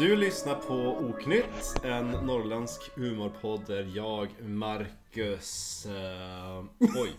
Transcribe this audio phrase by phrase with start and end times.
[0.00, 5.86] Du lyssnar på Oknytt, en norrländsk humorpodd där jag, Marcus...
[5.86, 7.12] Eh, oj.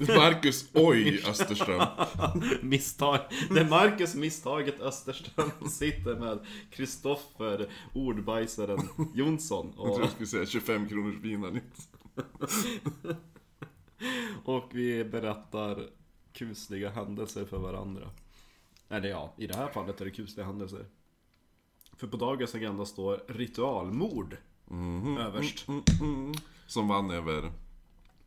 [0.16, 1.86] Marcus Oj Österström.
[2.62, 3.18] Misstag.
[3.50, 9.66] Det är Marcus Misstaget Österström sitter med Kristoffer Ordbajsaren Jonsson.
[9.66, 11.62] Jag tror Och, jag skulle säga 25 kronors vinet.
[14.44, 15.88] och vi berättar
[16.32, 18.10] kusliga händelser för varandra.
[18.90, 20.86] Eller ja, i det här fallet är det kusliga händelser.
[21.96, 24.36] För på dagens agenda står ritualmord.
[25.18, 25.66] Överst.
[26.66, 27.52] Som vann över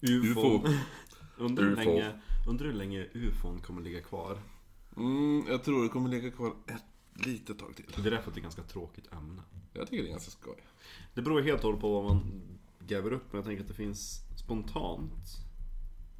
[0.02, 0.40] UFO.
[0.40, 0.68] UFO.
[1.38, 4.38] Undrar hur länge, undrar hur länge UFOn kommer ligga kvar.
[4.98, 7.86] Mm, jag tror det kommer ligga kvar ett litet tag till.
[7.96, 9.42] Det är därför att det är ganska tråkigt ämne.
[9.74, 10.64] Jag tycker det är ganska skoj.
[11.14, 12.42] Det beror helt och hållet på vad man
[12.80, 15.38] gräver upp, men jag tänker att det finns spontant.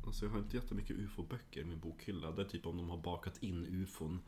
[0.06, 2.32] Alltså jag har inte jättemycket UFO-böcker i min bokhylla.
[2.32, 4.20] Det är typ om de har bakat in UFOn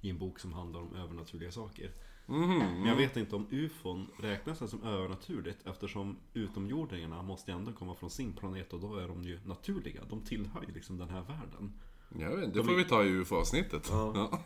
[0.00, 1.92] i en bok som handlar om övernaturliga saker.
[2.26, 8.10] Men jag vet inte om UFOn räknas som övernaturligt eftersom utomjordingarna måste ändå komma från
[8.10, 10.00] sin planet och då är de ju naturliga.
[10.10, 11.72] De tillhör ju liksom den här världen.
[12.18, 13.88] Jag vet det får vi ta i UFO-avsnittet.
[13.90, 14.42] Ja.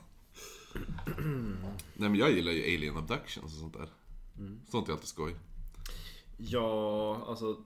[1.95, 3.89] Nej men jag gillar ju alien abductions och sånt där.
[4.69, 5.35] Sånt är alltid skoj.
[6.37, 7.57] Ja, alltså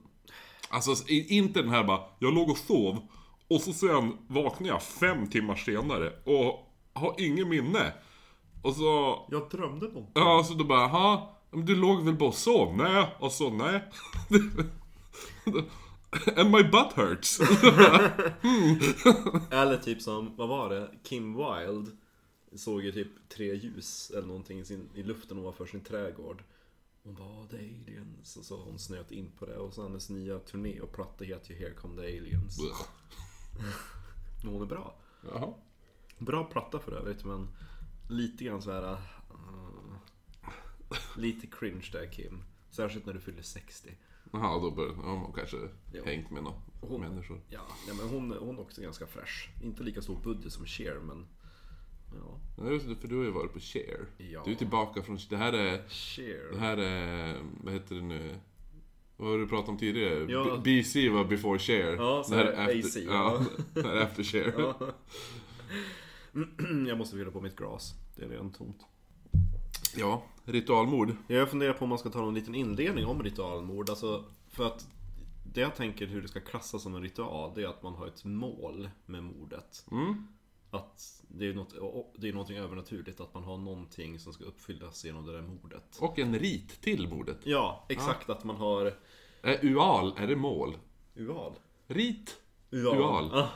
[0.69, 2.97] Alltså inte den här bara, jag låg och sov
[3.49, 7.93] och så sen vaknade jag fem timmar senare och har ingen minne.
[8.61, 10.11] Och så, Jag drömde någonting.
[10.15, 12.77] ja så då bara, jaha, men du låg väl bara och sov?
[12.77, 13.83] Nej, och så nej.
[16.37, 17.39] And my butt hurts.
[19.51, 20.89] Eller typ som, vad var det?
[21.03, 21.91] Kim Wilde
[22.55, 26.43] såg ju typ tre ljus eller någonting i, sin, i luften ovanför sin trädgård.
[27.07, 28.37] Hon bara, the aliens.
[28.37, 29.57] Och så hon snöt in på det.
[29.57, 32.57] Och så hennes nya turné och platta heter ju Here Come the Aliens.
[34.43, 34.95] Men hon är bra.
[35.23, 35.53] Jaha.
[36.17, 37.47] Bra platta för övrigt men
[38.09, 38.91] lite grann så här.
[38.91, 38.97] uh,
[41.17, 42.43] lite cringe där Kim.
[42.69, 43.89] Särskilt när du fyller 60.
[44.31, 45.57] Jaha, då bör, ja, man kanske
[45.93, 46.03] Jo.
[46.05, 47.41] hängt med några Hon- människor.
[47.49, 49.49] Ja, men hon, hon är också ganska fresh.
[49.63, 51.27] Inte lika stor budget som Cher men...
[52.11, 54.05] Ja, Ja, just det, för du har ju varit på Cher.
[54.17, 54.41] Ja.
[54.45, 56.51] Du är tillbaka från, det här är, Cher.
[56.53, 58.35] det här är, vad heter det nu?
[59.17, 60.31] Vad har du pratat om tidigare?
[60.31, 60.57] Ja.
[60.57, 61.95] BC var before Cher.
[61.95, 63.45] Ja, så Det här är är AC, ja.
[63.73, 64.53] det här är after Cher.
[64.57, 64.77] Ja.
[66.87, 67.93] Jag måste fylla på mitt glas.
[68.15, 68.85] Det är redan tomt.
[69.95, 71.15] Ja, ritualmord.
[71.27, 73.89] Jag funderar på om man ska ta någon liten inledning om ritualmord.
[73.89, 74.87] Alltså, för att
[75.53, 78.07] det jag tänker hur det ska klassas som en ritual, det är att man har
[78.07, 79.85] ett mål med mordet.
[80.69, 81.75] Att det är, något,
[82.15, 85.97] det är någonting övernaturligt, att man har någonting som ska uppfyllas genom det där mordet.
[85.99, 87.37] Och en rit till mordet.
[87.43, 88.93] Ja, exakt att man har
[89.41, 90.77] Är ual, är det mål?
[91.15, 91.53] ual.
[91.87, 92.37] Rit?
[92.71, 92.97] Ual.
[92.97, 93.29] Ual.
[93.31, 93.49] Ja.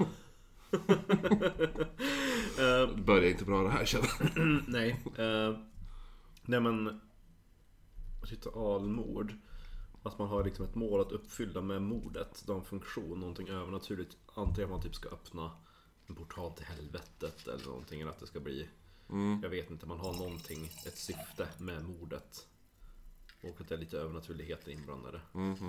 [2.58, 4.64] Det börjar inte bra det här känner.
[4.68, 4.90] Nej.
[5.18, 5.58] Eh,
[6.42, 7.02] nej men...
[8.24, 9.34] Ritualmord.
[10.04, 12.44] Att man har liksom ett mål att uppfylla med mordet.
[12.46, 14.18] Det har en funktion, någonting övernaturligt.
[14.34, 15.52] Antingen att man typ ska öppna
[16.12, 18.02] en portal till helvetet eller någonting.
[18.02, 18.68] Eller att det ska bli...
[19.42, 22.48] Jag vet inte, man har någonting, ett syfte med mordet.
[23.44, 25.22] Och att det är lite övernaturligheter inblandade.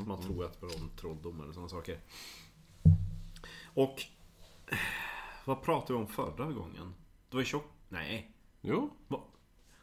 [0.06, 2.00] Man tror att det är om trolldom eller sådana saker.
[3.64, 4.02] Och...
[5.44, 6.94] Vad pratade vi om förra gången?
[7.28, 7.64] Det var ju tjock...
[7.88, 8.36] Nej.
[8.60, 8.90] Jo.
[9.08, 9.20] Va?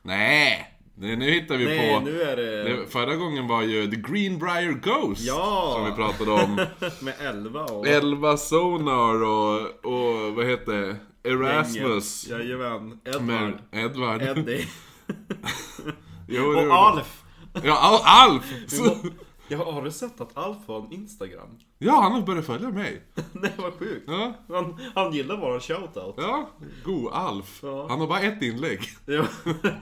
[0.02, 0.79] Nej!
[1.02, 2.00] Nu nu hittar vi Nej, på...
[2.06, 2.86] nu är det...
[2.90, 5.22] Förra gången var ju The Greenbrier Ghost.
[5.22, 5.72] Ja!
[5.76, 6.56] Som vi pratade om.
[7.00, 7.88] Med 11 och...
[7.88, 10.96] Elva Sonar och, och vad heter det?
[11.30, 12.28] Erasmus.
[12.28, 13.00] Jajamän.
[13.06, 13.54] Edvard.
[13.72, 14.22] Edvard.
[14.22, 14.68] Eddie.
[16.28, 17.24] Jo, och Alf.
[17.64, 18.44] Ja, Al- Alf!
[18.80, 19.10] Må-
[19.50, 21.60] Ja, har du sett att Alf har en Instagram?
[21.78, 23.02] ja, han har börjat följa mig.
[23.32, 24.04] Nej, vad sjukt.
[24.08, 26.14] Ja, Han, han gillar våran shoutout.
[26.18, 26.50] ja.
[26.84, 27.60] God Alf.
[27.64, 27.88] Ja.
[27.90, 28.80] Han har bara ett inlägg.
[29.06, 29.26] Ja,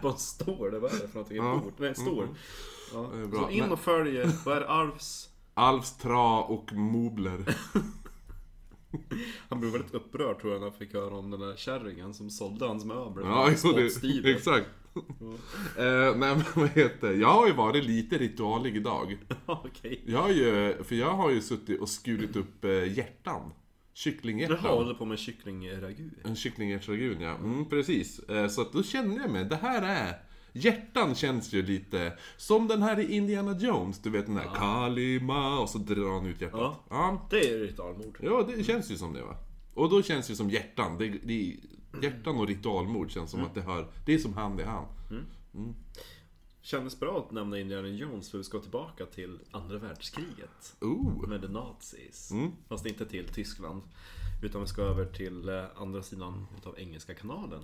[0.02, 1.38] på en stor, det var det för någonting?
[1.38, 1.54] Ja.
[1.54, 1.74] En bord?
[1.78, 2.28] Nej, en stor.
[2.94, 3.10] Ja.
[3.34, 5.30] Så in och följ, vad är Alfs?
[5.54, 7.46] Alfs tra och mobler.
[9.50, 12.30] Han blev väldigt upprörd tror jag när han fick höra om den där kärringen som
[12.30, 13.26] sålde hans möbler.
[13.26, 14.30] Ja, jo, det, Spottstyver.
[14.36, 14.68] exakt.
[15.78, 19.18] Eh, nej men vad heter Jag har ju varit lite ritualig idag.
[19.46, 20.04] Okej.
[20.06, 23.42] Jag har ju, för jag har ju suttit och skurit upp eh, hjärtan.
[23.42, 23.52] Jaha,
[23.94, 24.60] Kycklinghjärtan.
[24.60, 26.10] håller på med kycklingragu.
[26.24, 27.36] En kycklinghjärtsragun ja.
[27.36, 28.20] Mm, precis.
[28.20, 30.14] Eh, så att då kände jag mig, det här är...
[30.54, 35.60] Hjärtan känns ju lite som den här i Indiana Jones, du vet den där Kalima
[35.60, 36.60] och så drar han ut hjärtat.
[36.60, 36.86] Ja.
[36.90, 37.28] Ja.
[37.30, 38.18] Det är ritualmord.
[38.22, 39.36] Ja, det känns ju som det va.
[39.74, 40.98] Och då känns det som hjärtan.
[40.98, 41.56] Det, det,
[42.02, 44.88] hjärtan och ritualmord känns som att det hör, det är som hand i hand.
[46.62, 50.76] Kändes bra att nämna Indiana Jones för vi ska tillbaka till andra världskriget.
[50.82, 51.28] Oh!
[51.28, 52.32] Med the Nazis.
[52.68, 53.82] Fast inte till Tyskland.
[54.44, 57.62] Utan vi ska över till eh, andra sidan utav Engelska kanalen.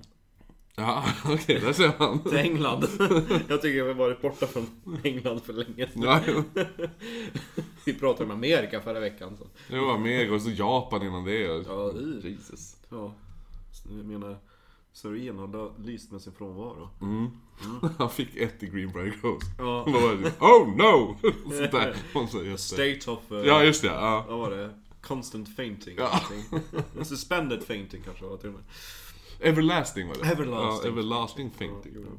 [0.75, 2.23] Ja, okej, där ser man.
[2.23, 2.85] till England.
[3.47, 4.67] jag tycker jag har varit borta från
[5.03, 5.89] England för länge.
[5.93, 6.43] Ja, jo.
[7.85, 9.37] Vi pratade om Amerika förra veckan.
[9.37, 9.75] Så.
[9.75, 11.63] Var mega, och så Japan innan det.
[11.67, 11.93] Ja.
[12.23, 12.77] Jesus.
[12.89, 13.13] Ja,
[13.85, 14.37] jag menar,
[14.91, 16.89] Sir Ian har lyst med sin frånvaro.
[17.97, 19.47] Han fick ett i Greenbrier Ghost.
[19.57, 19.83] Ja.
[19.87, 20.33] Vad var det?
[20.39, 21.15] Oh no!
[21.55, 21.95] Sådär.
[22.45, 22.97] Just det.
[22.99, 23.31] State of...
[23.31, 23.87] eh, Ja, just det.
[23.87, 24.25] Ja.
[24.29, 24.73] Vad var det?
[25.01, 25.95] Constant fainting.
[25.97, 26.21] Ja.
[26.97, 27.03] Ja.
[27.03, 28.63] Suspended fainting kanske var till och med.
[29.39, 30.31] Everlasting var det.
[30.31, 30.91] Everlasting.
[30.91, 31.93] Ja, everlasting fainting.
[31.95, 32.09] Ja,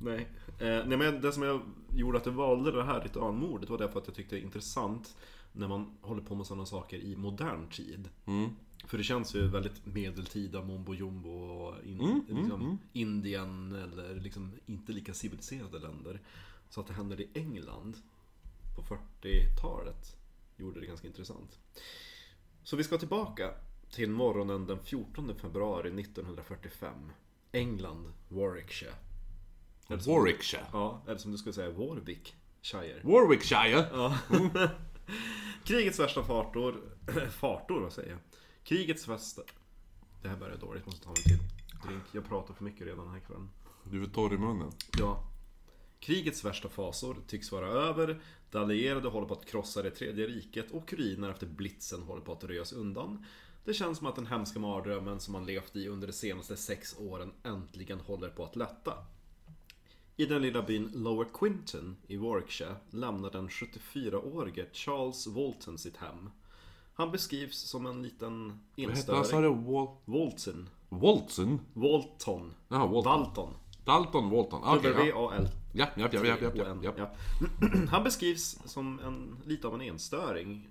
[0.00, 0.28] Nej.
[0.58, 1.60] Eh, nej men det som jag
[1.94, 5.16] gjorde att jag valde det här ritualmordet var därför att jag tyckte det är intressant
[5.52, 8.08] när man håller på med sådana saker i modern tid.
[8.26, 8.50] Mm.
[8.86, 14.52] För det känns ju väldigt medeltida, mumbo jumbo och in, Mm, liksom Indien eller liksom
[14.66, 16.20] inte lika civiliserade länder.
[16.70, 17.96] Så att det händer i England
[18.76, 20.16] på 40-talet
[20.56, 21.58] gjorde det ganska intressant.
[22.62, 23.50] Så vi ska tillbaka
[23.90, 26.94] till morgonen den 14 februari 1945.
[27.52, 28.92] England, Warwickshire.
[29.88, 30.66] Eller som- Warwickshire.
[30.72, 33.00] Ja, eller som du skulle säga Warwickshire.
[33.02, 33.88] Warwickshire?
[33.92, 34.18] Ja.
[35.64, 36.80] Krigets värsta fartor...
[37.30, 38.18] fartor, vad säger jag?
[38.68, 39.42] Krigets värsta...
[40.22, 41.38] Det här börjar dåligt, måste ta mig till
[41.86, 42.02] drink.
[42.12, 43.48] Jag pratar för mycket redan den här kvällen.
[43.84, 44.72] Du är torr i munnen.
[44.98, 45.24] Ja.
[46.00, 48.20] Krigets värsta fasor tycks vara över.
[48.50, 52.32] De allierade håller på att krossa det tredje riket och kuriner efter blitzen håller på
[52.32, 53.24] att röjas undan.
[53.64, 56.96] Det känns som att den hemska mardrömmen som man levt i under de senaste sex
[56.98, 58.94] åren äntligen håller på att lätta.
[60.16, 66.30] I den lilla byn Lower Quinton i Warwickshire lämnar den 74-årige Charles Walton sitt hem.
[66.98, 69.20] Han beskrivs som en liten Vad hette han?
[69.20, 69.72] Enstöring.
[69.72, 69.88] Wal...
[70.04, 70.68] Walton.
[70.88, 71.60] Walton?
[71.72, 72.54] Walton.
[72.68, 73.20] Jaha, Walton.
[73.20, 73.54] Walton.
[73.84, 74.62] Dalton Walton.
[74.64, 74.98] Okej, ja.
[74.98, 75.48] W-A-L.
[75.72, 77.10] Ja, ja, ja, ja, ja, ja, ja.
[77.90, 80.68] Han beskrivs som en, lite av en enstöring.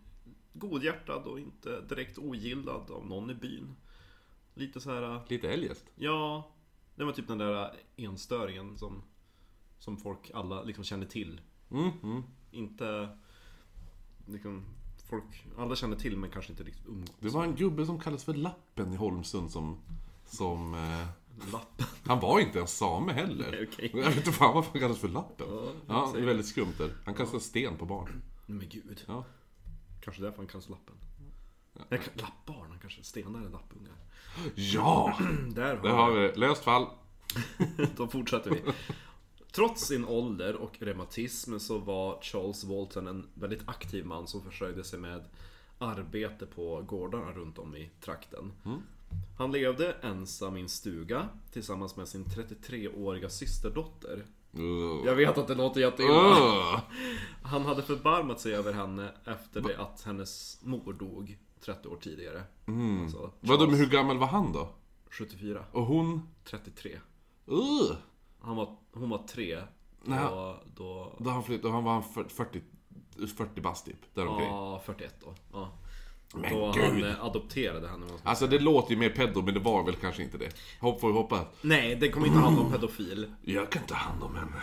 [0.53, 3.75] Godhjärtad och inte direkt ogillad av någon i byn.
[4.53, 5.85] Lite så här, Lite eljest.
[5.95, 6.51] ja,
[6.95, 9.03] det var typ den där enstöringen som,
[9.79, 11.41] som folk alla liksom känner till.
[11.71, 12.23] Mm, mm.
[12.51, 13.17] Inte,
[14.25, 14.65] liksom,
[15.09, 17.09] folk, alla känner till men kanske inte riktigt umgås.
[17.19, 19.77] Det var en gubbe som kallades för Lappen i Holmsund som...
[20.25, 20.73] Som...
[20.73, 21.07] Eh,
[21.51, 21.85] Lappen.
[22.05, 23.67] han var inte en same heller.
[23.71, 23.91] Okej.
[23.93, 25.47] Jag vet inte fan varför han kallades för Lappen.
[25.49, 26.91] Ja, Ja, det är väldigt skumt där.
[27.05, 28.21] Han kastade sten på barn.
[28.45, 29.03] Men gud.
[29.07, 29.25] Ja.
[30.01, 30.95] Kanske därför han kallas Lappen.
[31.73, 31.97] Ja.
[32.13, 33.93] Lappbarn, han kanske stenar än lappungar.
[34.55, 35.17] Ja!
[35.49, 36.35] Där har Där har vi det.
[36.35, 36.87] Löst fall.
[37.97, 38.61] Då fortsätter vi.
[39.51, 44.83] Trots sin ålder och reumatism så var Charles Walton en väldigt aktiv man som försörjde
[44.83, 45.23] sig med
[45.79, 48.51] arbete på gårdarna runt om i trakten.
[49.37, 54.25] Han levde ensam i en stuga tillsammans med sin 33-åriga systerdotter.
[54.59, 55.05] Uh.
[55.05, 56.29] Jag vet att det låter jätteilla.
[56.29, 56.79] Uh.
[57.43, 62.43] Han hade förbarmat sig över henne efter det att hennes mor dog 30 år tidigare.
[63.01, 64.69] Alltså, Vadå, men hur gammal var han då?
[65.09, 65.63] 74.
[65.71, 66.21] Och hon?
[66.43, 66.99] 33.
[67.51, 67.95] Uh.
[68.41, 69.61] Han var, hon var tre.
[70.05, 72.61] Då, då, Då han flyttade, han var han 40,
[73.37, 74.47] 40 bast typ, däromkring.
[74.47, 75.33] Ja, 41 då.
[75.53, 75.69] Ja.
[76.33, 77.05] Men då gud.
[77.05, 78.05] han adopterade henne.
[78.23, 80.49] Alltså det låter ju mer pedo, men det var väl kanske inte det.
[80.81, 81.47] Hopp får vi hoppas.
[81.61, 83.31] Nej, det kommer inte handla om pedofil.
[83.41, 84.61] Jag kan ta hand om henne.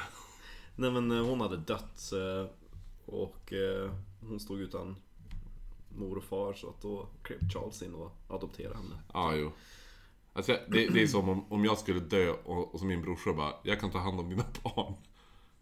[0.76, 2.12] Nej men eh, hon hade dött.
[2.12, 2.50] eh,
[3.06, 3.90] Och eh,
[4.28, 4.96] hon stod utan
[5.96, 8.96] mor och far så att då klev Charles in och adopterade henne.
[9.12, 9.52] Ja, jo.
[10.36, 13.32] Alltså, det, det är som om, om jag skulle dö och, och som min brorsa
[13.32, 14.94] bara, jag kan ta hand om dina barn.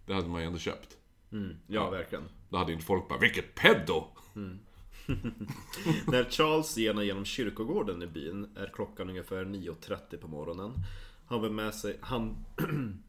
[0.06, 0.96] Det hade man ju ändå köpt.
[1.32, 2.24] Mm, ja, verkligen.
[2.48, 4.04] Då hade inte folk bara, vilket pedo!
[6.06, 10.72] När Charles genar genom kyrkogården i byn är klockan ungefär 9.30 på morgonen.
[11.26, 12.44] Han bär med sig, han,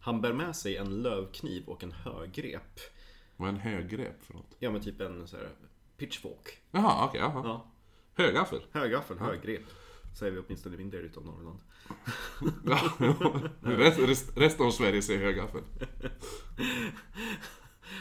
[0.00, 2.80] han bär med sig en lövkniv och en högrep.
[3.36, 4.56] Vad är en högrep för något?
[4.58, 5.48] Ja men typ en så här
[5.96, 6.58] pitchfork.
[6.70, 7.42] Jaha, okej, jaha.
[7.44, 7.66] Ja,
[8.14, 8.60] Högaffel?
[8.72, 9.62] högaffel, högrep.
[10.18, 11.58] Säger vi åtminstone i min del utav Norrland.
[13.78, 15.62] Rest, rest, resten av Sverige säger högaffel.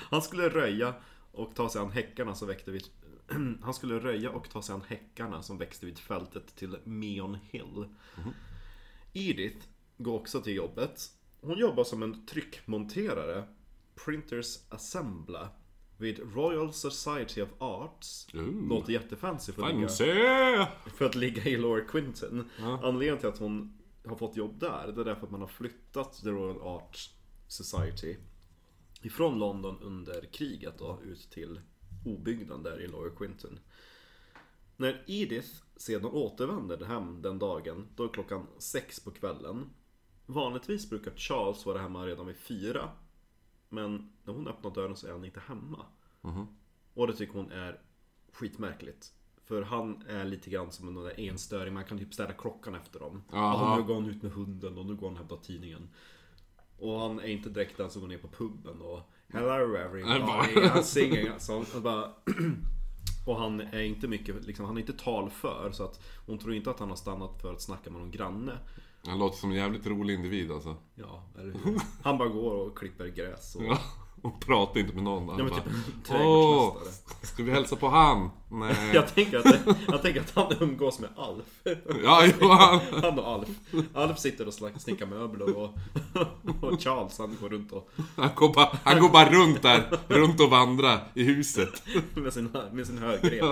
[0.10, 0.94] Han skulle röja
[1.32, 2.84] och ta sig an häckarna som växte vid...
[3.62, 7.86] Han skulle röja och ta sig an häckarna som växte vid fältet till Meon Hill.
[9.14, 11.02] Edith går också till jobbet.
[11.42, 13.44] Hon jobbar som en tryckmonterare,
[14.06, 15.48] Printers Assembler,
[16.00, 18.28] vid Royal Society of Arts.
[18.34, 18.68] Ooh.
[18.70, 20.92] Låter jättefancy för att, ligga, Fancy!
[20.98, 22.50] för att ligga i Lower Quinton.
[22.60, 26.14] Anledningen till att hon har fått jobb där, det är därför att man har flyttat
[26.14, 27.14] till Royal Arts
[27.48, 28.16] Society
[29.02, 31.62] ifrån London under kriget då, ut till
[32.06, 33.60] obygden där i Lower Quinton.
[34.78, 39.70] När Edith sedan återvänder hem den dagen, då är klockan sex på kvällen.
[40.26, 42.90] Vanligtvis brukar Charles vara hemma redan vid fyra.
[43.70, 45.86] Men när hon öppnar dörren så är han inte hemma.
[46.94, 47.82] Och det tycker hon är
[48.32, 49.14] skitmärkligt.
[49.46, 53.00] För han är lite grann som en där enstöring, man kan typ ställa klockan efter
[53.00, 53.24] dem.
[53.32, 55.90] Ja, nu går han ut med hunden och nu går han och hämtar tidningen.
[56.80, 59.00] Och han är inte direkt den som går ner på puben och
[59.34, 61.30] Hello everybody, I'm singing.
[61.38, 62.14] Så han bara,
[63.26, 66.72] och han är inte mycket, liksom, han är inte talför så att hon tror inte
[66.72, 68.58] att han har stannat för att snacka med någon granne.
[69.10, 70.76] Han låter som en jävligt rolig individ alltså.
[70.96, 71.82] Ja, eller hur?
[72.04, 73.64] Han bara går och klipper gräs och...
[73.64, 73.78] Ja.
[74.22, 75.30] Och pratar inte med någon.
[75.30, 75.74] Han Ja, men bara, typ
[76.10, 76.78] en Åh,
[77.22, 78.30] ska vi hälsa på han?
[78.52, 78.76] Nej.
[78.94, 81.62] Jag tänker, att, jag tänker att han umgås med Alf.
[82.04, 82.80] Ja, jo, han.
[83.04, 83.50] Han och Alf.
[83.94, 85.70] Alf sitter och snickar möbler och,
[86.62, 90.40] och Charles han går runt och, Han går, bara, han går bara runt där, runt
[90.42, 91.84] och vandrar i huset.
[92.16, 93.44] med sin, med sin högrev.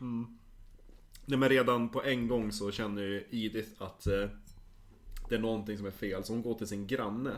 [0.00, 0.37] Mm.
[1.28, 4.28] Nej, men redan på en gång så känner ju Edith att eh,
[5.28, 6.24] det är någonting som är fel.
[6.24, 7.30] Så hon går till sin granne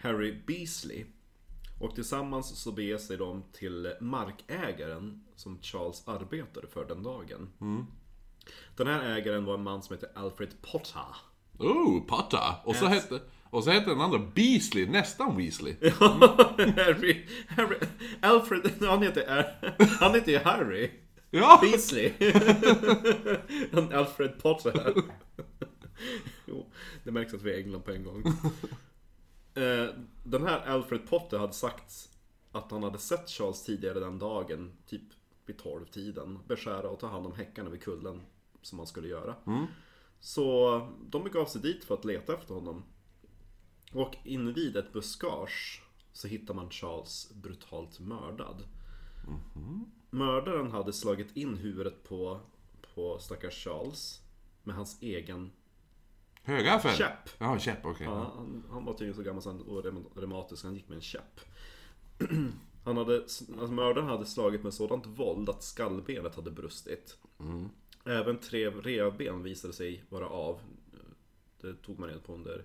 [0.00, 1.04] Harry Beasley.
[1.80, 7.48] Och tillsammans så beger sig de till markägaren som Charles arbetade för den dagen.
[8.76, 11.16] Den här ägaren var en man som heter Alfred Potter.
[11.58, 12.54] Oh, Potter!
[12.64, 15.76] Och så, hette, och så hette den andra Beasley, nästan Weasley.
[16.76, 17.76] Harry, Harry,
[18.20, 19.46] Alfred, han heter,
[20.00, 20.90] han heter ju Harry.
[21.34, 21.58] Ja!
[21.62, 22.12] Beasley.
[23.92, 24.94] Alfred Potter.
[26.46, 26.66] jo,
[27.04, 28.24] det märks att vi är i England på en gång.
[29.56, 29.88] Eh,
[30.24, 32.10] Den här Alfred Potter hade sagt
[32.52, 35.02] att han hade sett Charles tidigare den dagen, typ
[35.46, 38.22] vid 12-tiden, beskära och ta hand om häckarna vid kullen
[38.62, 39.34] som han skulle göra.
[40.20, 40.78] Så
[41.10, 42.84] de begav sig dit för att leta efter honom.
[43.92, 48.62] Och invid ett buskage så hittar man Charles brutalt mördad.
[50.14, 52.40] Mördaren hade slagit in huvudet på,
[52.94, 54.20] på stackars Charles
[54.62, 55.50] med hans egen
[56.42, 56.94] Högaffel?
[56.96, 57.28] käpp.
[57.38, 58.06] Ja, käpp, okej.
[58.06, 60.96] Ja, han, han var tydligen så gammal så han- och reum- reumatisk han gick med
[60.96, 61.40] en käpp.
[62.84, 67.18] Han hade, alltså mördaren hade slagit med sådant våld att skallbenet hade brustit.
[68.04, 70.60] Även tre revben visade sig vara av.
[71.60, 72.64] Det tog man reda på under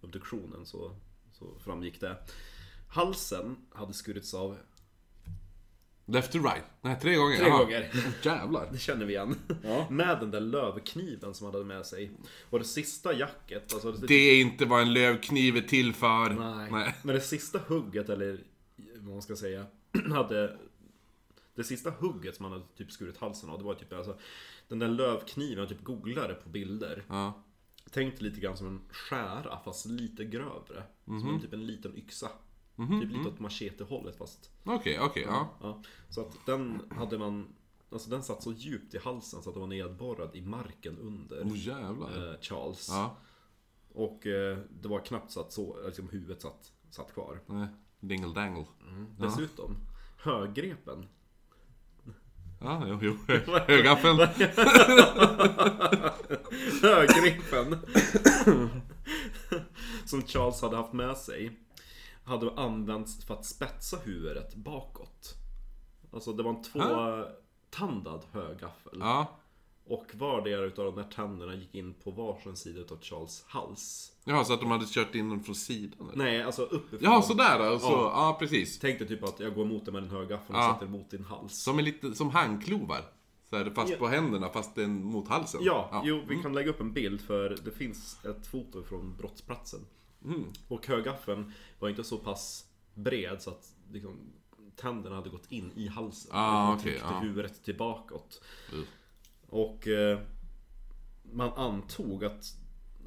[0.00, 0.96] obduktionen så,
[1.32, 2.16] så framgick det.
[2.88, 4.56] Halsen hade skurits av
[6.06, 6.64] Left to right?
[6.80, 7.36] Nej, tre gånger?
[7.36, 7.58] tre Jaha.
[7.58, 7.90] gånger.
[8.22, 8.68] Jävlar.
[8.72, 9.36] Det känner vi igen.
[9.90, 12.10] Med den där lövkniven som han hade med sig.
[12.50, 16.30] Och det sista jacket, alltså det, Det är inte vad en lövkniv är till för.
[16.70, 16.94] Nej.
[17.02, 18.40] Men det sista hugget, eller
[18.96, 19.66] vad man ska säga,
[20.10, 20.58] hade...
[21.54, 24.16] Det sista hugget som han hade typ skurit halsen av, det var typ alltså...
[24.68, 27.04] Den där lövkniven, jag typ googlade på bilder.
[27.08, 27.42] Ja.
[27.90, 30.82] Tänk lite grann som en skära, fast lite grövre.
[31.04, 31.20] Mhm.
[31.20, 32.28] Som en, typ en liten yxa.
[32.76, 34.50] Typ lite åt machete-hållet fast...
[34.64, 35.48] Okej, okej, ja.
[35.60, 35.82] Ja.
[36.10, 37.54] Så att den hade man...
[37.90, 41.42] Alltså den satt så djupt i halsen så att den var nedborrad i marken under
[41.44, 42.32] Åh jävlar.
[42.32, 42.88] eh, Charles.
[42.88, 43.16] Ja.
[43.92, 47.40] Och eh, det var knappt så att så, liksom huvudet satt, satt kvar.
[47.46, 47.66] Nej.
[48.00, 48.64] Dingle dangle.
[49.18, 49.76] Dessutom,
[50.18, 51.06] höggrepen.
[52.60, 53.16] Ja, jo, jo.
[53.66, 54.18] Högaffeln.
[56.82, 57.78] Höggrepen.
[60.04, 61.58] som Charles hade haft med sig.
[62.24, 65.34] Hade använts för att spetsa huvudet bakåt.
[66.12, 68.98] Alltså det var en två-tandad högaffel.
[69.00, 69.26] Ja.
[69.86, 74.12] Och vardera utav de där tänderna gick in på varsin sida utav Charles hals.
[74.24, 76.08] Jaha, så att de hade kört in den från sidan?
[76.12, 76.24] eller?
[76.24, 76.98] Nej, alltså uppifrån.
[77.02, 77.78] Jaha, sådär då.
[77.78, 78.12] Så, Ja.
[78.14, 78.36] ja.
[78.38, 78.78] precis.
[78.78, 80.72] Tänk dig typ att jag går mot dig med en högaffel och Ja.
[80.74, 81.62] sätter emot din hals.
[81.62, 83.00] Som är lite som handklovar.
[83.50, 83.96] Så fast Ja.
[83.98, 85.60] på händerna, fast den mot halsen.
[85.64, 89.80] Ja, jo, vi kan lägga upp en bild för det finns ett foto från brottsplatsen.
[90.24, 90.52] Mm.
[90.68, 94.32] Och högaffeln var inte så pass bred så att liksom,
[94.76, 96.30] tänderna hade gått in i halsen.
[96.34, 97.20] Ah, och okej, tryckte ja.
[97.20, 98.42] huvudet tillbakåt.
[98.72, 98.84] Mm.
[99.48, 100.20] Och eh,
[101.22, 102.56] man antog att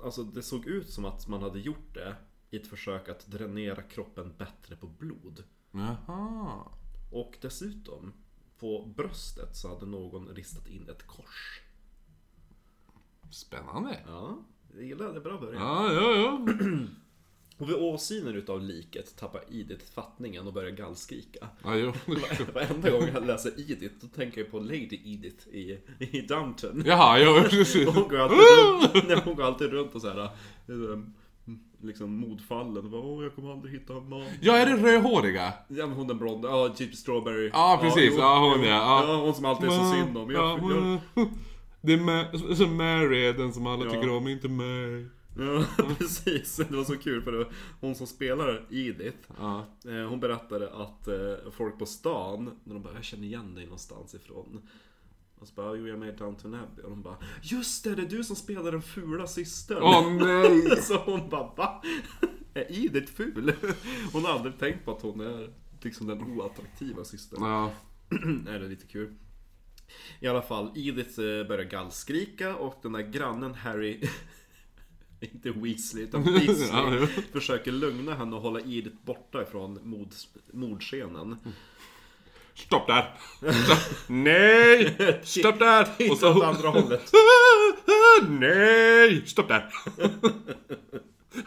[0.03, 2.15] Alltså det såg ut som att man hade gjort det
[2.49, 5.43] i ett försök att dränera kroppen bättre på blod.
[5.71, 6.63] Jaha.
[7.11, 8.13] Och dessutom,
[8.59, 11.61] på bröstet så hade någon ristat in ett kors.
[13.31, 14.03] Spännande.
[14.07, 14.37] Ja,
[14.73, 15.19] jag gillar det.
[15.21, 15.61] Bra början.
[15.61, 16.45] Ja, ja, ja.
[17.57, 21.47] Och vid åsynen utav liket tappar Edith fattningen och börjar gallskrika.
[21.63, 21.93] Ja, jo.
[22.53, 26.83] Varenda gång jag läser Edith, då tänker jag på Lady Edith i, i Downton.
[26.85, 27.87] Jaha, jo, precis.
[27.89, 28.37] Hon går alltid
[28.93, 30.29] runt, nej, hon går alltid runt och såhär
[31.81, 35.53] Liksom modfallen bara Åh jag kommer aldrig hitta en man Ja, är det rödhåriga?
[35.67, 38.13] Ja men hon den blonda, ja typ strawberry Ja, precis.
[38.17, 38.69] Ja, hon ja.
[38.69, 39.03] ja.
[39.07, 41.27] Ja hon som alltid är så synd om jag, Ja, jag,
[41.81, 43.91] Det är Ma- så Mary är den som alla Ja.
[43.91, 45.05] tycker om, inte mig.
[45.37, 45.65] Ja
[45.97, 47.51] precis, det var så kul för det var
[47.81, 49.65] hon som spelar Edith Ja.
[49.85, 53.63] eh, Hon berättade att eh, folk på stan, när de bara 'Jag känner igen dig
[53.63, 54.61] någonstans ifrån'
[55.39, 57.95] Och så bara 'Jo jag är med i Downton Abbey' och de bara 'Just det,
[57.95, 60.81] det är du som spelar den fula systern' Åh nej!
[60.81, 61.81] Så hon bara va?
[62.53, 63.53] Är Edith ful?
[64.13, 65.49] Hon har aldrig tänkt på att hon är
[65.81, 67.43] liksom den oattraktiva systern.
[67.43, 67.71] Ja.
[68.49, 69.13] är det lite kul.
[70.19, 74.01] I alla fall, Edith eh, börjar gallskrika och den där grannen Harry
[75.33, 77.21] Inte Weasley utan Ja, Weasley jo.
[77.33, 80.09] Försöker lugna henne och hålla Edith borta ifrån mord,
[80.51, 81.37] mordscenen
[82.53, 83.13] Stopp där!
[84.07, 85.21] Nej!
[85.23, 85.87] Stopp där!
[86.11, 86.37] Och så...
[86.37, 87.11] åt andra hållet
[88.29, 89.27] Nej!
[89.27, 89.69] Stopp där!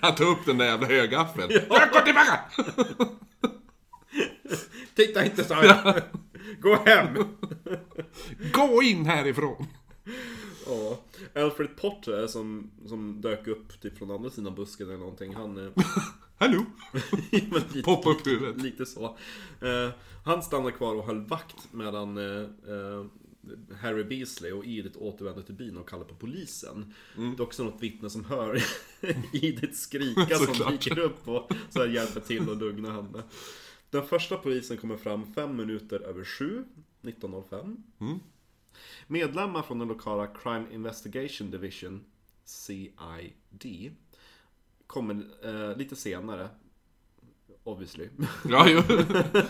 [0.00, 1.48] Han tar upp den där jävla högaffeln.
[1.92, 2.40] Gå tillbaka!
[4.94, 6.02] Titta inte så här.
[6.60, 7.08] Gå hem!
[8.52, 9.66] Gå in härifrån!
[10.70, 11.00] Ja.
[11.42, 15.72] Alfred Potter som, som dök upp typ från andra sidan busken eller någonting Han eh,
[16.38, 16.64] Hallå!
[17.32, 18.62] lite, Poppa upp huvudet.
[18.62, 19.04] Lite så.
[19.60, 19.90] Eh,
[20.24, 23.04] han stannade kvar och höll vakt medan eh,
[23.80, 26.94] Harry Beasley och Edith återvände till byn och kallade på polisen.
[27.16, 27.36] Mm.
[27.36, 28.62] Det är också något vittne som hör
[29.32, 33.22] Edith skrika som dyker upp och så hjälper till att lugna henne.
[33.90, 36.64] Den första polisen kommer fram fem minuter över sju,
[37.02, 37.82] 19.05.
[38.00, 38.20] Mm.
[39.10, 42.04] Medlemmar från den lokala Crime Investigation Division,
[42.44, 43.94] CID,
[44.86, 46.48] kommer eh, lite senare,
[47.64, 48.08] obviously.
[48.48, 48.80] Ja, jo.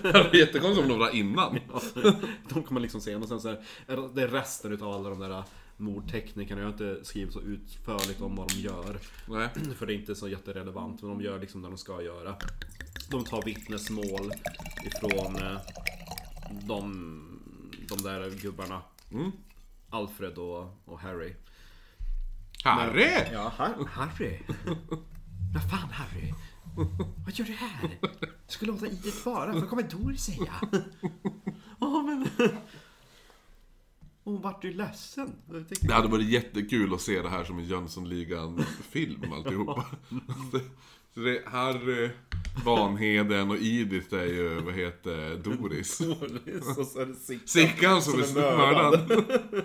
[0.02, 1.58] Det var jättekonstigt om de var innan.
[1.72, 1.80] Ja,
[2.48, 5.18] de kommer liksom sen och sen så här, är det- är resten utav alla de
[5.20, 5.42] där
[5.76, 6.60] mordteknikerna.
[6.60, 8.98] Jag har inte skrivit så utförligt om vad de gör.
[9.28, 9.48] Nej.
[9.78, 11.02] För det är inte så jätterelevant.
[11.02, 12.36] Men de gör liksom det de ska göra.
[13.10, 14.32] De tar vittnesmål
[14.86, 15.58] ifrån eh,
[16.68, 17.26] de,
[17.88, 18.82] de där gubbarna.
[19.12, 19.30] Mm.
[19.90, 21.34] Alfred och, och Harry.
[22.64, 23.10] Harry!
[23.32, 24.38] Ja, Har- Harry.
[25.54, 26.32] Vad fan Harry?
[27.24, 27.98] Vad gör du här?
[28.20, 30.52] Du skulle låta Edith vara, vad kommer Doris säga?
[31.80, 32.28] Ja men...
[34.24, 35.32] Hon vart ju ledsen.
[35.80, 39.86] Det hade varit jättekul att se det här som en Jönssonligan-film alltihopa.
[41.14, 42.10] Så det är Harry,
[42.64, 45.98] Vanheden och Edith är ju, vad heter Doris.
[45.98, 47.48] Doris och så är det Sickan.
[47.48, 49.24] Sickan som är mördad.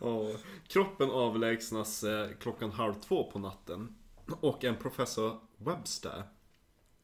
[0.00, 0.30] Ja.
[0.68, 3.94] Kroppen avlägsnas eh, klockan halv två på natten.
[4.40, 6.22] Och en professor Webster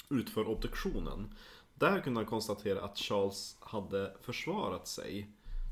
[0.09, 1.35] utför obduktionen.
[1.75, 5.29] Där kunde han konstatera att Charles hade försvarat sig.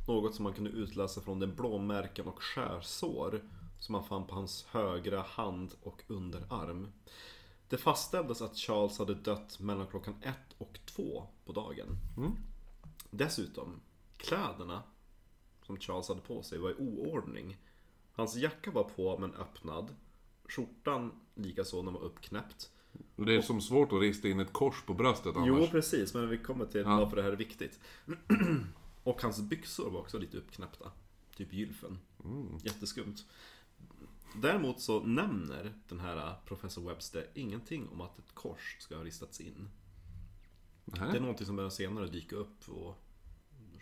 [0.08, 3.40] Något som man kunde utläsa från de blåmärken och skärsår
[3.80, 6.92] som man fann på hans högra hand och underarm.
[7.68, 11.96] Det fastställdes att Charles hade dött mellan klockan ett och två på dagen.
[13.10, 13.80] Dessutom,
[14.16, 14.82] kläderna
[15.66, 17.56] som Charles hade på sig var i oordning.
[18.12, 19.94] Hans jacka var på men öppnad.
[20.48, 22.70] Skjortan likaså den var uppknäppt.
[23.16, 25.48] Och det är som svårt att rista in ett kors på bröstet annars.
[25.48, 27.80] Jo precis, men vi kommer till varför det här är viktigt.
[29.04, 30.90] Och hans byxor var också lite uppknäppta.
[31.36, 31.98] Typ gylfen.
[32.62, 33.16] Jätteskumt.
[34.34, 39.40] Däremot så nämner den här professor Webster ingenting om att ett kors ska ha ristats
[39.40, 39.68] in.
[40.84, 42.94] Det är någonting som börjar senare dyka upp och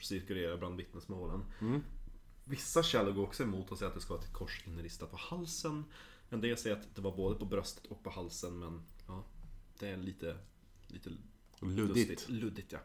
[0.00, 1.44] cirkulera bland vittnesmålen.
[2.44, 5.16] Vissa källor går också emot och säger att det ska vara ett kors inristat på
[5.16, 5.84] halsen.
[6.30, 9.24] En del säger att det var både på bröstet och på halsen men ja,
[9.78, 10.37] det är lite,
[10.87, 11.11] lite
[11.61, 11.96] Luddigt.
[11.96, 12.28] lustigt.
[12.28, 12.78] Luddigt ja.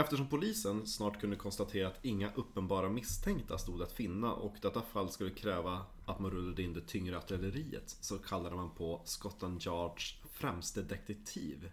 [0.00, 5.10] Eftersom polisen snart kunde konstatera att inga uppenbara misstänkta stod att finna och detta fall
[5.10, 10.16] skulle kräva att man rullade in det tyngre artilleriet så kallade man på Scotland Yards
[10.32, 11.70] främste detektiv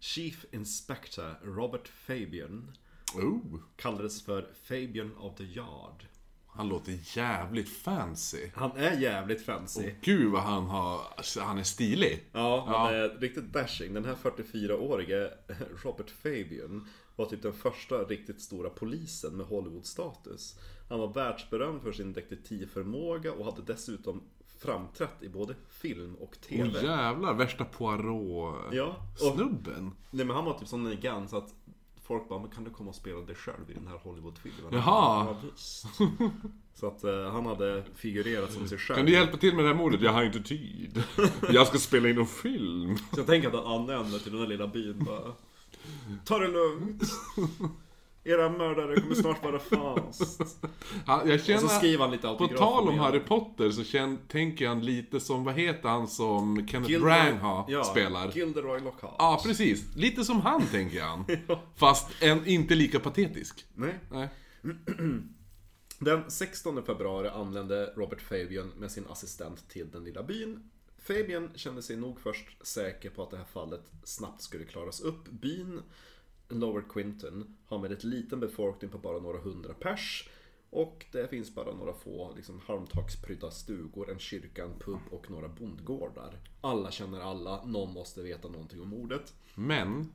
[0.00, 2.72] Chief Inspector Robert Fabian
[3.14, 6.06] Oh, kallades för Fabian of the Yard.
[6.46, 8.50] han låter jävligt fancy.
[8.54, 9.94] Han är jävligt fancy.
[10.02, 11.00] Gud vad han har...
[11.40, 12.24] Han är stilig.
[12.32, 12.90] Ja, han Ja.
[12.90, 13.94] är riktigt dashing.
[13.94, 15.30] Den här 44-årige
[15.82, 16.88] Robert Fabian
[17.22, 20.56] var typ den första riktigt stora polisen med Hollywood-status.
[20.88, 24.22] Han var världsberömd för sin detektivförmåga och hade dessutom
[24.58, 26.70] framträtt i både film och TV.
[26.74, 29.84] Åh jävlar, värsta Poirot-snubben.
[29.84, 31.54] Ja, nej, men han var typ sån elegant så att
[32.02, 34.72] folk bara, men kan du komma och spela dig själv i den här Hollywood-filmen?
[34.72, 35.26] Jaha.
[35.26, 35.86] Ja, visst.
[36.74, 38.96] Så att eh, han hade figurerat som sig själv.
[38.96, 40.00] Kan du hjälpa till med det här mordet?
[40.00, 41.02] Jag har inte tid.
[41.50, 42.96] Jag ska spela in en film.
[42.96, 45.32] Så jag tänker att han anländer till den där lilla byn bara
[46.24, 47.02] Ta det lugnt
[48.24, 50.64] Era mördare kommer snart vara fast
[51.06, 51.60] Han, jag Och känner...
[51.60, 53.20] så skriver han lite På tal om Harry.
[53.20, 57.84] Potter så känn, tänker jag lite som, vad heter han som Kenneth Gilderoy- Branagh ja,
[57.84, 58.32] spelar?
[58.32, 59.96] Gilderoy Lockhart Ja, precis.
[59.96, 61.38] Lite som han tänker jag.
[61.76, 63.64] Fast en, inte lika patetisk.
[63.74, 63.94] Nej.
[64.10, 64.28] Nej.
[65.98, 70.70] Den 16 februari anlände Robert Fabian med sin assistent till den lilla byn
[71.02, 75.28] Fabian kände sig nog först säker på att det här fallet snabbt skulle klaras upp.
[75.28, 75.82] Byn
[76.48, 80.28] Lower Quinton har med ett liten befolkning på bara några hundra pers.
[80.70, 85.48] Och det finns bara några få liksom, halmtaksprydda stugor, en kyrka, en pub och några
[85.48, 86.38] bondgårdar.
[86.60, 89.34] Alla känner alla, någon måste veta någonting om mordet.
[89.54, 90.12] Men,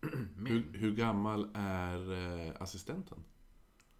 [0.46, 3.24] Hur, hur gammal är eh, assistenten?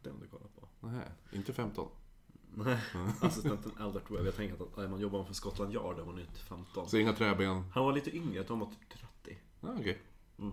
[0.02, 0.68] Det om du kollar på.
[0.80, 1.88] Nej, inte 15.
[2.54, 2.78] Nej,
[3.20, 4.26] assistenten Albert Webb.
[4.26, 6.88] Jag tänker att när man jobbar för Scotland Yard var han inte 15.
[6.88, 7.64] Så inga träben?
[7.74, 8.88] Han var lite yngre, jag tror han var typ
[9.24, 9.38] 30.
[9.60, 9.98] Ja, okej.
[10.38, 10.52] Mm.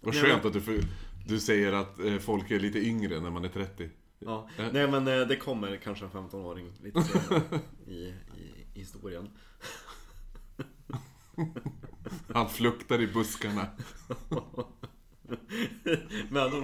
[0.00, 0.80] Vad skönt att du, för-
[1.26, 3.90] du säger att eh, folk är lite yngre när man är 30.
[4.18, 4.48] Ja.
[4.58, 4.66] Eh.
[4.72, 7.42] Nej men eh, det kommer kanske en 15-åring lite senare
[7.86, 8.14] i, i,
[8.74, 9.30] i historien.
[12.34, 13.66] Han fluktar i buskarna.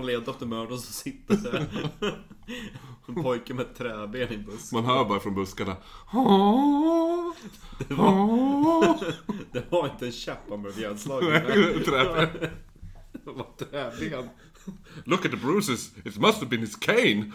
[0.05, 1.67] Letar efter mördaren som sitter där.
[3.09, 4.83] En pojke med träben i bussen.
[4.83, 5.77] Man hör bara från buskarna.
[7.89, 9.01] Det var,
[9.53, 11.85] det var inte en käpp han blev ihjälslagen med.
[11.85, 12.51] Träben.
[13.13, 14.29] Det var träben.
[15.05, 17.33] Look at the bruises, it must have been his cane.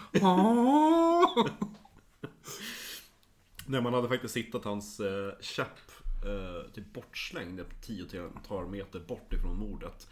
[3.67, 5.77] Nej, man hade faktiskt hittat hans eh, käpp
[6.25, 10.07] eh, typ bortslängd ett tiotal meter bort ifrån mordet.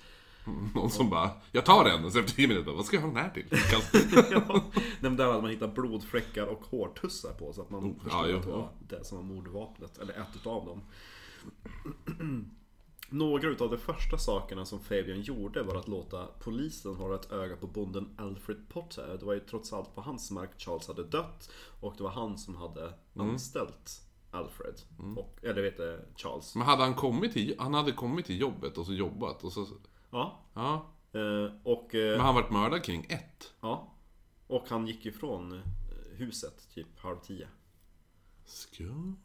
[0.76, 3.10] Någon som bara, jag tar den, och så efter 10 minuter, vad ska jag ha
[3.10, 3.46] den här till?
[4.32, 4.64] Ja.
[5.00, 8.44] Men där hade man hittat blodfläckar och hårtussar på så att man förstod ja, att
[8.44, 10.82] det var det som var mordvapnet, eller ett utav dem.
[13.10, 17.56] Några utav de första sakerna som Fabian gjorde var att låta polisen hålla ett öga
[17.56, 19.18] på bonden Alfred Potter.
[19.20, 21.52] Det var ju trots allt på hans mark Charles hade dött
[21.82, 24.02] och det var han som hade anställt
[24.32, 24.82] Alfred.
[25.18, 26.56] Och, eller vet du, Charles.
[26.56, 29.66] Men hade han kommit till, han hade kommit till jobbet och så jobbat och så,
[30.14, 30.40] Ja.
[30.54, 30.86] ja.
[31.20, 33.54] eh, Och, eh, Men han vart mördad kring ett.
[33.62, 33.94] ja.
[34.48, 35.60] och han gick ifrån eh,
[36.18, 37.48] huset typ halv tio.
[38.46, 39.18] Skumt.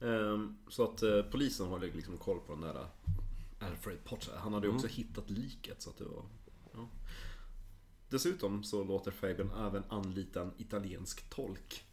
[0.00, 4.36] Ehm, Så att eh, polisen håller liksom koll på den där eh, Alfred Potter.
[4.36, 6.24] Han hade ju också hittat liket så att det var...
[6.72, 6.88] Ja.
[8.08, 11.85] Dessutom så låter Fabian även anlita en italiensk tolk.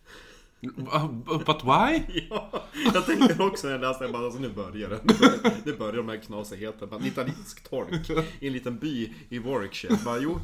[1.45, 2.03] But why?
[2.29, 4.99] Ja, jag tänkte också när jag läste det, bara alltså, nu börjar det.
[5.03, 6.89] Nu börjar, nu börjar de här knasigheten.
[6.89, 9.97] Bara, En italiensk tolk i en liten by i Warwickshire.
[10.05, 10.39] Bara, jo.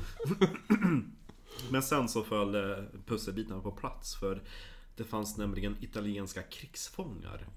[1.72, 4.42] Men sen så föll eh, pusselbitarna på plats för
[4.96, 7.48] det fanns nämligen italienska krigsfångar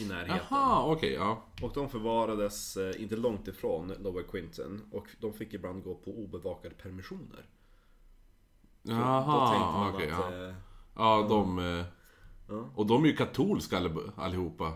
[0.00, 0.38] i närheten.
[0.50, 1.44] Jaha, okej, ja.
[1.62, 6.10] Och de förvarades eh, inte långt ifrån Lower Quinton och de fick ibland gå på
[6.10, 7.46] obevakade permissioner.
[8.82, 10.32] Då tänkte Jaha, man okej, att...
[10.32, 10.54] ja.
[10.98, 11.58] Ja, de...
[11.58, 11.84] eh,
[12.50, 12.70] Ja.
[12.74, 14.72] Och de är ju katolska all- allihopa.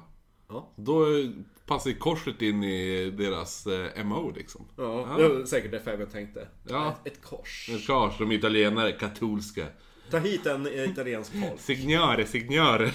[0.49, 0.73] Ja.
[0.77, 1.31] Då eh,
[1.67, 4.65] passar ju korset in i deras eh, MO liksom.
[4.77, 6.49] Ja, det var säkert det Fabian tänkte.
[6.69, 6.89] Ja.
[7.05, 7.69] Ett, ett kors.
[7.73, 9.67] En kars, de är italienare, katolska.
[10.11, 11.45] Ta hit en eh, italiensk tolk.
[11.61, 12.91] Signore, signore.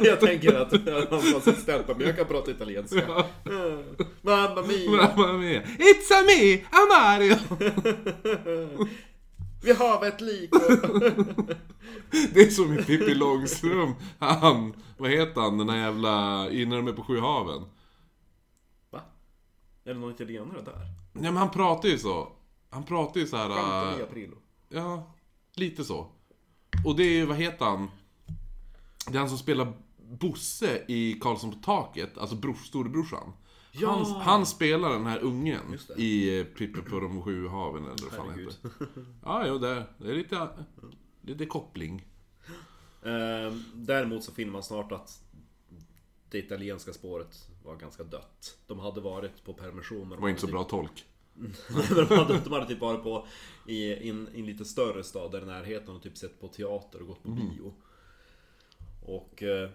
[0.02, 3.24] jag tänker att hans assistent bara, men jag kan prata italienska.
[4.22, 5.62] Mamma mia, Mamma mia.
[5.62, 7.36] It's a me, a Mario.
[9.62, 10.54] vi har ett lik.
[10.54, 10.60] och-
[12.34, 13.96] Det är som i Pippi Långstrump.
[14.18, 17.62] Han, vad heter han, den här jävla, innan de är på sju haven.
[18.90, 19.00] Va?
[19.84, 20.86] Är det någon italienare där?
[21.12, 22.32] Ja men han pratar ju så.
[22.70, 23.50] Han pratar ju så här.
[23.94, 24.36] Äh, i Aprillo.
[24.68, 25.12] Ja,
[25.54, 26.06] lite så.
[26.84, 27.90] Och det är ju, vad heter han?
[29.08, 29.72] Det är han som spelar
[30.20, 33.32] Bosse i Karlsson på taket, alltså brors, storebrorsan.
[33.72, 33.90] Ja!
[33.90, 38.12] Han, han spelar den här ungen i eh, Pippi på de sju haven eller vad
[38.12, 38.52] fan Herregud.
[38.62, 38.70] heter.
[39.24, 40.48] Ja, jo, det, det är lite,
[41.22, 42.06] lite koppling.
[43.04, 45.22] Ehm, Däremot så finner man snart att
[46.30, 48.56] det italienska spåret var ganska dött.
[48.66, 50.94] De hade varit på permission de Det var inte så hade bra tolk.
[50.94, 51.06] typ,
[52.08, 53.26] de, hade, de hade typ varit på
[53.66, 57.06] i, en, en lite större stad där i närheten och typ sett på teater och
[57.06, 57.48] gått på Mm.
[57.48, 57.74] bio.
[59.06, 59.70] Och eh,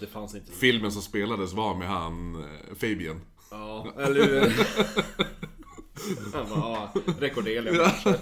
[0.00, 0.52] det fanns inte...
[0.52, 3.20] Filmen som spelades var med han, eh, Fabian.
[3.50, 4.52] Ja, eller hur?
[6.32, 8.18] Han bara, ja, Rekordelia kanske.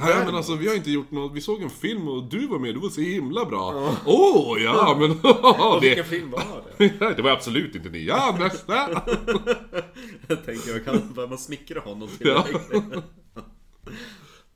[0.00, 2.58] Nej men alltså vi har inte gjort något, vi såg en film och du var
[2.58, 3.94] med, du var så himla bra.
[4.06, 5.10] Åh oh, ja men
[5.72, 6.88] Och det, vilken film var det?
[7.16, 8.04] det var absolut inte ni.
[8.04, 8.74] Ja nästa!
[10.28, 12.46] Jag tänker, jag kan man smickra honom till Ja.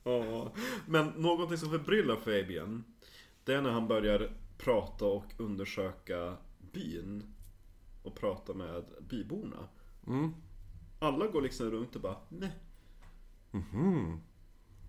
[0.05, 0.53] ja.
[0.87, 2.85] Men någonting som förbryllar Fabian
[3.45, 4.31] Det är när han börjar
[4.65, 6.37] prata och undersöka
[6.73, 7.35] byn
[8.03, 9.69] Och prata med byborna
[10.07, 10.35] Mm.
[10.99, 12.53] Alla går liksom runt och bara nej
[13.51, 14.21] Mhm.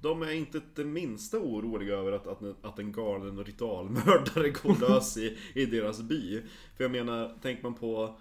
[0.01, 5.17] De är inte det minsta oroliga över att, att, att en galen ritualmördare går lös
[5.17, 6.41] i, i deras by
[6.77, 8.19] För jag menar, tänker man på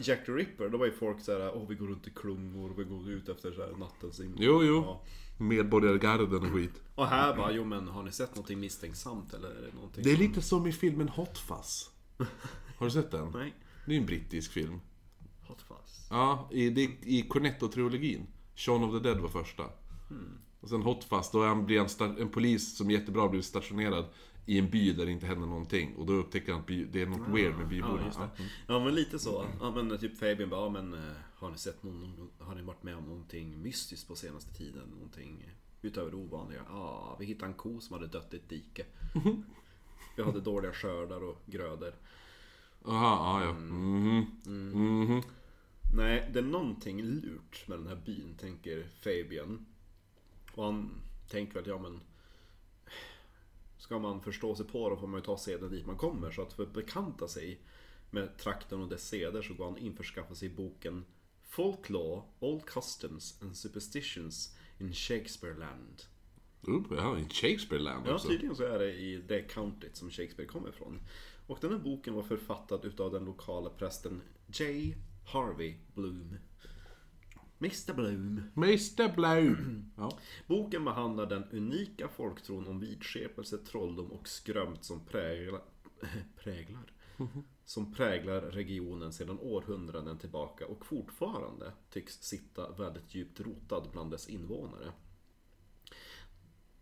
[0.00, 2.84] Jack the Ripper, då var ju folk såhär Åh vi går runt i klungor, vi
[2.84, 4.36] går ut efter så här nattens in.
[4.38, 4.82] Jo, jo.
[4.86, 5.02] Ja.
[5.42, 6.82] Medborgargarden och skit.
[6.94, 10.10] Och här bara, jo men har ni sett någonting misstänksamt eller är det någonting Det
[10.12, 11.90] är lite som i filmen Hot Fuzz.
[12.78, 13.30] Har du sett den?
[13.34, 13.54] Nej,
[13.86, 14.80] Det är en brittisk film.
[15.48, 18.20] hot fuzz Ja, i, det, i Cornetto-trilogin.
[18.56, 19.64] Shaun of the Dead var första.
[20.60, 24.04] Och sen Hot Fuzz, då är han, blir han en polis som jättebra blir stationerad
[24.46, 25.94] i en by där det inte händer någonting.
[25.96, 28.06] Och då upptäcker han att by, det är något weird med Ja, byborna.
[28.06, 28.28] just det.
[28.66, 29.44] Ja men lite så.
[29.60, 31.00] Ja men typ Fabian bara, ja men eh,
[31.42, 34.88] har ni sett någon, har ni varit med om någonting mystiskt på senaste tiden?
[34.88, 35.50] Någonting
[35.82, 36.62] utöver det ovanliga?
[36.68, 38.86] Ja, vi hittade en ko som hade dött i ett dike.
[40.16, 41.94] Vi hade dåliga skördar och grödor.
[42.84, 43.52] Jaha, ja, ja.
[43.52, 44.26] Mhm.
[44.44, 45.22] Mhm.
[45.94, 49.66] Nej, det är någonting lurt med den här byn, tänker Fabian.
[50.54, 50.90] Och han
[51.28, 52.00] tänker att, ja men...
[53.78, 56.30] Ska man förstå sig på då får man ju ta seden dit man kommer.
[56.30, 57.60] Så att för att bekanta sig
[58.10, 61.04] med trakten och dess seder så går han införskaffa sig boken
[61.52, 66.02] Folklore, Old Customs and Superstitions in Shakespeare Land.
[66.68, 68.28] Uh, ja, i Shakespeare-land Ja, också.
[68.28, 71.00] tydligen så är det i det countyt som Shakespeare kommer ifrån.
[71.46, 74.94] Och den här boken var författad utav den lokala prästen J.
[75.26, 76.36] Harvey Bloom.
[77.58, 78.42] Mr Bloom.
[78.56, 79.92] Mr Bloom.
[79.96, 80.18] Ja.
[80.46, 85.60] Boken behandlar den unika folktron om vidskepelse, trolldom och skrömt som prägla,
[86.42, 86.91] präglar.
[87.64, 94.28] Som präglar regionen sedan århundraden tillbaka och fortfarande tycks sitta väldigt djupt rotad bland dess
[94.28, 94.92] invånare.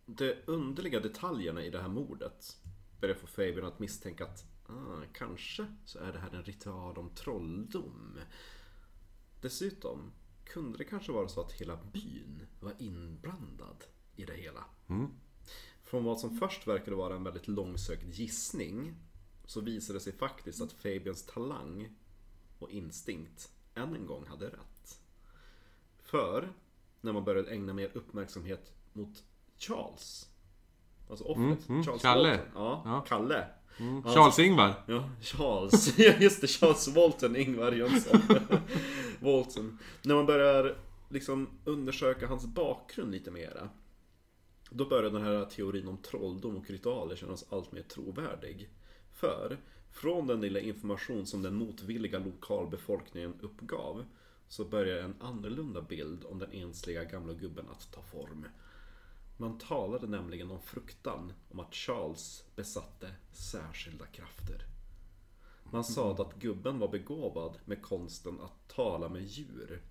[0.05, 2.57] De underliga detaljerna i det här mordet
[2.99, 7.09] börjar få Fabian att misstänka att ah, kanske så är det här en ritual om
[7.09, 8.19] trolldom.
[9.41, 10.11] Dessutom
[10.43, 13.83] kunde det kanske vara så att hela byn var inblandad
[14.15, 14.65] i det hela.
[15.83, 18.95] Från vad som först verkade vara en väldigt långsökt gissning
[19.51, 21.89] så visade det sig faktiskt att Fabians talang
[22.59, 24.99] och instinkt än en gång hade rätt.
[26.03, 26.53] För
[27.01, 29.23] när man började ägna mer uppmärksamhet mot
[29.57, 30.29] Charles
[31.09, 32.29] Alltså offret, mm, Charles Kalle.
[32.29, 32.51] Walton.
[32.55, 33.05] Ja, Ja.
[33.07, 33.47] Kalle.
[34.87, 35.97] Ja, Charles.
[35.99, 36.47] Ja, just det.
[36.47, 38.21] Charles Walton Ingvar Jönsson.
[39.19, 39.77] Walton.
[40.01, 40.77] När man börjar
[41.09, 43.69] liksom undersöka hans bakgrund lite mera.
[44.69, 48.69] Då börjar den här teorin om trolldom och ritualer kännas allt mer trovärdig.
[49.21, 49.57] För,
[49.91, 54.05] från den lilla information som den motvilliga lokalbefolkningen uppgav,
[54.47, 58.45] så börjar en annorlunda bild om den ensliga gamla gubben att ta form.
[59.37, 64.65] Man talade nämligen om fruktan om att Charles besatte särskilda krafter.
[65.63, 69.81] Man sa att gubben var begåvad med konsten att tala med djur.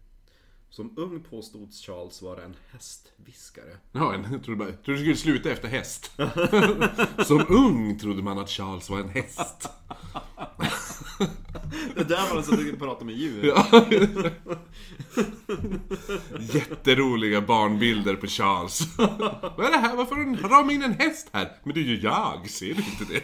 [0.71, 3.77] Som ung påstods Charles vara en hästviskare.
[3.93, 6.13] Ja, jag trodde, bara, jag trodde du skulle sluta efter häst.
[7.27, 9.69] Som ung trodde man att Charles var en häst.
[11.95, 13.45] Det där var alltså att du pratar med djur.
[13.45, 13.67] Ja.
[16.41, 18.99] Jätteroliga barnbilder på Charles.
[18.99, 19.97] Vad är det här?
[19.97, 21.57] Varför har du ramat in en häst här?
[21.65, 23.23] Men det är ju jag, ser du inte det?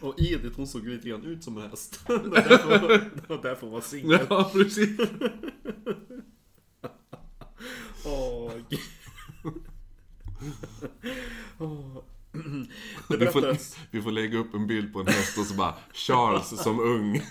[0.00, 2.00] Och Edith hon såg lite grann ut som en häst.
[2.06, 4.26] Det var därför, det var därför hon var singel.
[4.30, 4.98] Ja, precis.
[8.06, 8.80] Åh, gud.
[11.58, 11.98] Åh.
[13.08, 13.56] Det Vi får,
[13.90, 17.22] vi får lägga upp en bild på en häst och så bara Charles som ung.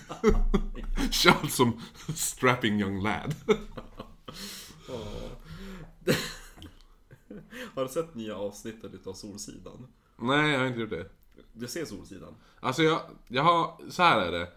[1.10, 1.80] Charles som
[2.14, 3.34] strapping young lad.
[7.74, 9.86] Har du sett nya avsnittet utav Solsidan?
[10.16, 11.10] Nej, jag har inte gjort det.
[11.54, 12.34] Du ser Solsidan?
[12.60, 14.48] Alltså jag, jag har, så här är det.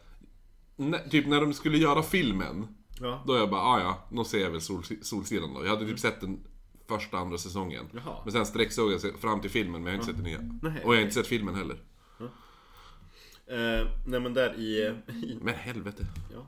[0.78, 2.68] N- typ när de skulle göra filmen.
[3.00, 3.24] Ja.
[3.28, 5.66] Då jag bara, ah, ja, då ser jag väl sol, Solsidan då.
[5.66, 6.40] Jag hade typ sett den
[6.88, 7.86] första, andra säsongen.
[7.94, 8.22] Jaha.
[8.24, 10.70] Men sen sträcksåg jag fram till filmen, men jag har inte sett den nya.
[10.72, 11.78] Nej, Och jag har inte sett filmen heller.
[13.48, 14.78] Eh, nej men där i,
[15.14, 16.06] i Men helvete.
[16.34, 16.46] Ja.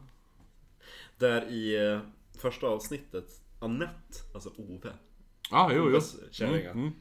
[1.18, 2.00] Där i eh,
[2.40, 4.94] första avsnittet, Annette, alltså Ove,
[5.52, 5.88] Ah, jo, jo.
[5.90, 6.72] Oves kärringa.
[6.72, 6.92] Mm,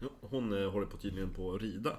[0.00, 0.12] mm.
[0.20, 1.96] Hon eh, håller på tydligen på att rida.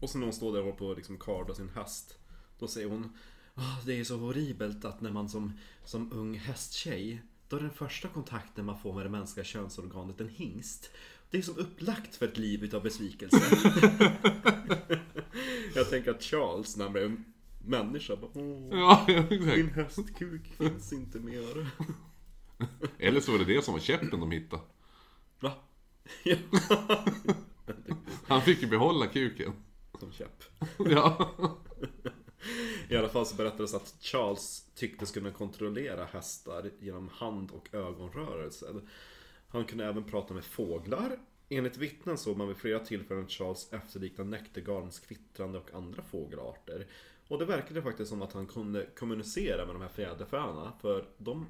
[0.00, 2.18] Och så hon står där och håller på att liksom karda sin häst.
[2.58, 3.12] Då säger hon
[3.54, 5.52] "Ah, Det är så horribelt att när man som,
[5.84, 10.28] som ung hästtjej Då är den första kontakten man får med det mänskliga könsorganet en
[10.28, 10.90] hingst.
[11.30, 13.36] Det är som upplagt för ett liv utav besvikelse.
[15.74, 17.16] Jag tänker att Charles när han blev
[17.64, 19.76] människa bara, Åh, Ja, ja, Min exakt.
[19.76, 21.70] hästkuk finns inte mer.
[22.98, 24.62] Eller så var det det som var käppen de hittade.
[25.40, 25.52] Va?
[26.24, 26.36] Ja.
[28.28, 29.52] Han fick ju behålla kuken.
[30.02, 30.42] Som käpp.
[30.78, 31.30] Ja.
[32.88, 38.82] I alla fall så berättades att Charles tycktes kunna kontrollera hästar genom hand och ögonrörelser.
[39.48, 41.18] Han kunde även prata med fåglar.
[41.48, 46.86] Enligt vittnen såg man vid flera tillfällen Charles efterlikna näktergalens kvittrande och andra fågelarter.
[47.28, 51.46] Och det verkade faktiskt som att han kunde kommunicera med de här fjäderfäna, för de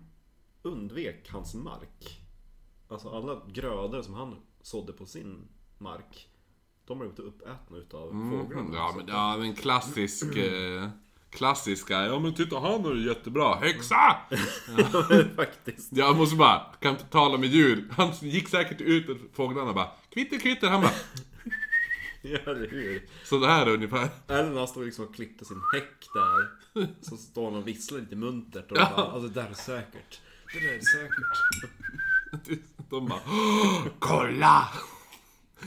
[0.63, 2.21] undvek hans mark.
[2.89, 6.29] Alltså alla grödor som han sådde på sin mark,
[6.87, 8.61] de blev inte uppätna utav fåglarna.
[8.61, 10.89] Mm, ja, Så men, ja, men klassisk, eh,
[11.31, 14.17] klassiska, ja men titta han är jättebra, häxa!
[15.37, 15.89] Faktiskt.
[15.93, 17.89] Jag måste bara, kan tala med djur.
[17.97, 20.93] Han gick säkert ut och fåglarna bara, kvitter kvitter, han bara,
[22.25, 23.09] Ja, eller hur?
[23.25, 24.09] så det här ungefär.
[24.29, 26.49] Eller när han stod liksom och klippte sin häck där.
[27.03, 28.93] Så står han och visslar lite muntert och Ja.
[28.97, 30.21] bara, alltså det där är säkert.
[30.53, 32.63] Det där är säkert.
[32.91, 34.69] De bara "Åh, Kolla!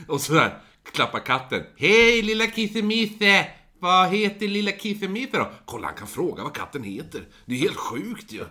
[0.08, 0.60] Och sådär
[0.92, 1.62] klappar katten.
[1.76, 3.46] Hej lilla kissemisse!
[3.78, 5.50] Vad heter lilla kissemisse då?
[5.64, 7.28] Kolla han kan fråga vad katten heter.
[7.46, 8.44] Det är helt sjukt ju.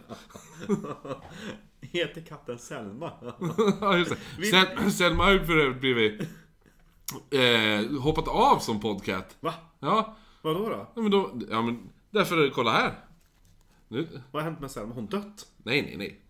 [1.81, 3.11] Heter katten Selma?
[3.81, 4.45] Ja, just det.
[4.51, 6.21] Sel- Selma har ju för övrigt blivit
[7.31, 9.37] eh, hoppat av som podcast.
[9.39, 9.53] Va?
[9.79, 10.91] Ja, Vadå då?
[10.95, 12.93] ja, men då, ja men därför, kolla här.
[13.87, 14.87] Nu, Vad har hänt med Selma?
[14.87, 15.47] Har hon dött?
[15.63, 16.21] nej, nej, nej.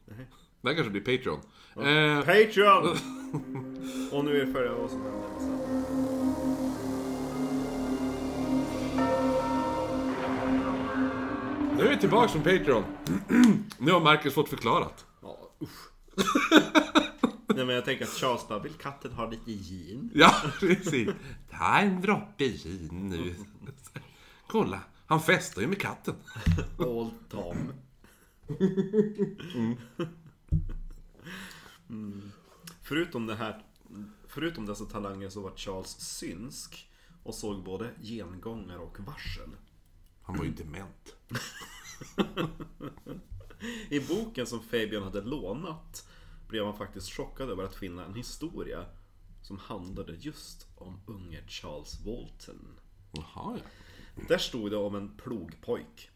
[0.62, 1.39] Det här kanske blir Patreon.
[1.88, 2.98] Eh, Patreon!
[4.12, 5.64] och nu är det för vad som händer
[11.78, 12.84] nu är vi tillbaka från Patreon.
[13.78, 15.06] nu har Marcus fått förklarat.
[15.22, 15.92] Ja, usch.
[17.48, 20.12] Nej men jag tänker att Charles bara, vill katten ha lite gin?
[20.14, 21.10] Ja, precis.
[21.52, 23.36] Ta en droppe gin nu.
[24.48, 26.16] Kolla, han festar ju med katten.
[26.78, 27.74] Old Tom.
[31.90, 32.32] Mm.
[32.82, 33.62] Förutom det här
[34.28, 36.90] Förutom dessa talanger så var Charles synsk
[37.26, 39.50] och såg både gengångar och varsel.
[40.22, 41.16] Han var ju dement.
[43.90, 46.08] I boken som Fabian hade lånat
[46.48, 48.86] blev han faktiskt chockad över att finna en historia
[49.42, 52.68] som handlade just om unge Charles Walton.
[53.12, 53.60] Jaha,
[54.16, 54.24] ja.
[54.28, 56.10] Där stod det om en plogpojk,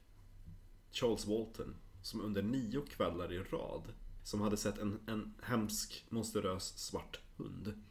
[0.92, 3.94] Charles Walton, som under nio kvällar i rad
[4.24, 7.82] som hade sett en, en hemsk, monsterös svart hund.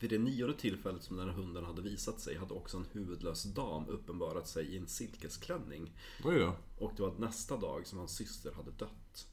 [0.00, 3.42] Vid det nionde tillfället som den här hunden hade visat sig hade också en huvudlös
[3.44, 5.92] dam uppenbarat sig i en silkesklänning.
[6.24, 6.52] Oj då.
[6.78, 9.26] Och det var nästa dag som hans syster hade dött.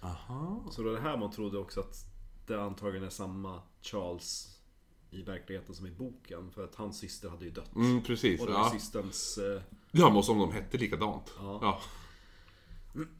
[0.00, 0.64] Aha.
[0.70, 1.96] Så det var det här man trodde också att
[2.46, 4.58] det antagligen är samma Charles
[5.10, 6.50] i verkligheten som i boken.
[6.50, 7.74] För att hans syster hade ju dött.
[7.76, 8.40] Mm, precis.
[8.40, 8.70] Och det var Ja.
[8.70, 9.38] systerns...
[9.38, 11.32] Eh, ja, men som de hette likadant.
[11.38, 11.58] Ja.
[11.62, 11.80] Ja.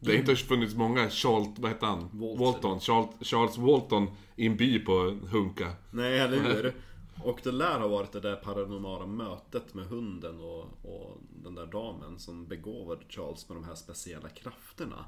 [0.01, 2.09] Det har inte funnits många Charles, vad hette han?
[2.13, 2.39] Walton.
[2.39, 2.81] Walton.
[2.81, 5.73] Charles, Charles Walton i en by på Hunka.
[5.91, 6.75] nej, eller hur?
[7.23, 11.67] Och det lär ha varit det där paranormala mötet med hunden och, och den där
[11.67, 15.05] damen som begåvade Charles med de här speciella krafterna.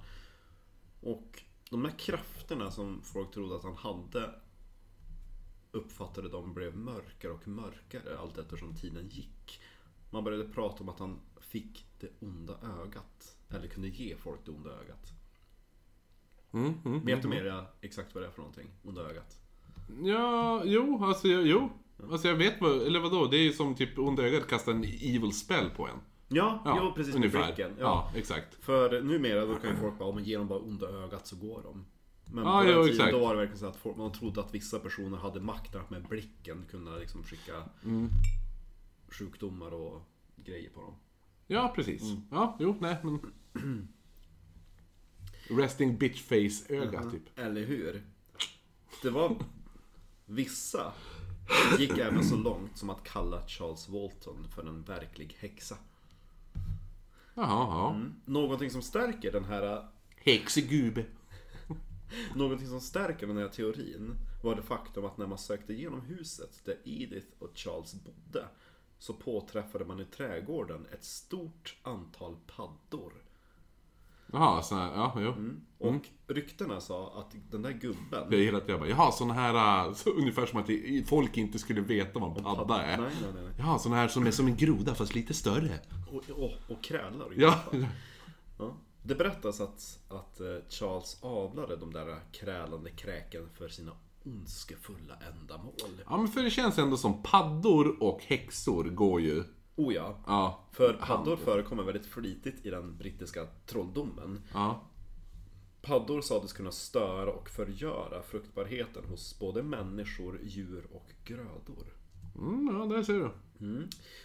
[1.01, 4.31] Och de här krafterna som folk trodde att han hade
[5.73, 9.61] uppfattade de blev mörkare och mörkare allt eftersom tiden gick.
[10.11, 13.37] Man började prata om att han fick det onda ögat.
[13.55, 15.13] Eller kunde ge folk det onda ögat.
[16.53, 18.71] Mm, mm, Vet du mer ja, exakt vad det är för någonting?
[18.85, 19.37] Onda ögat?
[20.05, 21.71] Ja, jo, alltså jag- jo.
[22.13, 23.27] Alltså jag vet vad, eller vadå?
[23.27, 25.97] Det är ju som typ onda ögat kastar en evil spell på en.
[26.29, 27.47] Ja, Ja, jo, precis ungefär.
[27.47, 27.71] blicken.
[27.79, 28.11] Ja.
[28.13, 28.19] Ja.
[28.19, 28.55] exakt.
[28.65, 31.37] För numera då kan ju folk bara, om man ger dem bara onda ögat så
[31.37, 31.85] går de.
[32.33, 33.13] Men Ja, på den jo, tiden exakt.
[33.13, 35.91] då var det verkligen så att folk, man trodde att vissa personer hade makten att
[35.91, 38.09] med blicken kunna liksom skicka Mm.
[39.09, 40.03] sjukdomar och
[40.37, 40.95] grejer på dem.
[41.47, 42.03] Ja, precis.
[42.03, 42.23] Mm.
[42.31, 43.21] Ja, jo, nej men...
[45.51, 47.39] Resting bitch face öga typ.
[47.39, 48.03] Eller hur?
[49.03, 49.37] Det var
[50.27, 50.93] vissa
[51.79, 55.77] gick även så långt som att kalla Charles Walton för en verklig häxa.
[57.35, 57.95] Jaha, ja.
[57.95, 58.15] Mm.
[58.25, 61.05] Någonting som stärker den här Häxegube.
[62.35, 66.61] Någonting som stärker den här teorin var det faktum att när man sökte igenom huset
[66.65, 68.49] där Edith och Charles bodde
[69.05, 73.13] så påträffade man i trädgården ett stort antal paddor.
[74.33, 75.35] Jaha, så här, ja, jo.
[75.79, 78.29] Och ryktena sa att den där gubben...
[78.31, 81.59] Jag gillar att jag bara, jaha, såna här, äh, så, ungefär som att folk inte
[81.59, 82.97] skulle veta vad en padda är.
[82.97, 83.43] Nej, nej, nej.
[83.43, 83.53] nej.
[83.59, 85.79] Jaha, såna här som är som en groda fast lite större.
[86.13, 87.29] Och, och, och krälar.
[87.37, 87.61] Ja,
[88.59, 88.77] Ja.
[89.03, 93.93] Det berättas att, att eh, Charles avlade de där krälande kräken för sina
[94.25, 96.03] ondskefulla ändamål.
[96.09, 99.45] ja men för det känns ändå som paddor och häxor går ju,
[99.77, 100.19] Oh ja.
[100.27, 104.43] ja, För paddor förekommer väldigt flitigt i den brittiska trolldomen.
[104.53, 104.91] ja.
[105.83, 111.87] Paddor sades kunna störa och förgöra fruktbarheten hos både människor, djur och grödor.
[112.39, 113.31] Mm, ja, där ser du.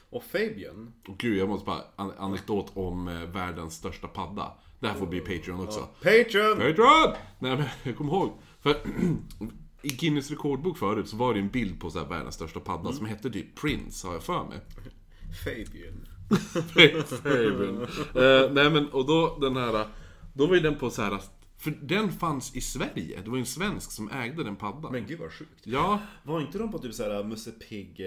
[0.10, 4.52] Och Fabian, Och gud, jag måste bara, an- anekdot om eh, världens största padda.
[4.80, 5.80] Det här får bli Patreon också.
[5.80, 6.58] Patreon!
[6.58, 7.14] Patreon!
[7.40, 8.76] Nej men kommer ihåg, för
[9.82, 12.94] i Guinness rekordbok förut så var det en bild på så här världens största padda
[12.94, 14.60] som hette typ Prince, har jag för mig.
[15.44, 16.08] Fabian.
[17.24, 17.82] Fabian.
[18.16, 19.88] Eh, nej men, och då den här,
[20.34, 21.22] då var ju den på så här.
[21.58, 24.92] För den fanns i Sverige, det var ju en svensk som ägde den paddan.
[24.92, 25.60] Men gud vad sjukt.
[25.64, 28.02] Ja, Var inte de på typ såhär Musse Pigg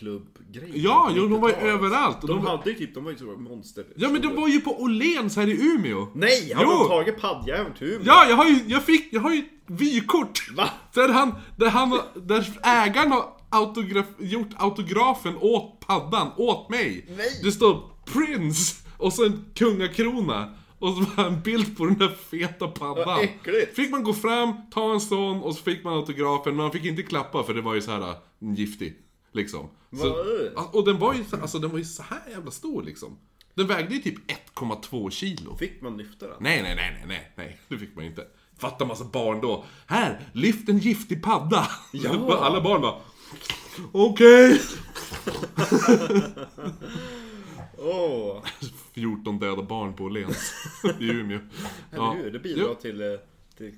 [0.00, 0.72] nattklubbgrejer.
[0.74, 1.74] Ja, jo, de var ju 90-talet.
[1.74, 2.20] överallt.
[2.20, 3.84] De, de var- hade ju typ, de var ju så monster.
[3.96, 6.08] Ja men de var ju på Åhléns här i Umeå.
[6.14, 6.52] Nej!
[6.54, 6.70] Har Jo.
[6.70, 8.02] de tagit paddjäveln till Umeå?
[8.06, 10.50] Ja, jag har ju, jag fick, jag har ju vykort.
[10.56, 10.68] Va?
[10.94, 17.06] Där han, där han, där ägaren har autograf, gjort autografen åt paddan, åt mig.
[17.16, 17.40] Nej.
[17.44, 17.80] Det står
[18.12, 20.54] Prince och så en kungakrona.
[20.78, 23.06] Och så var en bild på den där feta paddan.
[23.06, 23.76] Vad äckligt.
[23.76, 26.56] Fick man gå fram, ta en sån och så fick man autografen.
[26.56, 28.14] Men man fick inte klappa för det var ju så här äh,
[28.56, 28.94] giftig.
[29.32, 29.68] Liksom.
[29.92, 30.08] Så,
[30.54, 30.74] Vad?
[30.74, 33.18] och den var ju så, alltså den var ju så här jävla stor liksom.
[33.54, 35.56] Den vägde ju typ 1,2 kilo.
[35.56, 36.36] Fick man lyfta den?
[36.40, 38.26] Nej, nej, nej, nej, nej, nej, det fick man inte.
[38.58, 39.64] Fatta massa barn då.
[39.86, 41.68] Här, lyft en giftig padda.
[41.92, 42.38] Ja.
[42.40, 43.00] Alla barn bara...
[43.92, 44.60] Okej.
[47.78, 48.42] Åh!
[48.94, 50.52] 14 döda barn på Åhléns
[51.00, 51.38] i Umeå.
[51.92, 52.30] Eller hur?
[52.30, 52.74] Det bidrar Jo.
[52.74, 53.06] till, eh,
[53.56, 53.72] till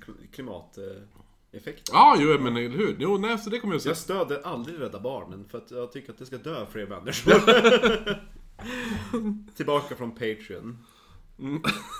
[1.55, 1.95] klimateffekten.
[1.95, 2.97] Ja, jo, men eller hur?
[2.99, 5.91] Jo, nej, så det kommer jag att Jag stöder aldrig Rädda Barnen för att jag
[5.91, 7.41] tycker att det ska dö fler människor.
[9.55, 10.85] Tillbaka från Patreon.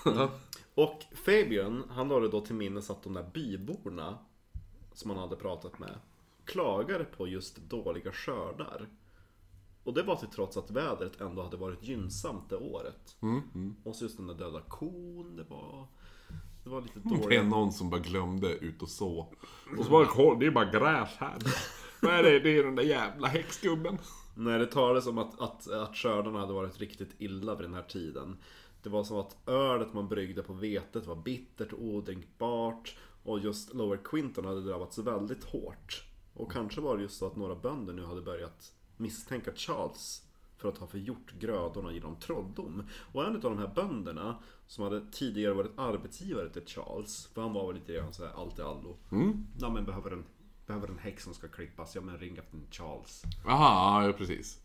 [0.06, 0.32] Ja.
[0.76, 4.18] Och Fabian, han lade då till minnes att de där byborna
[4.94, 6.00] som han hade pratat med
[6.46, 8.90] klagade på just dåliga skördar.
[9.84, 13.16] Och det var till trots att vädret ändå hade varit gynnsamt det året.
[13.84, 15.88] Och så just den där döda kon, det var...
[16.66, 17.46] Det var lite Det är dåligt.
[17.46, 19.34] någon som bara glömde ut och så.
[19.78, 21.38] Och så bara, "Kolla, det är bara gräs här.
[22.02, 22.40] Vad är det?
[22.40, 23.98] Det är den där jävla häxgubben.
[24.36, 27.82] Nej, det talades om att, att, att skördarna hade varit riktigt illa vid den här
[27.84, 28.38] tiden.
[28.84, 32.98] Det var som att ölet man bryggde på vetet var bittert och odrinkbart.
[33.24, 36.04] Och just Lower Quinton hade drabbats väldigt hårt.
[36.34, 40.22] Och kanske var det just så att några bönder nu hade börjat misstänka Charles
[40.66, 42.84] för att ha förgjort grödorna genom trolldom.
[43.14, 44.36] Och en av de här bönderna
[44.68, 48.60] som hade tidigare varit arbetsgivare till Charles, för han var väl lite grann såhär allt
[48.60, 48.98] i allo.
[49.60, 50.24] Ja men behöver en,
[50.68, 53.24] behöver en häck som ska klippas, ja men ring efter Charles.
[53.46, 54.62] Jaha, ja precis.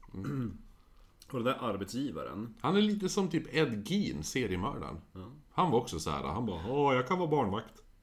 [1.31, 5.01] Och den där arbetsgivaren, Han är lite som typ Ed Gein, seriemördaren.
[5.51, 6.23] Han var också så här.
[6.23, 7.83] han bara Åh, jag kan vara barnvakt.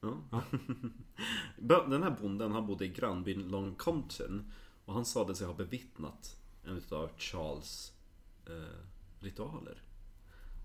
[1.58, 4.52] bö- den här bonden han bodde i grannbyn Long Compton
[4.84, 6.36] och han sade sig ha bevittnat
[6.68, 7.92] en utav Charles
[8.46, 8.54] eh,
[9.20, 9.82] ritualer.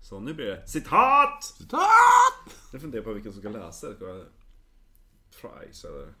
[0.02, 1.54] Så nu blir det citat!
[2.72, 4.24] Jag funderar på vilken som ska läsa det.
[5.40, 6.14] Price eller?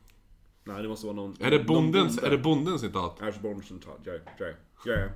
[0.64, 1.36] Nej det måste vara någon...
[1.40, 2.26] Är det bondens, bonde.
[2.26, 3.22] är det bondens citat?
[3.22, 4.46] Ashbourne citat, ja, ja,
[4.84, 5.08] ja.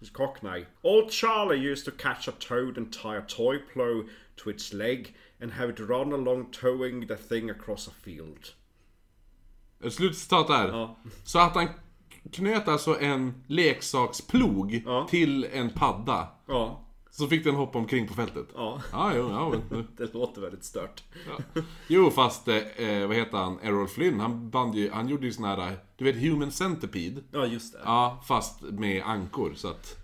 [0.00, 0.64] It's Cockney.
[0.82, 5.14] Old Charlie used to catch a toad and tie a toy plough to its leg
[5.40, 8.48] and have it run along towing the thing across a field.
[9.84, 10.68] Ett slutcitat där.
[10.68, 10.96] Ja.
[11.24, 11.68] Så att han
[12.32, 15.06] knöt alltså en leksaksplog Ja.
[15.10, 16.28] till en padda.
[16.46, 18.46] Ja, Så fick den hoppa omkring på fältet.
[18.54, 18.80] ja.
[18.92, 19.54] Ja, jo, ja.
[19.70, 21.02] men- Det låter väldigt stört.
[21.28, 21.62] ja.
[21.88, 23.58] Jo, fast, eh, eh, vad heter han?
[23.62, 27.20] Errol Flynn, han band ju, han gjorde ju sån här, du vet Human Centipede?
[27.32, 27.78] Ja, just det.
[27.84, 29.96] Ja, fast med ankor, så att...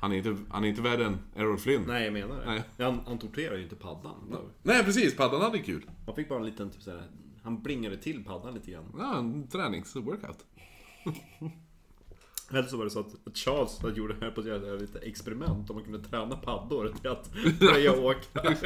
[0.00, 1.84] Han är inte, han är inte värre än Errol Flynn.
[1.86, 2.46] Nej, jag menar det.
[2.46, 2.62] Nej.
[2.78, 4.36] Han, han torterade ju inte paddan.
[4.62, 5.90] Nej, precis, paddan hade kul.
[6.06, 7.02] Han fick bara en liten typ såhär,
[7.42, 8.84] han blingade till paddan lite grann.
[8.98, 10.38] Ja, en tränings-workout.
[12.50, 15.84] Eller så var det så att Charles gjorde här på ett lite experiment om man
[15.84, 17.30] kunde träna paddor till att
[17.60, 18.56] börja åka.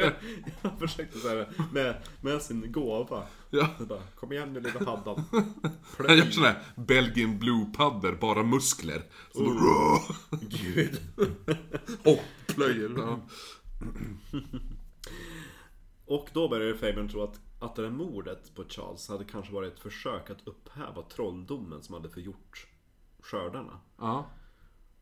[0.61, 3.23] Han försökte så här med, med sin gåva.
[3.49, 3.69] Ja.
[3.79, 5.23] Bara, Kom igen nu lilla paddan.
[5.97, 9.01] Han gör såna här Belgian Blue-paddor, bara muskler.
[9.33, 11.01] Så bara, Gud.
[12.03, 12.91] och plöjer.
[12.97, 13.19] Ja.
[16.05, 19.73] Och då började Fabian tro att, att det där mordet på Charles hade kanske varit
[19.73, 22.67] ett försök att upphäva trolldomen som hade förgjort
[23.19, 23.79] skördarna.
[23.97, 24.29] ja.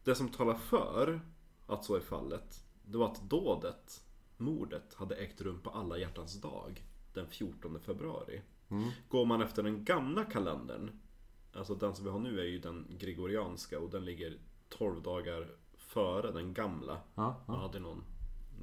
[0.03, 1.22] Det som talar för
[1.68, 4.03] att så är fallet, det var att dådet,
[4.38, 8.41] mordet, hade ägt rum på alla hjärtans dag den 14 februari.
[9.10, 10.99] Går man efter den gamla kalendern,
[11.53, 14.38] alltså den som vi har nu är ju den gregorianska och den ligger
[14.70, 17.01] 12 dagar före den gamla.
[17.16, 18.03] Ja, Man hade någon,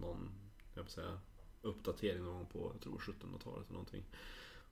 [0.00, 0.30] någon
[0.74, 1.18] jag vill säga,
[1.62, 4.04] uppdatering någon gång på, jag tror 1700-talet eller någonting.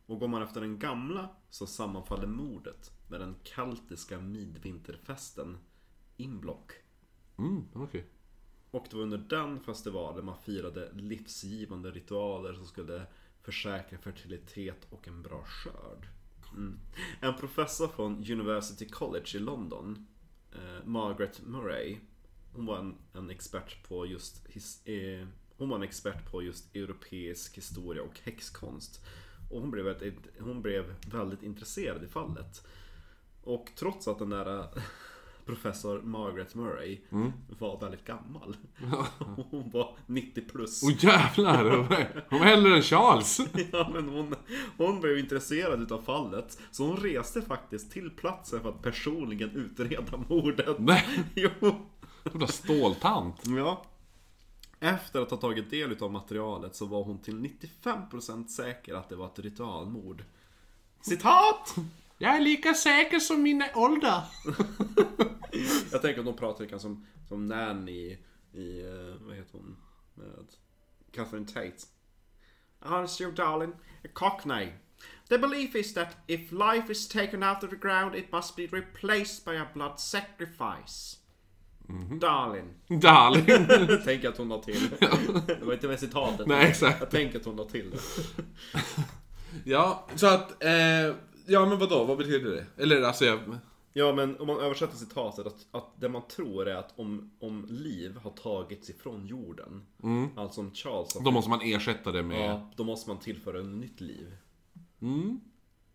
[0.06, 5.58] Och går man efter den gamla så sammanfaller mordet med den kaltiska midvinterfesten
[6.16, 6.72] Inblock.
[7.38, 8.06] Mm, okej.
[8.70, 13.06] Och det var under den festivalen man firade livsgivande ritualer som skulle
[13.42, 16.08] försäkra fertilitet och en bra skörd.
[16.52, 16.78] Mm.
[17.20, 20.06] En professor från University College i London,
[20.52, 21.98] eh, Margaret Murray,
[22.52, 25.26] hon var en, en expert på just his, eh,
[25.60, 29.04] hon var en expert på just europeisk historia och häxkonst.
[29.50, 30.02] Och hon blev, ett,
[30.40, 32.66] hon blev väldigt intresserad i fallet.
[33.44, 34.64] Och trots att den där eh,
[35.46, 36.98] professor Margaret Murray
[37.58, 38.56] var väldigt gammal.
[39.50, 40.82] Hon var 90 plus.
[40.82, 41.64] Åh jävlar!
[42.30, 43.40] Hon var hellre än Charles.
[43.72, 44.34] Ja, men hon,
[44.78, 46.58] hon blev intresserad utav fallet.
[46.70, 50.78] Så hon reste faktiskt till platsen för att personligen utreda mordet.
[50.78, 51.04] Nej,
[51.34, 51.50] Jo.
[52.24, 53.42] jävla ståltant.
[53.46, 53.84] Ja.
[54.80, 57.34] Efter att ha tagit del utav materialet så var hon till
[57.82, 60.24] 95% säker att det var ett ritualmord.
[61.00, 61.74] Citat!
[62.18, 64.22] Jag är lika säker som mina ålder.
[65.92, 68.18] Jag tänker att de pratar kanske som, som Nanny
[68.52, 69.76] i, eh, vad heter hon?
[70.14, 70.46] Med
[71.12, 71.86] Catherine Tate.
[72.80, 73.72] Honest you darling,
[74.04, 74.72] a cockney.
[75.28, 78.66] The belief is that if life is taken out of the ground it must be
[78.66, 81.19] replaced by a blood sacrifice.
[82.20, 82.64] Darling.
[82.88, 83.44] Darling.
[83.88, 84.90] Jag tänker att hon la till.
[85.46, 86.46] Det var inte med citatet.
[86.46, 87.00] Nej, exakt.
[87.00, 87.98] Jag tänker att hon la till det.
[89.64, 90.64] Ja, så att...
[90.64, 90.70] Eh,
[91.46, 92.04] ja, men vadå?
[92.04, 92.82] Vad betyder det?
[92.82, 93.38] Eller alltså, jag...
[93.92, 97.66] Ja men om man översätter citatet att, att det man tror är att om, om
[97.70, 99.86] liv har tagits ifrån jorden
[100.36, 102.50] Alltså om Charles har Då måste man ersätta det med...
[102.50, 104.36] Ja, då måste man tillföra ett nytt liv.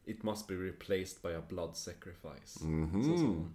[0.05, 2.59] It must be replaced by a blood sacrifice.
[3.03, 3.45] Så, så.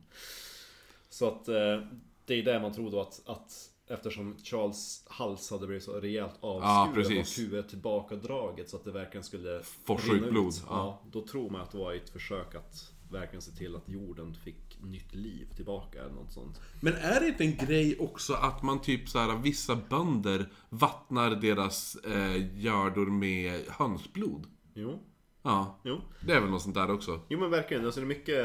[1.09, 1.87] så att eh,
[2.31, 3.53] det är det man tror då att, att
[3.87, 7.39] eftersom Charles hals hade blivit så rejält Ja, avskuren precis.
[7.39, 10.67] och huvudet tillbakadraget så att det verkligen skulle Forsa ut blod, Ja.
[10.69, 11.03] ja.
[11.13, 14.79] då tror man att det var ett försök att verkligen se till att jorden fick
[14.83, 16.61] nytt liv tillbaka eller något sånt.
[16.81, 21.31] Men är det inte en grej också att man typ så här, vissa bönder vattnar
[21.31, 24.47] deras eh, gördor med hönsblod?
[24.75, 24.99] Jo,
[25.43, 26.01] Ja, jo.
[26.27, 27.21] det är väl något sånt där också.
[27.29, 28.45] Jo men verkligen, alltså det är mycket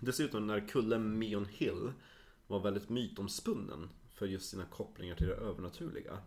[0.00, 1.92] Dessutom när kullen Meon Hill
[2.46, 6.18] var väldigt mytomspunnen för just sina kopplingar till det övernaturliga.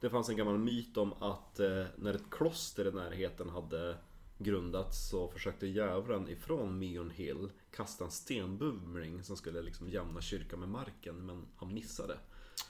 [0.00, 3.96] Det fanns en gammal myt om att eh, när ett kloster i närheten hade
[4.38, 10.60] grundats så försökte djävulen ifrån Meon Hill kasta en stenbumling som skulle liksom jämna kyrkan
[10.60, 12.18] med marken men han missade.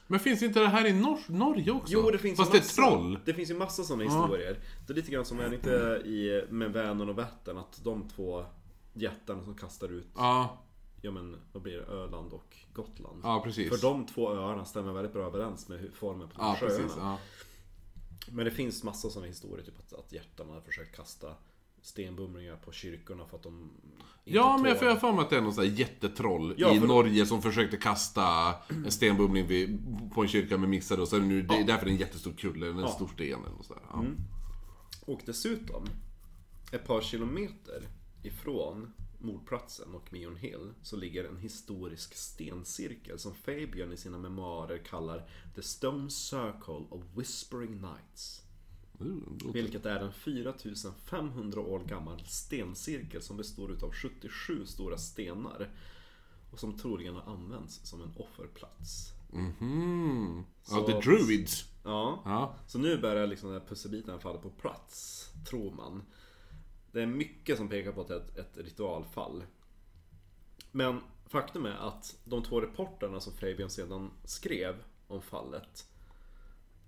[0.07, 1.93] Men finns inte det här i Nor- Norge också?
[1.93, 3.19] Jo, det finns Fast det är troll.
[3.25, 4.59] Det finns ju massa sådana historier.
[4.87, 5.71] Det är lite grann som, är inte
[6.09, 8.45] i, med Vänern och Vättern, att de två
[8.93, 10.63] jättarna som kastar ut, Ja,
[11.03, 13.21] ja men vad blir det, Öland och Gotland.
[13.23, 13.69] ja precis.
[13.81, 16.77] För de två öarna stämmer väldigt bra överens med hur- formen på de Ja, sjöarna.
[16.79, 16.97] precis.
[16.99, 17.19] Ja.
[18.31, 21.35] Men det finns massa sådana historier, typ att, att jättarna har försökt kasta
[21.83, 25.37] stenbumlingar på kyrkorna för att de inte Ja, men jag får för mig att det
[25.37, 29.79] är någon sån här jättetroll Ja, i Norge som försökte kasta en stenbumling vid,
[30.15, 32.33] på en kyrka med missade och sen nu, det är därför det är en jättestor
[32.33, 33.83] kulle, en stor sten eller något sådär.
[33.93, 34.05] Ja.
[35.07, 35.87] Och dessutom,
[36.73, 37.83] ett par kilometer
[38.23, 38.93] ifrån
[39.25, 45.29] mordplatsen och Mion Hill så ligger en historisk stencirkel som Fabian i sina memoarer kallar
[45.55, 48.43] The Stone Circle of Whispering Nights.
[48.99, 55.71] Låter- Vilket är en 4500 år gammal stencirkel som består utav 77 stora stenar.
[56.51, 59.13] Och som troligen har använts som en offerplats.
[59.33, 60.45] Mhm.
[60.71, 61.65] Ja, The Druids.
[61.85, 62.55] Ja, Ja.
[62.67, 66.03] så nu börjar liksom den här pusselbiten falla på plats, tror man.
[66.93, 69.45] Det är mycket som pekar på att det är ett, ett ritualfall.
[70.71, 75.89] Men faktum är att de två reporterna som Fabian sedan skrev om fallet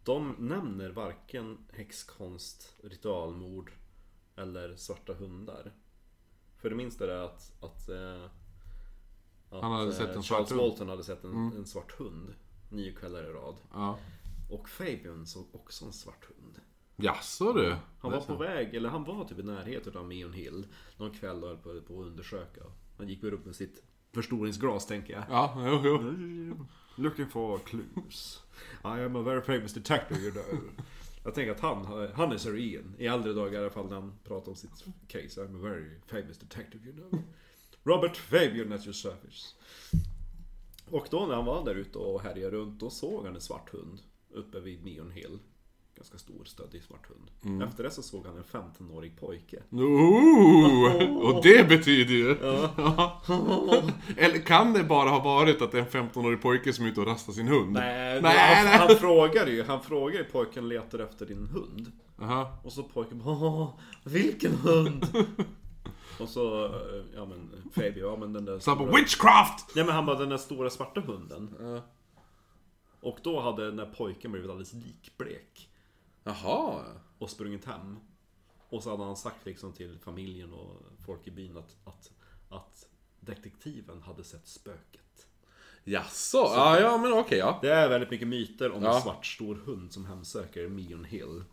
[0.05, 3.73] De nämner varken häxkonst, ritualmord
[4.37, 5.73] eller svarta hundar.
[6.57, 8.25] För det minsta är det att, att, eh,
[9.51, 10.51] att Han hade eh, sett en svart Charles.
[10.51, 10.65] Mm.
[10.65, 12.35] Walton hade sett en, en svart hund
[12.69, 13.57] nio kvällar i rad.
[13.73, 13.99] Ja.
[14.51, 16.61] Och Fabian såg också en svart hund.
[16.97, 17.77] Jaså du?
[18.01, 20.67] Han var på väg, eller han var typ i närheten av Meon Hill
[20.97, 22.61] någon kväll och höll på, på att undersöka.
[22.99, 23.83] Han gick väl upp med sitt
[24.13, 25.25] förstoringsglas tänker jag.
[25.29, 26.67] Ja, jo, jo.
[27.03, 28.43] Looking for clues.
[28.85, 30.45] I am a very famous detective you know.
[31.25, 32.95] Jag tänker att han, han är Sir Ian.
[32.99, 35.41] I äldre dagar i alla fall när han pratar om sitt case.
[35.41, 37.23] I'm a very famous detective you know.
[37.85, 39.55] Robert Fabian at your service.
[40.91, 43.71] Och då när han var där ute och härjade runt, då såg han en svart
[43.73, 45.39] hund uppe vid Neon Hill.
[45.97, 47.63] Ganska stor, stöddig svart hund.
[47.63, 49.63] Efter det så såg han en 15-årig pojke.
[49.71, 52.31] Ooh, och det betyder ju...
[54.17, 57.01] Eller kan det bara ha varit att det är en 15-årig pojke som är ute
[57.01, 57.73] och rastar sin hund?
[57.73, 58.79] Nej, nej, han, nej.
[58.79, 61.93] han frågar ju, han frågar ju pojken letar efter din hund.
[62.23, 62.59] Aha.
[62.65, 65.07] Och så pojken bara, "Åh, vilken hund?
[66.21, 66.71] och så, eh,
[67.15, 68.91] ja men Fabio, ja men den där Så han stora...
[68.91, 69.75] bara Witchcraft!
[69.77, 71.55] Nej men han bara, den där stora svarta hunden.
[73.01, 75.69] Och då hade den där pojken blivit alldeles likblek.
[76.25, 76.85] Jaha.
[77.19, 77.99] Och sprungit hem.
[78.69, 82.11] Och så hade han sagt liksom till familjen och folk i byn att, att,
[82.49, 82.87] att
[83.21, 85.27] detektiven hade sett spöket.
[85.85, 86.39] Jaså?
[86.39, 87.59] Ja, ja men okej ja.
[87.63, 88.97] Det är väldigt mycket myter om Ja.
[88.97, 91.45] en svart stor hund som hemsöker Meon Hill.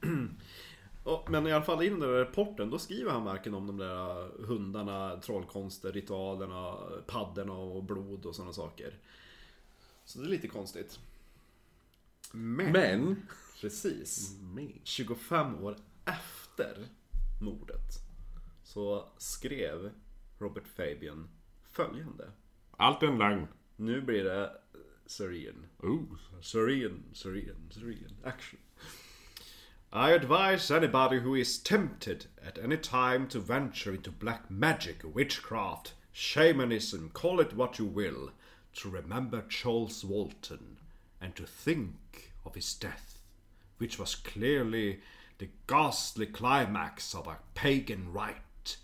[1.28, 4.28] men i alla fall i den där rapporten, då skriver han varken om de där
[4.46, 6.76] hundarna, trollkonster, ritualerna,
[7.06, 8.94] paddorna och blod och sådana saker.
[10.04, 10.98] Så det är lite konstigt.
[12.32, 13.22] Men, Men...
[13.60, 14.36] precis,
[14.84, 16.88] 25 år efter
[17.40, 18.02] mordet
[18.62, 19.90] så skrev
[20.38, 21.28] Robert Fabian
[21.70, 22.32] följande.
[22.70, 23.48] Allt är en lögn.
[23.76, 24.52] Nu blir det
[25.06, 25.68] Serene.
[25.82, 26.04] Oh.
[26.40, 28.58] Serene, serene, serene action.
[29.92, 35.94] I advise anybody who is tempted at any time to venture into black magic, witchcraft,
[36.12, 38.32] shamanism, call it what you will,
[38.74, 40.76] to remember Charles Walton
[41.22, 43.17] and to think of his death,
[43.78, 45.00] which was clearly
[45.38, 48.76] the ghastly climax of a pagan rite.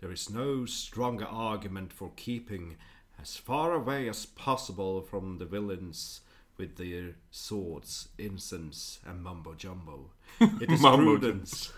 [0.00, 2.76] There is no stronger argument for keeping
[3.20, 6.20] as far away as possible from the villains
[6.56, 10.10] with their swords, incense, and mumbo jumbo.
[10.40, 11.72] It is prudence.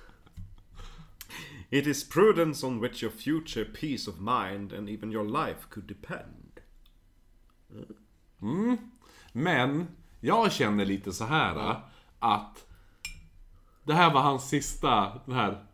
[1.71, 5.87] It is prudence on which your future peace of mind and even your life could
[5.87, 6.61] depend.
[8.43, 8.79] Mm.
[9.33, 9.89] Men,
[10.21, 11.91] jag känner lite så här ah.
[12.25, 12.67] Att
[13.85, 15.65] det här var hans sista, den här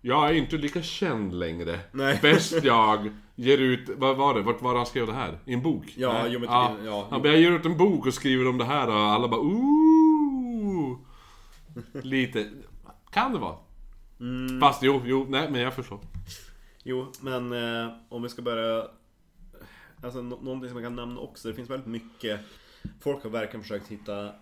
[0.00, 1.80] Jag är inte lika känd längre.
[1.92, 2.18] Nej.
[2.22, 4.42] Bäst jag ger ut, vad var det?
[4.42, 5.38] Vart var det han skrev det här?
[5.44, 5.94] I en bok?
[5.96, 6.32] Ja, Nej?
[6.32, 6.48] jo, men-
[6.84, 9.28] ja, Han bara, jag ger ut en bok och skriver om det här och alla
[9.28, 10.96] bara ooh
[11.92, 12.50] Lite,
[13.10, 13.56] kan det vara?
[14.20, 14.60] Mm.
[14.60, 15.98] Fast jo, jo, nej men jag förstår.
[16.82, 18.86] Jo, men eh, om vi ska börja...
[20.02, 21.48] Alltså nå- någonting som jag kan nämna också.
[21.48, 22.40] Det finns väldigt mycket...
[23.00, 24.32] Folk har verkligen försökt hitta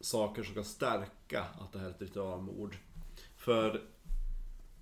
[0.00, 2.76] saker som ska stärka att det här är ett ritualmord.
[3.36, 3.82] För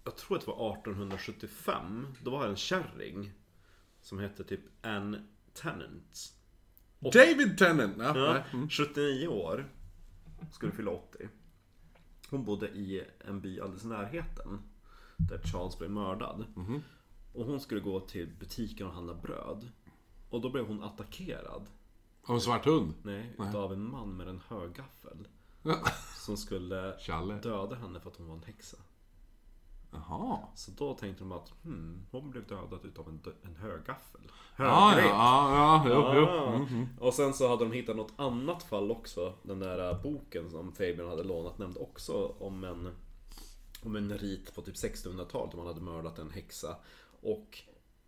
[0.04, 2.06] jag tror att det var 1875.
[2.22, 3.32] Då var det en kärring
[4.00, 5.22] som hette typ Anne
[5.54, 6.32] Tennant.
[6.98, 7.94] David Tennant!
[7.98, 8.42] Ja, Ja, nej.
[8.52, 8.68] Mm.
[8.68, 9.68] 79 år.
[10.52, 11.28] Skulle fylla 80.
[12.30, 14.60] Hon bodde i en by alldeles i närheten.
[15.16, 16.44] Där Charles blev mördad.
[16.56, 16.82] Mhm.
[17.34, 19.68] Och hon skulle gå till butiken och handla bröd.
[20.30, 21.66] Och då blev hon attackerad.
[22.26, 22.94] Av en svart hund?
[23.02, 25.28] Nej, utav en man med en högaffel.
[26.16, 27.34] Som skulle Challe.
[27.34, 28.76] döda henne för att hon var en häxa.
[29.90, 30.38] Jaha.
[30.54, 34.20] Så då tänkte de att hmm, hon blev dödad utav en, dö- en högaffel.
[34.56, 35.10] Ja, ja, Högrepp.
[35.10, 36.26] ja, ja, jo, jo.
[36.26, 36.54] Ah.
[36.54, 36.86] Mm.
[37.00, 39.34] Och sen så hade de hittat något annat fall också.
[39.42, 42.94] Den där äh, boken som Fabian hade lånat nämnde också om en
[43.84, 46.76] om en rit på typ 1600-talet där man hade mördat en häxa.
[47.22, 47.58] Och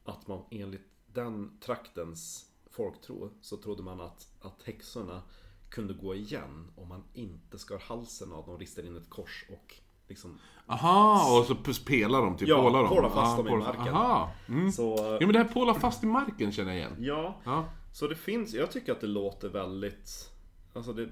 [0.04, 2.47] att man enligt den traktens
[2.83, 5.22] folktro så trodde man att, att häxorna
[5.68, 9.74] kunde gå igen om man inte skar halsen av dem, ristade in ett kors och
[10.09, 10.39] liksom...
[10.66, 11.55] Aha, och så
[11.87, 12.89] pelar de, typ Ja, pålar de.
[12.89, 13.95] pålar fast Ja, dem i marken.
[13.95, 14.33] Aha.
[14.49, 14.72] Mm.
[14.72, 16.97] Så, Ja men det här pålar fast i marken känner jag igen.
[16.99, 17.41] ja.
[17.45, 17.68] Ja.
[17.93, 20.31] Så det finns, jag tycker att det låter väldigt...
[20.74, 21.09] Alltså det,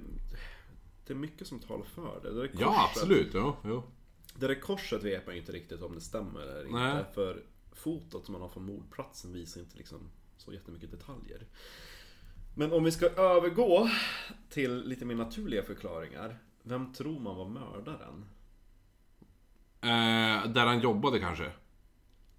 [1.06, 2.28] det är mycket som talar för det.
[2.32, 3.30] Det där Ja, korset- absolut.
[3.34, 3.82] Jo, jo.
[4.34, 6.78] Det där korset vet man ju inte riktigt om det stämmer eller inte.
[6.78, 7.04] Nej.
[7.14, 7.42] För
[7.72, 9.98] fotot som man har från mordplatsen visar inte liksom
[10.36, 11.46] så jättemycket detaljer.
[12.54, 13.88] Men om vi ska övergå
[14.50, 16.38] till lite mer naturliga förklaringar.
[16.62, 18.24] Vem tror man var mördaren?
[19.80, 21.50] Eh, där han jobbade kanske.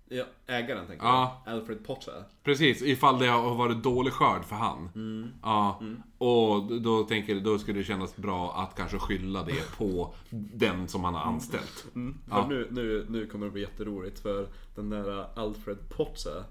[0.09, 1.41] Ja, ägaren tänker Ja.
[1.45, 1.53] jag.
[1.53, 2.23] Alfred Potter.
[2.43, 4.89] Precis, ifall det har varit dålig skörd för han.
[4.95, 5.29] Mm.
[5.43, 5.81] Ja,
[6.17, 11.03] och då tänker då skulle det kännas bra att kanske skylla det på den som
[11.03, 11.85] han har anställt.
[12.29, 16.43] För nu, nu, nu kommer det bli jätteroligt för den där Alfred Potter,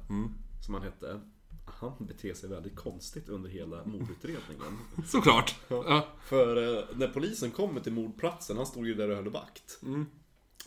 [0.65, 1.21] som han hette,
[1.79, 4.79] han beter sig väldigt konstigt under hela mordutredningen.
[5.07, 5.55] Såklart!
[5.69, 6.09] Ja.
[6.25, 9.79] För eh, när polisen kommer till mordplatsen, han stod ju där och höll vakt.
[9.83, 10.07] Mm.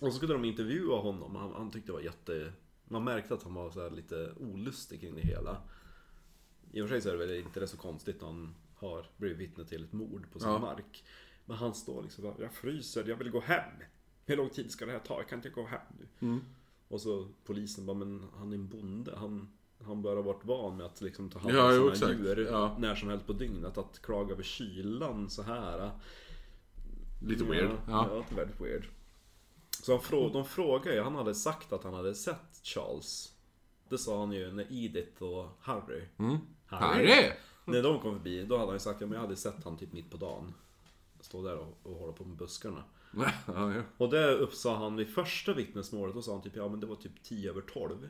[0.01, 2.53] Och så skulle de intervjua honom, han, han tyckte det var jätte...
[2.85, 5.57] Man märkte att han var så lite olustig kring det hela.
[6.71, 9.05] I och för sig så är det väl inte det så konstigt när han har
[9.17, 10.59] blivit vittne till ett mord på sin Ja.
[10.59, 11.03] mark.
[11.45, 13.71] Men han står liksom bara, jag fryser, jag vill gå hem.
[14.25, 15.17] Hur lång tid ska det här ta?
[15.17, 16.27] Jag kan inte gå hem nu.
[16.27, 16.39] Mm.
[16.87, 19.15] Och så polisen bara, men han är en bonde.
[19.17, 19.49] Han,
[19.85, 22.19] han bör ha varit van med att liksom ta hand Ja, om jo, sina exakt.
[22.27, 22.75] djur Ja.
[22.79, 23.77] när som helst på dygnet.
[23.77, 25.91] Att klaga över kylan så här.
[27.21, 27.69] Lite weird.
[27.71, 28.07] Ja, Ja.
[28.11, 28.87] ja är väldigt weird.
[29.83, 33.33] Så han frå, de frågade ju, han hade sagt att han hade sett Charles.
[33.89, 36.01] Det sa han ju när Edith och Harry.
[36.17, 36.37] Mm.
[36.65, 37.31] Harry!
[37.65, 39.77] När de kom förbi, då hade han ju sagt ja, men jag hade sett han
[39.77, 40.53] typ mitt på dagen.
[41.21, 42.83] Stå där och, och hålla på med buskarna.
[43.17, 43.31] Ja,
[43.73, 43.81] ja.
[43.97, 46.95] Och det uppsa han vid första vittnesmålet, då sa han typ ja men det var
[46.95, 48.09] typ 10 över 12.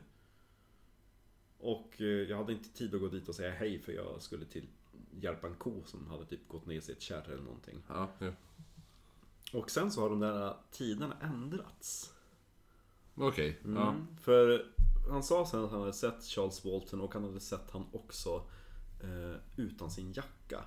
[1.60, 4.44] Och eh, jag hade inte tid att gå dit och säga hej för jag skulle
[4.44, 4.66] till
[5.20, 7.82] hjälpa en ko som hade typ gått ner sig i ett kärr eller någonting.
[7.88, 8.30] ja, ja.
[9.52, 12.14] Och sen så har de där tiderna ändrats.
[13.14, 13.58] Okej.
[13.64, 13.90] Ja.
[13.90, 14.16] Mm.
[14.16, 14.66] För
[15.10, 18.42] han sa sen att han hade sett Charles Walton och han hade sett han också
[19.02, 20.64] eh, utan sin jacka.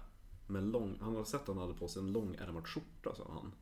[0.47, 3.53] Med lång, han hade sett att han hade på sig en långärmad skjorta sa han.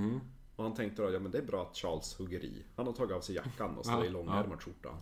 [0.00, 0.20] Mm.
[0.56, 2.64] Och han tänkte då, ja men det är bra att Charles hugger i.
[2.76, 4.96] Han har tagit av sig jackan och så Ja, är långärmad skjorta.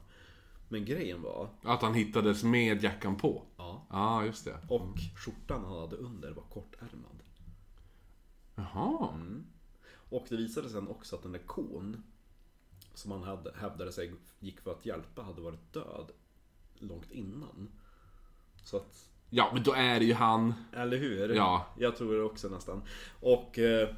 [0.73, 3.43] Men grejen var, Att han hittades med jackan på.
[3.57, 4.59] ja, Ja, just det.
[4.69, 7.23] och skjortan han hade under var kortärmad.
[8.55, 9.09] Jaha.
[10.11, 12.03] Och det visade sig sen också att den där kon
[12.95, 16.11] som han hade, hävdade sig gick för att hjälpa hade varit död
[16.79, 17.69] långt innan.
[18.65, 20.55] Så att, Ja, men då är det ju han.
[20.73, 21.35] eller hur?
[21.35, 21.67] Ja.
[21.79, 22.83] Jag tror det också nästan.
[23.21, 23.89] Och eh,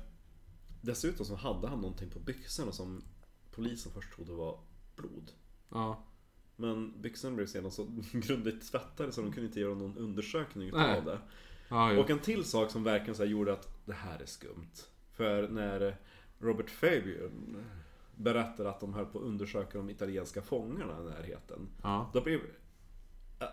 [0.80, 3.02] dessutom så hade han någonting på byxorna som
[3.50, 4.58] polisen först trodde var
[4.96, 5.30] blod.
[5.70, 6.02] Ja.
[6.62, 11.04] Men byxorna blev sedan så grundligt tvättade så de kunde inte göra någon undersökning av
[11.04, 11.18] det.
[11.68, 12.00] Ja, jo.
[12.00, 14.72] Och en till sak som verkligen så gjorde att det här är skumt.
[15.12, 15.96] För när
[16.38, 17.56] Robert Fabian
[18.16, 21.68] berättade att de höll på att undersöka de italienska fångarna i närheten.
[21.82, 22.10] Ja.
[22.12, 22.40] Då blev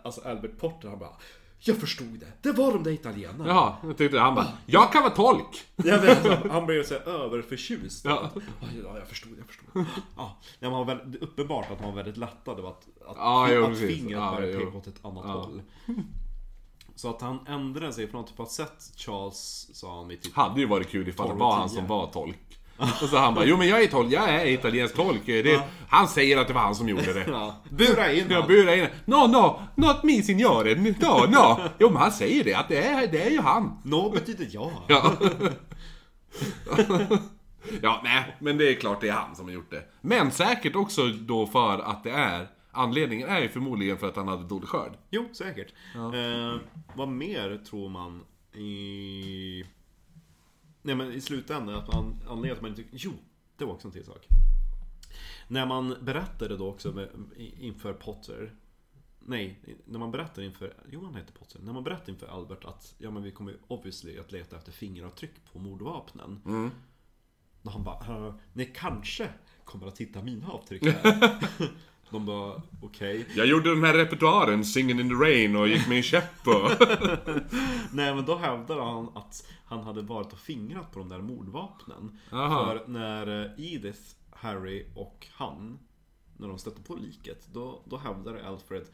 [0.04, 1.18] alltså Albert Porter han bara
[1.62, 3.48] Jag förstod det, det var de där italienarna.
[3.48, 5.66] Jaha, jag tyckte han bara, jag kan vara tolk!
[5.76, 8.06] Jag vet, han blev så här överförtjust.
[8.06, 8.30] Ja.
[8.84, 9.86] Ja, jag förstod, jag förstod.
[10.18, 13.64] Ja, man var väldigt, uppenbart att han var väldigt lättad av att, att, Ja, jo,
[13.66, 15.32] att fingret Ja, började peka åt ett annat Ja.
[15.32, 15.62] håll.
[16.96, 20.34] Så att han ändrade sig från att typ ha sett Charles, sa han vid typ
[20.36, 21.76] Hade ju varit kul ifall det 12 var han 10.
[21.76, 22.59] som var tolk.
[22.80, 25.26] Och så han bara, jo men jag är tolk, jag är italiensk tolk.
[25.26, 27.26] Det, Han säger att det var han som gjorde det.
[27.32, 28.48] Ja, bura in Jag han.
[28.48, 30.76] burar in No, no, not me signore.
[30.76, 31.58] No, no.
[31.80, 33.82] Jo men han säger det, att det är, det är ju han.
[33.84, 34.72] No betyder ja.
[34.88, 35.14] Ja.
[37.82, 39.84] ja, nej, men det är klart det är han som har gjort det.
[40.02, 44.28] Men säkert också då för att det är, anledningen är ju förmodligen för att han
[44.28, 44.92] hade dålig skörd.
[45.10, 45.74] Jo, säkert.
[45.96, 46.62] Eh,
[46.96, 48.22] vad mer tror man
[48.56, 49.66] i...
[50.82, 52.84] Nej men i slutändan, att man, anledningen till att man inte...
[52.92, 53.14] Jo,
[53.58, 54.28] det var också en till sak.
[55.48, 58.56] När man berättade då också med, inför Potter
[59.22, 61.60] Nej, när man berättar inför, jo han heter Potter.
[61.60, 65.32] När man berättar inför Albert att, ja men vi kommer obviously att leta efter fingeravtryck
[65.54, 66.42] på mordvapnen.
[67.62, 69.30] Då han bara, "Eh, ni kanske
[69.64, 71.36] kommer att hitta mina avtryck här.
[72.10, 73.26] De bara, okej.
[73.36, 76.72] Jag gjorde den här repertoaren, Singin' in the Rain, och gick med en käpp och...
[77.92, 82.20] Nej men då hävdade han att han hade varit och fingrat på de där mordvapnen.
[82.32, 82.66] Aha.
[82.66, 84.02] För när eh, Edith,
[84.32, 85.80] Harry och han,
[86.38, 88.86] när de stötte på liket, då, då hävdade Alfred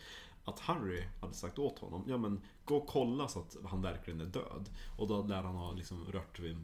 [0.46, 4.22] att Harry hade sagt åt honom, ja men gå och kolla så att han verkligen
[4.22, 4.70] är död.
[4.98, 6.58] Och då lär han ha liksom rört vid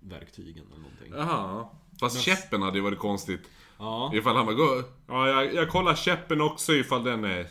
[0.00, 1.12] verktygen eller någonting.
[1.12, 1.68] Jaha.
[2.00, 3.48] Fast käppen hade ju varit konstigt.
[3.78, 4.10] Ja.
[4.14, 4.84] Ifall han bara går...
[5.06, 7.46] Ja, jag, jag kollar käppen också ifall den är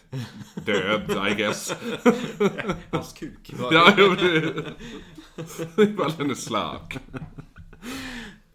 [0.66, 1.76] död, I guess.
[2.91, 3.53] Hans kuk.
[3.72, 4.74] Ja, jo, det...
[5.84, 6.97] Ifall den är slak.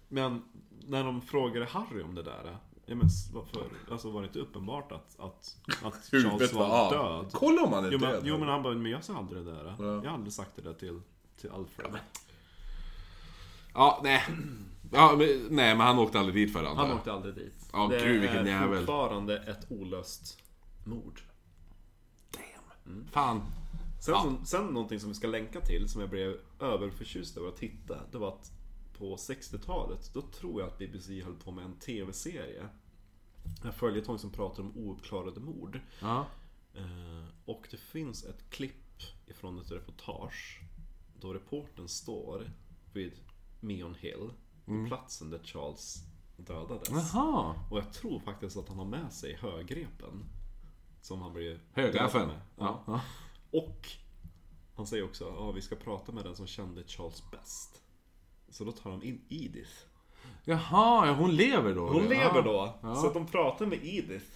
[0.09, 0.43] Men
[0.87, 3.63] när de frågade Harry om det där, ja men varför?
[3.91, 6.93] Alltså var det inte uppenbart att, att, att Charles var, var av.
[6.93, 7.33] död?
[7.33, 8.23] Kolla om han är Jo men, död.
[8.25, 9.75] jo men han bara, men jag sa aldrig det där.
[9.79, 9.85] Ja.
[9.85, 11.01] Jag har aldrig sagt det där till,
[11.41, 11.91] till Alfred.
[11.93, 11.99] Ja,
[14.03, 14.23] nej.
[14.93, 16.99] Ja, men, nej, men han åkte aldrig dit för det antar Han jag.
[16.99, 17.69] åkte aldrig dit.
[17.73, 18.79] Ja, det gud, vilken är jävel.
[18.79, 20.39] fortfarande ett olöst
[20.85, 21.21] mord.
[22.85, 23.07] Damn.
[23.13, 23.41] Fan.
[24.01, 24.23] Sen, Ja.
[24.23, 27.99] som, sen någonting som vi ska länka till, som jag blev överförtjust över att titta.
[28.13, 28.53] Det var att
[28.99, 32.69] på 60-talet, då tror jag att BBC höll på med en TV-serie.
[33.65, 35.81] En följetong som pratar om ouppklarade mord.
[36.01, 36.27] Ja.
[36.75, 40.61] Eh, Och det finns ett klipp ifrån ett reportage
[41.21, 42.51] då reporten står
[42.93, 43.13] vid
[43.63, 44.31] Meon Hill,
[44.65, 45.97] på platsen där Charles
[46.37, 46.91] dödades.
[46.91, 47.55] Jaha.
[47.71, 50.25] Och jag tror faktiskt att han har med sig högrepen.
[51.01, 51.35] Som han
[51.75, 52.41] dödad med.
[52.59, 52.85] Ja.
[52.87, 53.01] Ja.
[53.51, 53.89] Och
[54.75, 57.83] han säger också att ja, vi ska prata med den som kände Charles bäst.
[58.49, 59.71] Så då tar de in Edith.
[60.45, 61.89] Jaha, ja, hon lever då?
[61.89, 62.09] Hon ja.
[62.09, 62.79] lever då.
[62.83, 62.95] Ja.
[62.95, 64.27] Så att de pratar med Edith.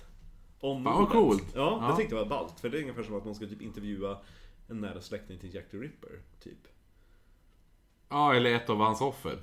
[0.61, 1.45] Om Fan, vad coolt.
[1.55, 1.89] Ja, Ja.
[1.89, 2.61] jag tyckte det var ballt.
[2.61, 4.19] För det är ungefär som att man ska typ intervjua
[4.69, 6.23] en nära släkting till Jack the Ripper.
[6.41, 6.69] Typ.
[8.09, 9.39] Ja, eller ett av hans offer.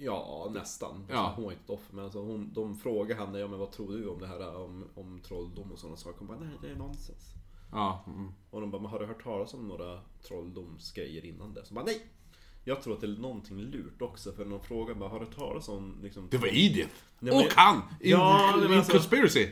[0.00, 1.06] Ja, nästan.
[1.08, 1.32] Ja.
[1.36, 3.92] Hon var inte ett offer, men alltså hon, de frågar henne, ja men vad tror
[3.92, 6.18] du om det här om, om trolldom och sådana saker?
[6.18, 7.32] Hon bara, nej det är nonsens.
[7.72, 8.04] Ja.
[8.06, 8.32] Mm.
[8.50, 11.64] Och de bara, men har du hört talas om några trolldomsgrejer innan det?
[11.64, 12.06] Så bara, nej!
[12.64, 15.34] Jag tror att det är någonting lurt också, för de frågar bara, har du hört
[15.36, 16.28] talas om liksom...
[16.30, 16.94] Det var Edith!
[17.18, 17.76] Nej, och han!
[17.76, 19.48] In, Ja, det var in alltså- conspiracy!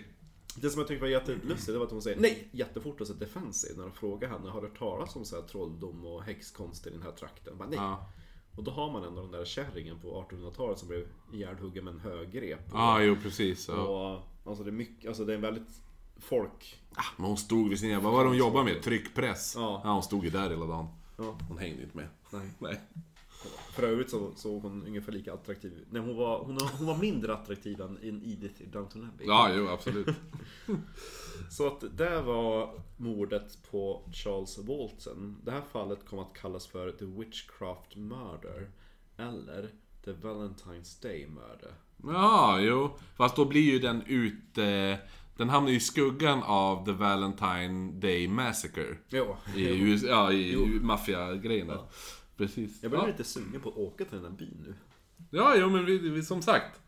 [0.61, 3.13] Det som jag tyckte var jättelustigt, det var att hon säger nej jättefort och så
[3.13, 6.87] defensive när de frågar henne, har du hört talas om så här trolldom och häxkonst
[6.87, 7.59] i den här trakten?
[7.59, 7.79] Bara, nej.
[7.79, 8.09] Ja.
[8.57, 12.01] Och då har man ändå den där kärringen på 1800-talet som blev ihjälhuggen med en
[12.01, 12.61] högrep.
[12.73, 13.69] Ja, jo precis.
[13.69, 13.75] Ja.
[13.83, 15.83] Och, alltså det är mycket, alltså det är en väldigt
[16.17, 16.81] folk...
[16.95, 18.05] Ah, men hon stod vid sin jävla...
[18.05, 18.83] Vad var det hon jobbade med?
[18.83, 19.55] Tryckpress?
[19.57, 19.81] Ja.
[19.85, 20.87] hon stod ju där hela dagen.
[21.19, 22.09] Ja, Hon hängde inte med.
[22.31, 22.51] nej.
[22.59, 22.81] Nej.
[23.77, 27.35] För övrigt så såg hon ungefär lika attraktiv Nej hon var, hon, hon var mindre
[27.35, 29.27] attraktiv än Edith i Downton Abbey.
[29.27, 30.07] Ja, jo, absolut.
[31.51, 35.41] Så att det var mordet på Charles Walton.
[35.45, 38.71] Det här fallet kom att kallas för The Witchcraft Murder.
[39.17, 39.71] Eller
[40.05, 41.73] The Valentine's Day Murder.
[42.03, 42.91] Ja, jo.
[43.17, 44.99] Fast då blir ju den ute...
[45.37, 48.97] Den hamnar ju i skuggan av The Valentine Day Massacre.
[49.09, 49.37] Jo.
[49.57, 51.81] I, ja, i maffiagrejen där.
[52.37, 52.83] Precis.
[52.83, 53.11] Jag börjar ja.
[53.11, 54.75] lite sugen på att åka till den där byn nu.
[55.31, 56.81] ja, jo men vi, vi, som sagt.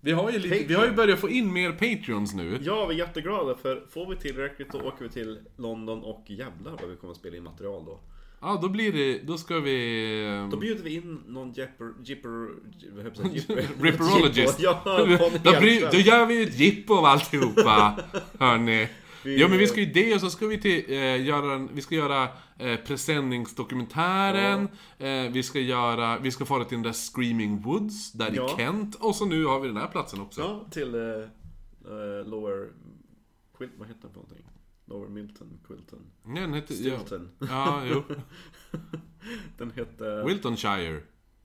[0.00, 2.58] Vi har, ju lite, vi har ju börjat få in mer Patreons nu.
[2.62, 6.76] Ja, vi är jätteglada för får vi tillräckligt då åker vi till London och jävlar
[6.80, 8.00] vad vi kommer att spela in material då.
[8.40, 9.18] Ja, då blir det...
[9.18, 10.48] Då ska vi...
[10.50, 11.92] Då bjuder vi in någon jipper...
[12.04, 12.48] Jipper...
[13.32, 13.82] Jipper...
[13.82, 14.60] Ripperologist.
[14.60, 14.82] Ja,
[15.44, 17.98] då, bry, då gör vi ett jippo av alltihopa,
[18.38, 18.88] hörni.
[19.24, 21.68] Vi- Ja men vi ska ju det och så ska vi till, eh, göra en,
[21.74, 24.68] vi ska göra eh, presenningsdokumentären,
[24.98, 28.46] eh, vi ska göra, vi ska fara till den där Screaming Woods, där Ja.
[28.54, 30.40] i Kent, och så nu har vi den här platsen också.
[30.40, 32.68] Ja, till eh, eh, Lower...
[33.58, 33.68] Quil...
[33.78, 34.44] Vad heter den för någonting?
[34.86, 37.30] Lower Milton, Quilton, Ja, den heter, ja, Stilton.
[37.38, 38.02] ja, jo.
[39.58, 40.24] Den heter...
[40.24, 41.00] Wiltonshire.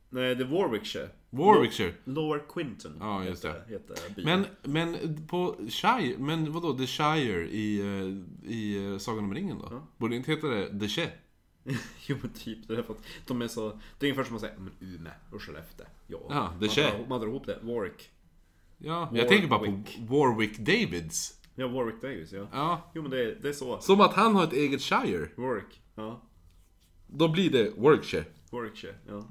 [0.09, 1.09] Nej, det är Warwickshire.
[1.29, 1.93] Warwickshire.
[2.03, 2.97] Lower Quinton.
[2.99, 4.25] Ja, just heter, heter byn.
[4.25, 9.57] Men, men på Shire, men vadå, The Shire i, eh, i eh, Sagan om ringen
[9.59, 9.67] då?
[9.71, 9.87] Ja.
[9.97, 11.09] Borde inte heta det The Che?
[12.07, 13.79] Jo men typ, det är för att de är så...
[13.99, 15.85] Det är ungefär som att säga, men Umeå och Skellefteå.
[16.07, 17.59] Ja, Ja, det man, känns- drar, man drar ihop det.
[17.61, 18.09] Warwick.
[18.77, 19.99] Ja, jag tänker bara på Warwick.
[20.09, 21.39] Warwick Davids.
[21.55, 22.47] Ja, Warwick Davis, ja.
[22.51, 22.91] Ja.
[22.95, 23.79] Jo men det är, det är så.
[23.79, 25.29] Som att han har ett eget Shire.
[25.35, 25.81] Warwick.
[25.95, 26.21] Ja.
[27.07, 28.25] Då blir det Warwickshire.
[28.51, 29.27] Warwickshire, ja.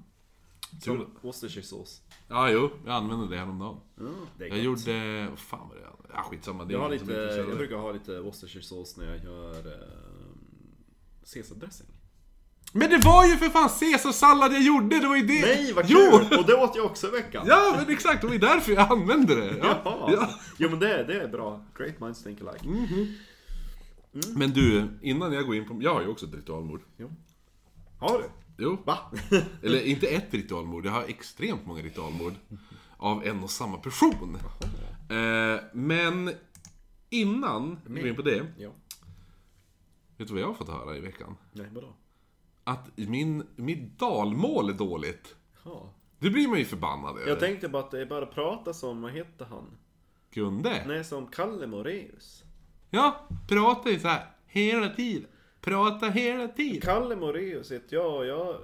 [0.83, 2.03] Som Worcestershiresås.
[2.29, 2.71] Ja, jo.
[2.87, 3.77] Jag använde det häromdagen.
[3.97, 4.05] Ja,
[4.39, 4.64] det är Jag gott.
[4.64, 5.27] gjorde...
[5.31, 5.83] Vad fan var det?
[6.12, 6.64] Ja, skitsamma.
[6.64, 9.89] Det är Jag, har lite, är jag brukar ha lite Worcestershiresås när jag gör eh,
[11.35, 11.87] caesardressing.
[12.73, 15.01] Men det var ju för fan caesarsallad jag gjorde!
[15.01, 15.41] Det var ju det!
[15.41, 15.99] Nej, vad Jo!
[15.99, 16.39] kul!
[16.39, 17.45] Och det åt jag också i veckan.
[17.49, 18.21] Ja, men exakt!
[18.21, 19.57] Det var ju därför jag använde det.
[19.59, 19.81] Ja.
[19.85, 20.12] Jaha.
[20.12, 20.29] Ja.
[20.57, 21.64] Jo men det, det är bra.
[21.79, 22.66] Great minds think alike.
[22.66, 23.14] Mm.
[24.37, 25.79] Men du, innan jag går in på...
[25.81, 26.83] Jag har ju också ett ritualmord.
[26.97, 27.12] Jo.
[27.99, 28.25] Har du?
[28.59, 28.79] Jo.
[28.85, 28.99] Va?
[29.63, 32.33] Eller inte ett ritualmord, jag har extremt många ritualmord.
[32.97, 34.39] Av en och samma person.
[35.11, 36.31] Eh, men
[37.11, 38.47] innan vi går in på det.
[38.59, 38.71] ja.
[40.17, 41.37] Vet du vad jag har fått höra i veckan?
[41.53, 41.95] Nej, vadå?
[42.65, 45.35] Att min, mitt dalmål är dåligt.
[45.65, 45.95] Ja.
[46.19, 47.29] Det blir man ju förbannad över.
[47.29, 49.79] Jag tänkte bara att det är bara att prata som, vad heter han?
[50.33, 50.85] Kunde?
[50.87, 52.45] Nej, som Kalle Moreus.
[52.91, 55.31] Ja, prata ju så här hela tiden.
[55.61, 56.81] Prata hela tiden.
[56.81, 58.57] Kalle Moreus heter jag och jag,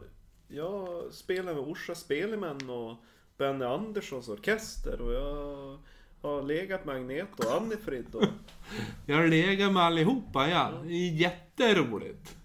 [0.49, 2.97] jag spelar med Orsa Spelemän och
[3.37, 5.79] Benny Anderssons orkester och jag
[6.23, 8.25] har legat med Agneta och Annifrid och...
[9.07, 10.73] Jag har legat med allihopa, ja.
[10.85, 12.37] Det är jätteroligt.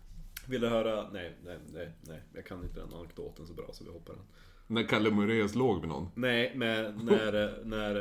[0.47, 1.09] Vill du höra?
[1.11, 2.21] Nej, nej, nej, nej.
[2.33, 4.23] Jag kan inte den anekdoten så bra så vi hoppar den.
[4.67, 6.09] När Kalle Moraeus låg med någon.
[6.15, 7.93] Nej, men när, när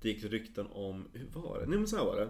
[0.00, 1.08] det gick rykten om...
[1.12, 1.66] Hur var det?
[1.66, 2.28] Nej men så här var det.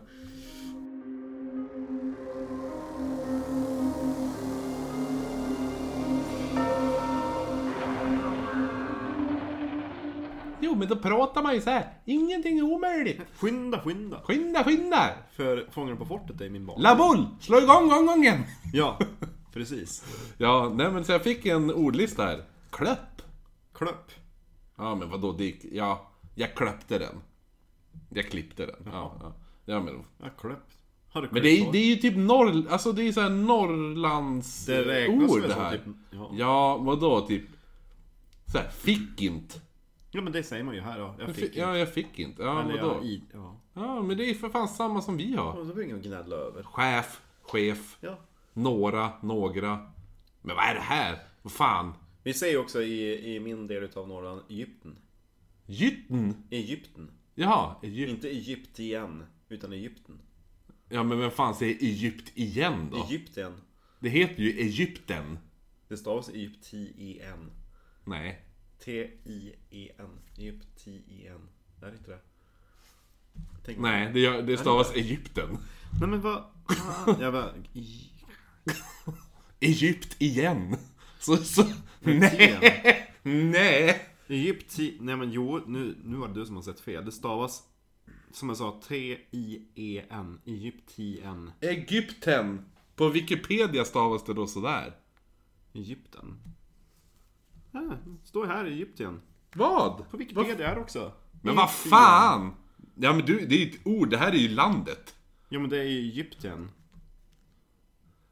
[10.60, 11.92] Jo, men då pratar man ju så här.
[12.04, 13.20] Ingenting är omöjligt.
[13.36, 14.20] Skynda, skynda!
[14.22, 15.10] Skynda, skynda!
[15.32, 16.82] För Fångarna på fortet är min barn.
[16.82, 17.26] La boule!
[17.40, 18.42] Slå igång omgången!
[18.72, 18.98] Ja,
[19.52, 20.04] precis.
[20.38, 22.44] Ja, nej men så jag fick en ordlista här.
[22.70, 23.22] Klöpp.
[23.74, 24.10] Klöpp.
[24.76, 25.64] Ja, men vadå, det gick...
[25.72, 27.22] Ja, jag klöpte den.
[28.08, 28.76] Jag klippte den.
[28.92, 29.32] Ja, ja.
[29.64, 30.04] ja men...
[30.18, 30.70] Ja, klöpp.
[31.16, 32.64] Har du Men det är, det är ju typ norr...
[32.70, 35.72] Alltså det är så här Norrlands Det räknas ord väl det som här.
[35.72, 35.82] typ...
[36.10, 36.30] Ja.
[36.32, 37.42] Ja, vadå typ?
[38.52, 39.60] Så här, fick inte.
[40.10, 41.14] ja, men det säger man ju här då.
[41.18, 42.42] Jag fick fick, ja, jag fick inte.
[42.42, 42.94] Ja, Eller vadå?
[42.94, 43.22] jag i...
[43.32, 43.56] Ja.
[43.74, 45.56] Ja, men det är för fan samma som vi har.
[45.58, 46.62] Ja, Det var inget att gnälla över.
[46.62, 48.18] Chef, chef, Ja.
[48.52, 49.78] några, några.
[50.42, 51.18] Men vad är det här?
[51.42, 51.92] Vad fan?
[52.22, 54.98] Vi säger också i, i min del utav Norrland, Egypten.
[55.66, 56.34] Gytten?
[56.50, 57.10] Egypten.
[57.34, 58.10] Jaha, Egypt.
[58.10, 60.18] Inte Egyptien, utan Egypten.
[60.88, 63.04] Ja, men vem fan säger Egypt igen då?
[63.04, 63.52] Egyptien.
[63.98, 65.38] Det heter ju Egypten.
[65.88, 67.50] Det stavas Egyptien.
[68.04, 68.40] Nej.
[68.84, 70.10] T-I-E-N.
[70.38, 71.48] Egyptien.
[71.82, 72.18] Är det inte det?
[73.64, 75.58] Tänk Nej, det, gör, det stavas Egypten.
[76.00, 76.44] Nej men vad...
[77.20, 77.54] Jag bara...
[77.72, 78.10] i-
[79.60, 80.76] Egypt igen.
[81.20, 81.64] Så, så...
[82.00, 83.08] Nej!
[83.22, 84.00] Nej!
[84.28, 84.96] Egypti...
[85.00, 87.04] Nej men jo, nu, nu var det du som har sett fel.
[87.04, 87.62] Det stavas...
[88.30, 90.40] Som jag sa, T-I-E-N.
[90.44, 91.52] Egyptien.
[91.60, 92.64] Egypten.
[92.96, 94.96] På Wikipedia stavas det då sådär.
[95.72, 96.38] Egypten.
[97.72, 99.20] Ja, det står här Egyptien.
[99.54, 100.10] Vad?
[100.10, 101.12] På Wikipedia här också.
[101.42, 102.54] Men vad fan!
[102.94, 105.14] Ja men du, det är ju ett ord, det här är ju landet.
[105.48, 106.70] Ja men det är ju Egypten.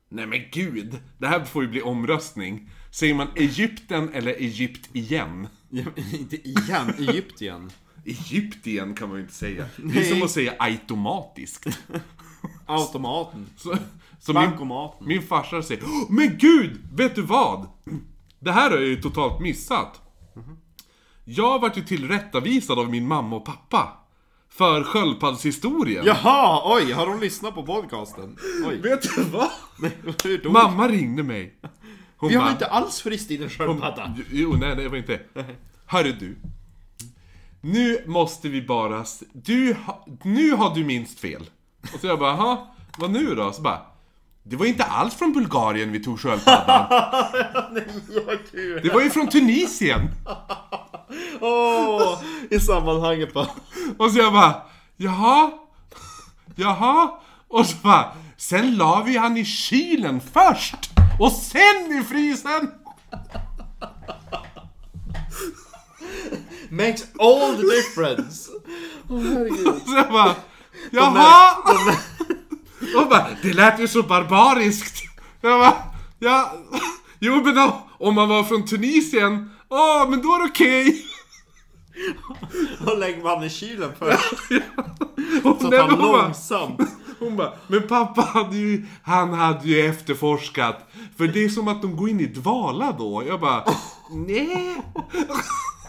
[0.08, 2.70] Nej men gud, det här får ju bli omröstning.
[2.90, 5.48] Säger man Egypten eller Egypt igen?
[5.70, 7.70] Ja, men inte igen, Egyptien.
[8.04, 9.66] Egyptien kan man ju inte säga.
[9.76, 11.66] Det är som att säga automatiskt.
[12.66, 13.46] Automaten.
[13.56, 13.76] Så,
[14.20, 15.06] så min, Bankomaten.
[15.08, 16.80] min farsa säger "Åh, Men gud!
[16.94, 17.66] Vet du vad?
[18.40, 20.00] Det här har jag ju totalt missat.
[21.24, 23.88] Jag vart ju tillrättavisad av min mamma och pappa.
[24.48, 26.04] För sköldpaddshistorien.
[26.06, 28.36] Jaha, oj, har de lyssnat på podcasten?
[28.68, 28.76] Oj.
[28.80, 29.48] Vet du vad?
[30.24, 30.50] Hur då?
[30.52, 31.54] Mamma ringde mig.
[32.16, 34.14] Hon Vi har bara- inte alls fryst in en sköldpadda.
[34.32, 35.20] Jo, nej, det var inte.
[35.86, 36.36] Hörru du.
[37.64, 39.04] Nu måste vi bara...
[39.32, 39.76] Du
[40.22, 41.50] nu har du minst fel.
[41.94, 42.58] Och så jag bara, "Jaha,
[42.98, 43.52] vad nu då?
[43.52, 43.80] Så bara,
[44.42, 46.86] det var inte alls från Bulgarien vi tog sköldpaddan.
[48.82, 50.00] Det var ju från Tunisien.
[51.40, 53.48] Åh, i sammanhanget bara.
[53.98, 54.62] Och så jag bara,
[54.96, 55.50] jaha?
[56.56, 57.10] Jaha?
[57.48, 60.76] Och så bara, sen la vi han i kylen först!
[61.20, 62.70] Och sen i frysen!
[66.74, 68.50] Makes all the difference!
[69.08, 69.66] Åh herregud.
[69.68, 70.34] Och så jag bara,
[70.90, 71.56] jaha?
[73.02, 75.02] Och bara, det lät ju så barbariskt.
[75.40, 75.74] Jag bara,
[76.18, 76.52] ja,
[77.18, 81.04] jo men då, om man var från Tunisien, åh men då är det okej.
[82.86, 84.32] Och lägger man i kylen först.
[85.44, 86.80] Och Så nej, att han bara- långsamt.
[87.18, 90.90] Hon bara, men pappa hade ju, han hade ju efterforskat.
[91.16, 93.24] För det är som att de går in i dvala då.
[93.26, 93.64] Jag bara,
[94.10, 94.82] nej.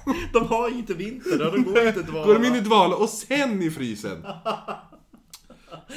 [0.33, 2.25] De har inte vinter, de går inte dvala.
[2.33, 4.25] Går de in i dvala och sen i frysen.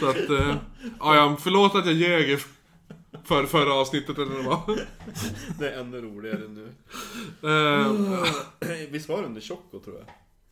[0.00, 0.56] Så att, eh,
[1.00, 2.38] ja, ja, förlåt att jag ljög
[3.24, 4.78] för förra avsnittet eller vad
[5.58, 6.72] det är ännu roligare nu.
[7.42, 10.06] Eh, Visst var det under Choco tror jag?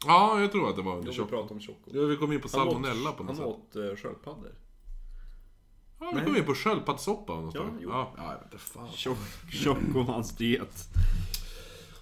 [0.07, 1.29] ja, jag tror att det var under Vi Choco.
[1.29, 1.91] pratade om Choco.
[1.93, 3.47] Ja, vi kom in på Han åt- salmonella på något Han sätt.
[3.47, 4.53] åt uh, sköldpaddor.
[6.01, 7.75] Ja, vi kom in på sköldpaddssoppa av något Ja, slag.
[7.81, 7.91] jo.
[7.91, 8.89] Ja, ja, jag vet inte fan.
[9.93, 10.89] Choco och hans diet.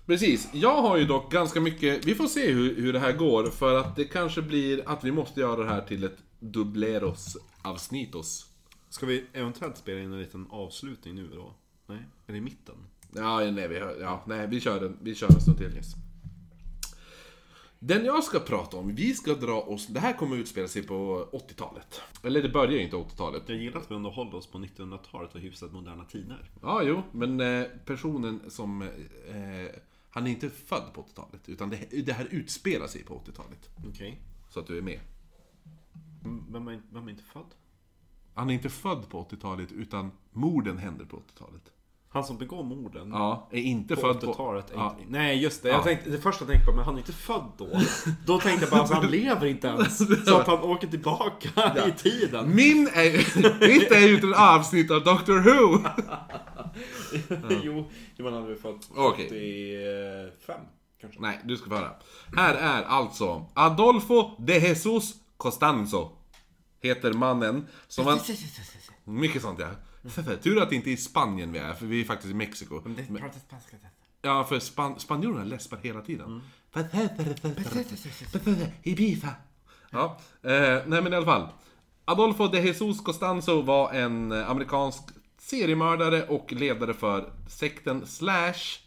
[0.06, 3.50] Precis, jag har ju dock ganska mycket, vi får se hur, hur det här går
[3.50, 8.46] för att det kanske blir att vi måste göra det här till ett dubbleros avsnitos.
[8.88, 11.54] Ska vi eventuellt spela in en liten avslutning nu då?
[11.86, 11.98] Nej?
[12.26, 12.74] Eller i mitten?
[13.12, 15.94] Ja, nej, vi, ja, nej, vi kör en, vi kör en stund till yes.
[17.78, 21.28] Den jag ska prata om, vi ska dra oss, det här kommer utspela sig på
[21.32, 22.00] 80-talet.
[22.22, 23.42] Eller det börjar ju inte 80-talet.
[23.46, 26.50] Jag gillar att vi ändå håller oss på 1900-talet och hyfsat moderna tider.
[26.62, 28.82] Ja, jo, men eh, personen som...
[28.82, 29.80] Eh,
[30.14, 33.70] han är inte född på 80-talet, utan det, det här utspelar sig på 80-talet.
[33.88, 34.20] Okej.
[34.50, 35.00] Så att du är med.
[36.24, 37.54] Mm, Vem, är, vem är inte född?
[38.34, 41.62] Han är inte född på 80-talet, utan morden händer på 80-talet.
[42.08, 43.10] Han som begår morden?
[43.10, 44.32] Ja, är inte På född på...
[44.32, 44.70] 80-talet?
[44.70, 45.74] är Ja, inte- Nej just det, Ja.
[45.74, 47.64] jag tänkte, det första jag tänkte på, men han är inte född då.
[48.26, 49.98] Då tänkte jag bara, alltså, han lever inte ens.
[50.26, 52.54] Så att han åker tillbaka i tiden.
[52.54, 53.68] Min är...
[53.68, 55.88] Mitt är ju ett avsnitt av Doctor Who!
[57.64, 59.26] jo, jo, han hade väl född Okej.
[60.36, 60.60] 85
[61.00, 61.20] kanske.
[61.20, 61.92] Nej, du ska få höra.
[62.36, 66.10] Här är alltså Adolfo de Jesus Costanzo.
[66.80, 68.18] Heter mannen som han...
[69.04, 69.70] Mycket sånt ja.
[70.42, 72.80] Tur att det inte är i Spanien vi är, för vi är faktiskt i Mexiko.
[72.84, 73.20] Men-
[74.22, 76.42] Ja, för span spanjorerna läspar hela tiden.
[78.82, 79.28] Ibiza.
[79.90, 80.50] Ja, eh,
[80.86, 81.48] nej men i alla fall.
[82.04, 85.02] Adolfo de Jesus Costanzo var en amerikansk
[85.44, 88.78] seriemördare och ledare för sekten slash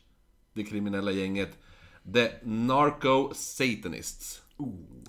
[0.54, 1.58] det kriminella gänget
[2.14, 4.42] The Narco Satanists.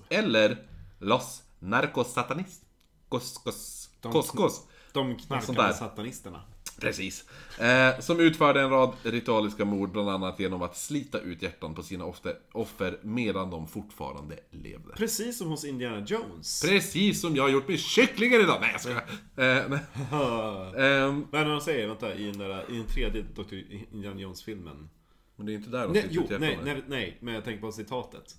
[0.09, 0.67] Eller
[0.99, 2.61] Los Narcos Satanists.
[3.09, 4.67] Kos, kos, kos, kos.
[4.93, 5.19] De där.
[5.19, 6.43] knarkande satanisterna.
[6.81, 7.25] Precis.
[7.59, 11.83] Eh, som utförde en rad ritualiska mord, bland annat genom att slita ut hjärtan på
[11.83, 12.05] sina
[12.53, 14.93] offer, medan de fortfarande levde.
[14.97, 16.63] Precis som hos Indiana Jones.
[16.63, 18.59] Precis som jag har gjort med kycklingar idag!
[18.61, 19.05] Nej jag skojar.
[19.37, 19.81] Eh, nej.
[20.87, 21.89] Ehm, Vad är det de säger?
[21.89, 23.55] Vänta, i den, där, i den tredje Dr.
[23.93, 24.89] Indiana Jones-filmen.
[25.37, 26.65] men det är inte där de Nej, sliter jo, ut nej, hjärtan.
[26.65, 28.37] nej, nej, men jag tänker på citatet.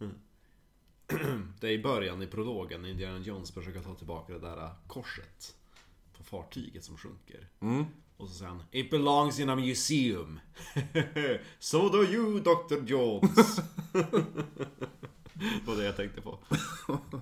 [0.00, 0.14] Mm.
[1.60, 5.54] Det är i början i prologen när Indiana Jones försöker ta tillbaka det där korset.
[6.28, 7.48] Fartyget som sjunker.
[7.60, 7.84] Mm.
[8.16, 10.40] Och så säger han It belongs in a museum.
[11.58, 12.84] so do you Dr.
[12.86, 13.56] Jones.
[15.32, 16.38] det var det jag tänkte på.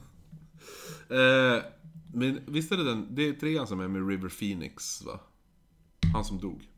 [1.09, 1.62] Eh,
[2.14, 5.20] men visst är det den, det är trean som är med River Phoenix va?
[6.12, 6.68] Han som dog.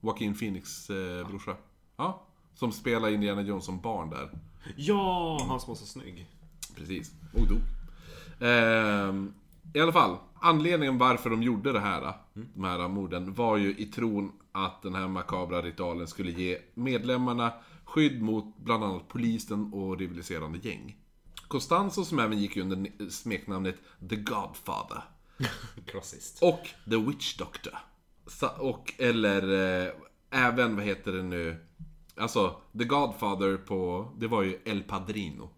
[0.00, 1.56] Joaquin Phoenix eh, brorsa.
[1.96, 2.26] Ja.
[2.54, 4.30] Som spelar Indiana Jones som barn där.
[4.76, 6.26] Ja, han som var så snygg.
[6.76, 7.12] Precis.
[7.34, 7.60] Och dog.
[8.40, 9.34] Ehm,
[9.74, 13.86] I alla fall, anledningen varför de gjorde det här, de här morden, var ju i
[13.86, 17.52] tron att den här makabra ritualen skulle ge medlemmarna
[17.84, 20.96] skydd mot bland annat polisen och rivaliserande gäng.
[21.48, 23.76] Costanzo som även gick under smeknamnet
[24.08, 25.02] The Godfather.
[25.86, 26.42] Klassiskt.
[26.42, 27.74] Och The Witch Doctor.
[28.58, 29.42] Och, eller
[29.86, 29.92] eh,
[30.30, 31.66] även, vad heter det nu?
[32.16, 35.50] Alltså, The Godfather på, det var ju El Padrino.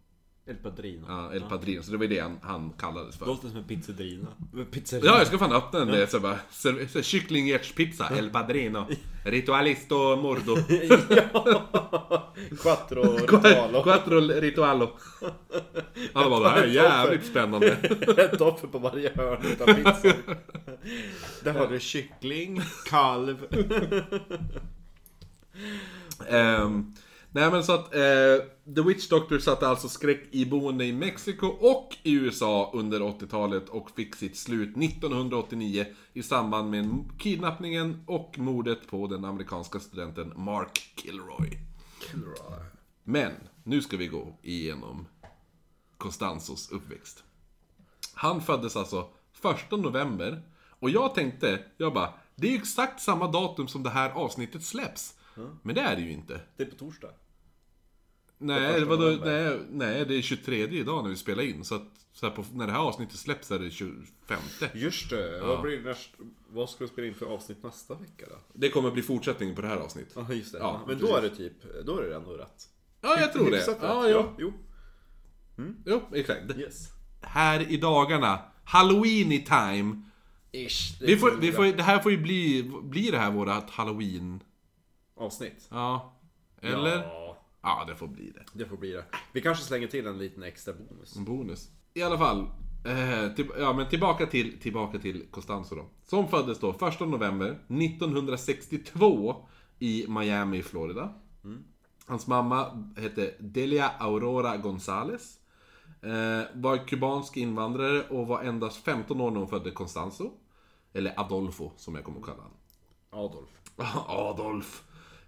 [0.46, 1.06] El Padrino.
[1.08, 3.26] Ja, El Padrino, så det var det han, han kallades för.
[3.26, 4.28] Låter som en pizzerina.
[4.70, 5.06] Pizzerina.
[5.06, 5.88] Ja, jag ska fan öppna den.
[5.88, 8.86] Det är så bara, så, kycklingärtspizza, El Padrino.
[9.24, 10.56] Ritualisto mordo.
[12.62, 14.90] Quattro Qu- Quattro ritualo.
[16.12, 17.66] Alla bara, det här är jävligt spännande.
[18.16, 20.22] Ett offer på varje hörn utav pizzan.
[21.44, 23.46] Där har du kyckling, kalv.
[26.28, 26.94] Ehm,
[27.34, 31.46] nej men så att eh, The Witch Doctor satte alltså skräck i boende i Mexiko
[31.46, 38.38] och i USA under 80-talet och fick sitt slut 1989 i samband med kidnappningen och
[38.38, 41.58] mordet på den amerikanska studenten Mark Kilroy.
[43.04, 43.32] Men,
[43.64, 45.06] nu ska vi gå igenom
[45.98, 47.24] Costanzos uppväxt.
[48.14, 49.08] Han föddes alltså
[49.70, 53.90] 1 november och jag tänkte, jag bara, det är ju exakt samma datum som det
[53.90, 55.18] här avsnittet släpps.
[55.62, 56.40] Men det är det ju inte.
[56.56, 57.10] Det är på torsdag.
[58.46, 59.58] Nej, första vadå, november.
[59.70, 61.64] nej, nej, det är 23 idag när vi spelar in.
[61.64, 61.82] Så att
[62.12, 64.38] så på, när det här avsnittet släpps är det 25.
[64.74, 65.40] Just det.
[65.40, 66.10] Vad, blir näst,
[66.48, 68.36] vad ska du spela in för avsnitt nästa vecka då?
[68.52, 70.12] Det kommer bli fortsättning på det här avsnittet.
[70.16, 70.58] Ja, just det.
[70.58, 71.52] Ja, Men då är det typ,
[71.86, 72.68] då är det ändå rätt.
[73.00, 73.56] Ja, jag tror det.
[73.56, 74.26] Hyfsat Ja, rätt.
[74.38, 74.52] jo,
[75.56, 75.74] jo.
[75.86, 76.56] jo, exakt.
[76.58, 76.88] Yes.
[77.20, 80.02] Här i dagarna, Halloween i time.
[80.52, 80.98] Ish.
[81.00, 84.40] Det Vi får, vi får, det här får ju bli, blir det här vårat Halloween?
[85.16, 85.68] Avsnitt.
[85.70, 86.16] Ja.
[86.60, 86.96] Eller?
[87.02, 87.23] Ja,
[87.64, 88.44] Ja, det får bli det.
[88.52, 89.04] det får bli det.
[89.32, 91.16] Vi kanske slänger till en liten extra bonus.
[91.16, 91.68] En bonus.
[91.94, 92.46] I alla fall.
[92.84, 95.86] Eh, till, ja, men tillbaka till, tillbaka till Costanzo då.
[96.04, 99.36] Som föddes då 1 november 1962
[99.78, 101.14] i Miami, Florida.
[102.06, 105.38] Hans mamma hette Delia Aurora Gonzales.
[106.02, 110.30] Eh, var kubansk invandrare och var endast 15 år när hon födde Costanzo.
[110.92, 112.58] Eller Adolfo, som jag kommer att kalla honom.
[113.10, 113.50] Adolf.
[114.08, 114.82] Adolf.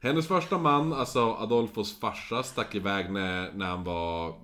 [0.07, 4.35] Hennes första man, alltså Adolfos farsa, stack iväg när, när han var...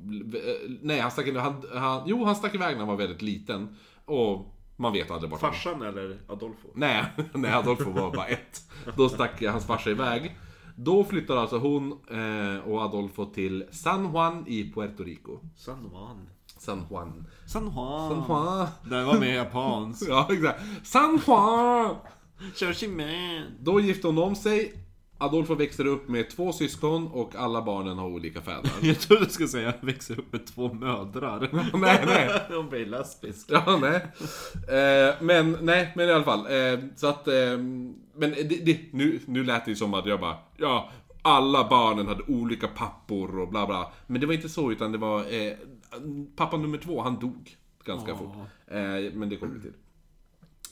[0.82, 3.76] Nej, han stack, han, han, jo, han stack iväg när han var väldigt liten.
[4.04, 5.52] Och man vet aldrig vart han...
[5.52, 6.68] Farsan eller Adolfo?
[6.74, 7.04] Nej,
[7.34, 8.62] nej, Adolfo var bara ett.
[8.96, 10.36] Då stack hans farsa iväg.
[10.76, 15.38] Då flyttade alltså hon eh, och Adolfo till San Juan i Puerto Rico.
[15.56, 16.28] San Juan.
[16.58, 17.26] San Juan.
[17.46, 18.10] San Juan.
[18.10, 18.66] San Juan.
[18.84, 20.06] Det var med japanskt.
[20.08, 20.60] Ja, exakt.
[20.86, 21.96] San Juan!
[23.60, 24.81] Då gifte hon om sig.
[25.22, 28.70] Adolfo växer upp med två syskon och alla barnen har olika fäder.
[28.82, 31.48] Jag trodde du skulle säga att jag växer upp med två mödrar.
[31.78, 32.30] nej, nej.
[32.56, 33.46] Hon blir lesbisk.
[33.50, 34.06] Ja, nej.
[34.78, 36.46] Eh, men, nej, men i alla fall.
[36.46, 37.34] Eh, så att, eh,
[38.14, 40.90] men det, det, nu, nu lät det ju som att jag bara, ja,
[41.22, 43.92] alla barnen hade olika pappor och bla bla.
[44.06, 45.52] Men det var inte så, utan det var, eh,
[46.36, 48.36] pappa nummer två, han dog ganska fort.
[48.66, 49.72] Eh, men det kommer vi till.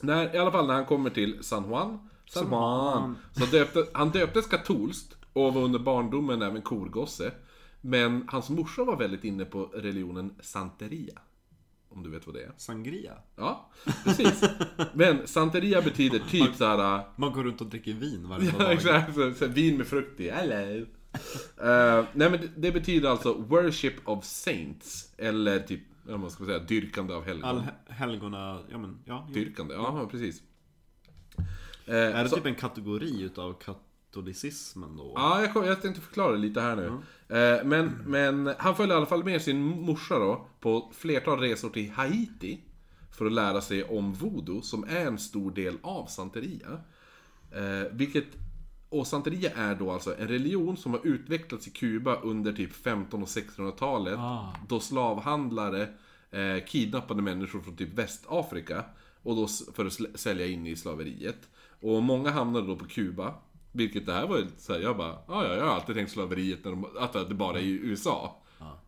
[0.01, 4.09] När, I alla fall när han kommer till San Juan, San Juan, så döpte, han
[4.09, 7.31] döptes katolskt och var under barndomen även korgosse.
[7.81, 11.19] Men hans morsa var väldigt inne på religionen Santeria.
[11.89, 12.51] Om du vet vad det är.
[12.57, 13.13] Sangria.
[13.35, 13.71] Ja,
[14.03, 14.43] precis.
[14.93, 17.03] Men Santeria betyder typ såhär...
[17.15, 18.71] Man går runt och dricker vin varje Ja, dag.
[18.73, 19.15] exakt.
[19.15, 20.29] Så, så, vin med frukt i.
[20.29, 20.85] Hello.
[21.61, 25.13] Eh, nej men det, det betyder alltså Worship of Saints.
[25.17, 27.49] Eller typ, vad man ska säga, dyrkande av helgon.
[27.49, 29.25] All helgona, ja men, ja.
[29.27, 29.33] ja.
[29.33, 30.41] Dyrkande, ja precis.
[31.85, 35.13] Eh, Är det så- typ en kategori utav katolicismen då?
[35.15, 36.85] Ja, jag, kom, jag tänkte förklara lite här nu.
[37.37, 41.69] Eh, men, men han följde i alla fall med sin morsa då på flertal resor
[41.69, 42.61] till Haiti.
[43.17, 46.67] För att lära sig om voodoo, som är en stor del av santeria.
[47.51, 48.25] Eh, vilket,
[48.89, 53.21] och santeria är då alltså en religion som har utvecklats i Kuba under typ 15
[53.21, 54.15] och 1600-talet.
[54.17, 54.53] Ah.
[54.67, 55.87] Då slavhandlare
[56.31, 58.83] eh, kidnappade människor från typ Västafrika.
[59.23, 61.49] Och då för att sälja in i slaveriet.
[61.81, 63.33] Och många hamnade då på Kuba.
[63.71, 66.11] Vilket det här var ju så här, jag bara, ja, ja, jag har alltid tänkt
[66.11, 68.37] slaveriet när de, att det bara är i USA.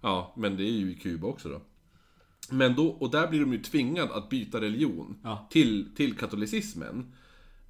[0.02, 1.62] Ja, men det är ju i Kuba också då.
[2.50, 5.48] Men då, och där blir de ju tvingade att byta religion Ja.
[5.52, 7.14] till, till katolicismen.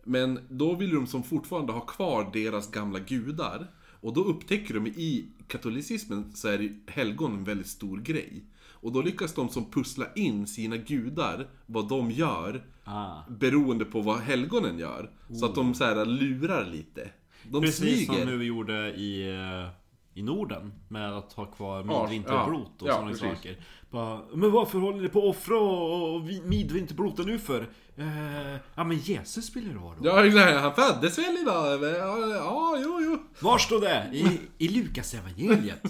[0.03, 3.67] Men då vill de som fortfarande ha kvar deras gamla gudar.
[4.03, 8.43] Och då upptäcker de i katolicismen så är helgon en väldigt stor grej.
[8.65, 13.21] Och då lyckas de som pussla in sina gudar, vad de gör, Ah.
[13.29, 15.11] beroende på vad helgonen gör.
[15.39, 17.09] Så att de så här lurar lite.
[17.51, 18.21] De Precis smyger.
[18.21, 19.69] som nu vi gjorde i, eh,
[20.13, 23.27] i Norden med att ha kvar Ja, midvinterblot och ja, sådana precis.
[23.27, 23.57] saker.
[23.93, 27.61] Bara, men varför håller ni på att offra och, och vi- midvinterbloten nu för?
[27.97, 30.07] Eh, ja men Jesus vill ju ha då.
[30.07, 30.59] Ja, exakt.
[30.61, 31.83] Han föddes väl idag?
[31.83, 33.17] Ja, ja jo, jo.
[33.39, 34.09] Var står det?
[34.13, 35.83] I, i Lukas evangeliet.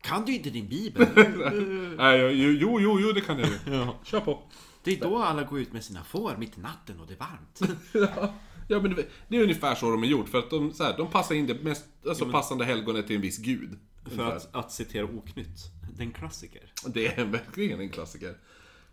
[0.00, 1.06] Kan du inte din bibel?
[1.98, 3.74] Nej, jo, jo, jo, det kan jag ju.
[3.76, 3.94] ja.
[4.04, 4.38] Kör på.
[4.84, 7.18] Det är då alla går ut med sina får mitt i natten och det är
[7.18, 7.80] varmt.
[8.16, 8.34] Ja,
[8.72, 10.28] Ja, men det, det är ungefär så de har gjort.
[10.28, 13.22] För att de, så här, de passar in det mest alltså, passande helgonet till en
[13.22, 13.78] viss gud.
[14.16, 15.58] För att, att citera Oknytt.
[15.96, 16.72] Det är en klassiker.
[16.86, 18.36] Det är verkligen en klassiker.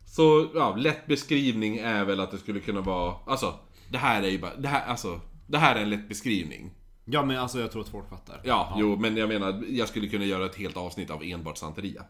[0.06, 3.15] Så, ja, lätt beskrivning är väl att det skulle kunna vara...
[3.26, 3.60] Alltså,
[3.91, 4.56] det här är ju bara...
[4.56, 6.72] Det här, alltså, det här är en lätt beskrivning.
[7.06, 8.41] Ja men alltså jag tror att folk fattar.
[8.43, 12.03] Ja, jo, men jag menar, jag skulle kunna göra ett helt avsnitt av enbart Santeria.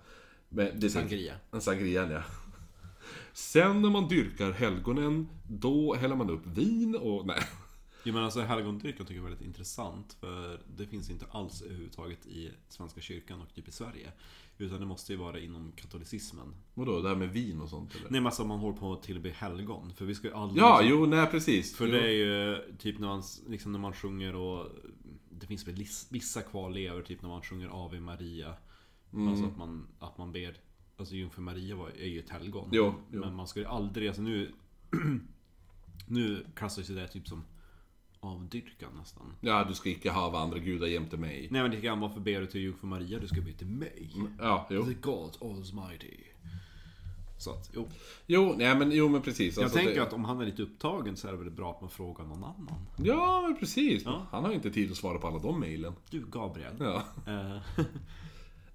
[0.49, 1.33] Men det Sangria.
[1.51, 2.21] En sangria, ja.
[3.33, 7.25] Sen när man dyrkar helgonen, då häller man upp vin och...
[7.25, 7.39] Nej.
[8.03, 10.13] Jo men alltså helgondyrkan tycker jag är väldigt intressant.
[10.19, 14.11] För det finns inte alls överhuvudtaget i Svenska kyrkan och typ i Sverige.
[14.57, 16.55] Utan det måste ju vara inom katolicismen.
[16.73, 18.03] Vadå, det här med vin och sånt eller?
[18.03, 19.93] Nej men alltså man håller på att tillbe helgon.
[19.95, 20.63] För vi ska ju aldrig...
[20.63, 21.75] Ja, jo, nej precis.
[21.75, 21.91] För Jo.
[21.91, 24.67] det är ju typ när man, liksom när man sjunger och
[25.29, 28.53] Det finns väl vissa kvarlevor typ när man sjunger Ave Maria
[29.13, 29.27] Mm.
[29.27, 30.57] Alltså att man, att man ber
[30.97, 33.19] Alltså Jungfru Maria var, är ju ett helgon Jo, jo.
[33.19, 34.51] Men man ska ju aldrig, alltså nu
[36.07, 37.43] Nu klassas ju det typ som
[38.19, 41.47] Avdyrkan nästan Ja, du ska icke ha andra gudar jämte mig.
[41.51, 43.19] Nej men det kan varför ber du till Jungfru Maria?
[43.19, 44.85] Du ska be till mig Ja, jo.
[44.85, 46.17] The God Almighty
[47.37, 47.87] Så att, jo
[48.25, 49.55] Jo, nej men, jo, men precis.
[49.55, 50.03] Jag Alltså, tänker det...
[50.03, 52.43] att om han är lite upptagen så är det väl bra att man frågar någon
[52.43, 54.03] annan Ja, men precis.
[54.05, 54.25] Ja.
[54.31, 55.93] Han har inte tid att svara på alla de mejlen.
[56.09, 57.03] Du Gabriel Ja.
[57.27, 57.85] Eh,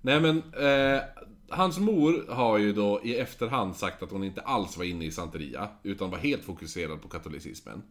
[0.00, 1.02] Nej men, eh,
[1.48, 5.10] hans mor har ju då i efterhand sagt att hon inte alls var inne i
[5.10, 7.82] Santeria, utan var helt fokuserad på katolicismen.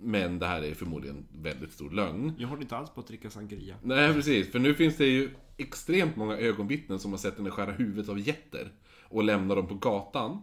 [0.00, 2.32] Men det här är förmodligen väldigt stor lögn.
[2.38, 5.30] Jag håller inte alls på att dricka sangria Nej precis, för nu finns det ju
[5.56, 8.72] extremt många ögonvittnen som har sett henne skära huvudet av getter
[9.02, 10.42] och lämna dem på gatan.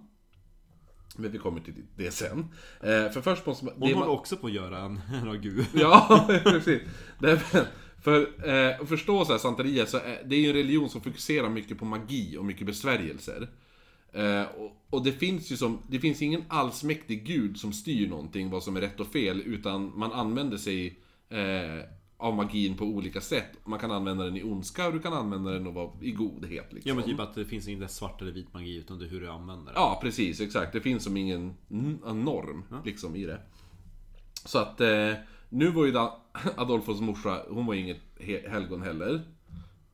[1.17, 2.39] Men vi kommer till det sen.
[2.81, 3.73] Eh, för först måste man...
[3.73, 5.63] Hon håller man- också på att göra en ragu.
[5.73, 6.81] Ja, precis.
[7.19, 7.65] Därför,
[8.03, 11.01] för eh, att förstå så här, Santeria, så är, det är ju en religion som
[11.01, 13.49] fokuserar mycket på magi och mycket besvärjelser.
[14.15, 18.49] Eh, och, och det finns ju som, det finns ingen allsmäktig gud som styr någonting,
[18.49, 21.85] vad som är rätt och fel, utan man använder sig eh,
[22.17, 23.51] av magin på olika sätt.
[23.65, 26.73] Man kan använda den i ondska och du kan använda den och vara i godhet
[26.73, 26.89] liksom.
[26.89, 29.21] Ja men typ att det finns inte svart eller vit magi utan det är hur
[29.21, 29.79] du använder det.
[29.79, 30.73] Ja, precis, exakt.
[30.73, 31.53] Det finns som ingen
[32.03, 33.39] norm liksom i det.
[34.45, 35.13] Så att eh,
[35.49, 35.93] nu var ju
[36.57, 39.21] Adolfos morsa, hon var inget he- helgon heller.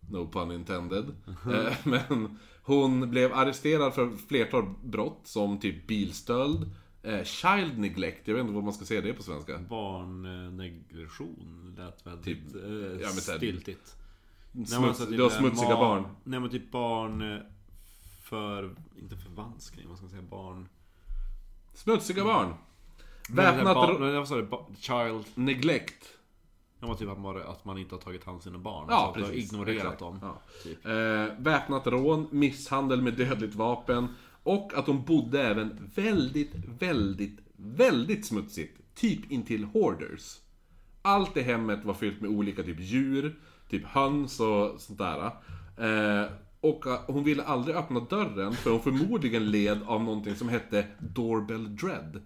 [0.09, 1.05] No pun intended.
[1.27, 6.71] eh, men hon blev arresterad för flertal brott som typ bilstöld,
[7.03, 9.59] eh, child neglect, jag vet inte vad man ska säga det på svenska.
[9.69, 13.95] Barnnegression lät väldigt Typ, eh, ja, stiltigt.
[14.53, 16.07] Smuts, alltså typ du har smutsiga barn.
[16.23, 17.39] Nej men typ barn eh,
[18.23, 20.67] för, inte förvanskning, vad ska man säga, barn...
[21.73, 22.53] Smutsiga barn!
[23.29, 24.47] Nej, Väpnat vad sa du?
[24.79, 25.25] Child...
[25.35, 26.17] neglect.
[26.81, 28.85] Ja men typ att man, att man inte har tagit hand om sina barn.
[28.89, 29.53] Ja, så att du har precis.
[29.53, 29.99] ignorerat Exakt.
[29.99, 30.19] dem.
[30.21, 30.41] Ja.
[30.63, 30.85] Typ.
[30.85, 34.07] Eh, väpnat rån, misshandel med dödligt vapen
[34.43, 38.95] och att de bodde även väldigt, väldigt, väldigt smutsigt.
[38.95, 40.37] Typ intill hoarders.
[41.01, 43.39] Allt i hemmet var fyllt med olika typ djur,
[43.69, 45.25] typ höns och sånt där.
[45.77, 46.29] Eh,
[46.61, 50.87] och eh, hon ville aldrig öppna dörren för hon förmodligen led av någonting som hette
[50.99, 52.21] Doorbell Dread.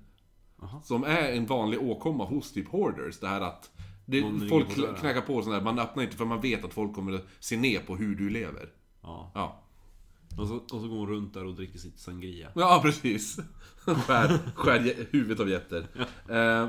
[0.84, 3.20] Som är en vanlig åkomma hos typ hoarders.
[3.20, 3.72] Det här att
[4.06, 4.70] det, folk
[5.00, 7.58] knackar på sånt där, man öppnar inte för man vet att folk kommer att se
[7.58, 8.70] ner på hur du lever.
[9.02, 9.32] Ja.
[9.36, 9.62] Ja.
[10.38, 12.52] Och så, och så går hon runt där och dricker sitt sangria.
[12.56, 13.38] Ja, precis.
[13.86, 15.88] Skär, skär huvudet av getter.
[16.30, 16.68] Eh,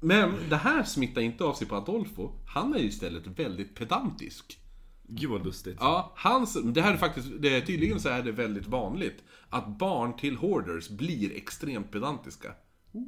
[0.00, 2.32] men det här smittar inte av sig på Adolfo.
[2.46, 4.58] Han är ju istället väldigt pedantisk.
[5.02, 5.76] Gud vad lustigt.
[5.80, 9.78] Ja, hans, det här är faktiskt, det är, tydligen så är det väldigt vanligt att
[9.78, 12.54] barn till hoarders blir extremt pedantiska.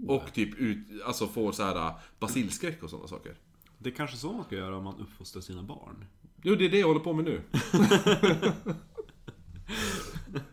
[0.06, 3.34] Och typ ut, alltså får så här äh, basilskräck och sådana saker.
[3.78, 6.04] Det är kanske så man ska göra om man uppfostrar sina barn.
[6.42, 7.42] Jo, det är det jag håller på med nu.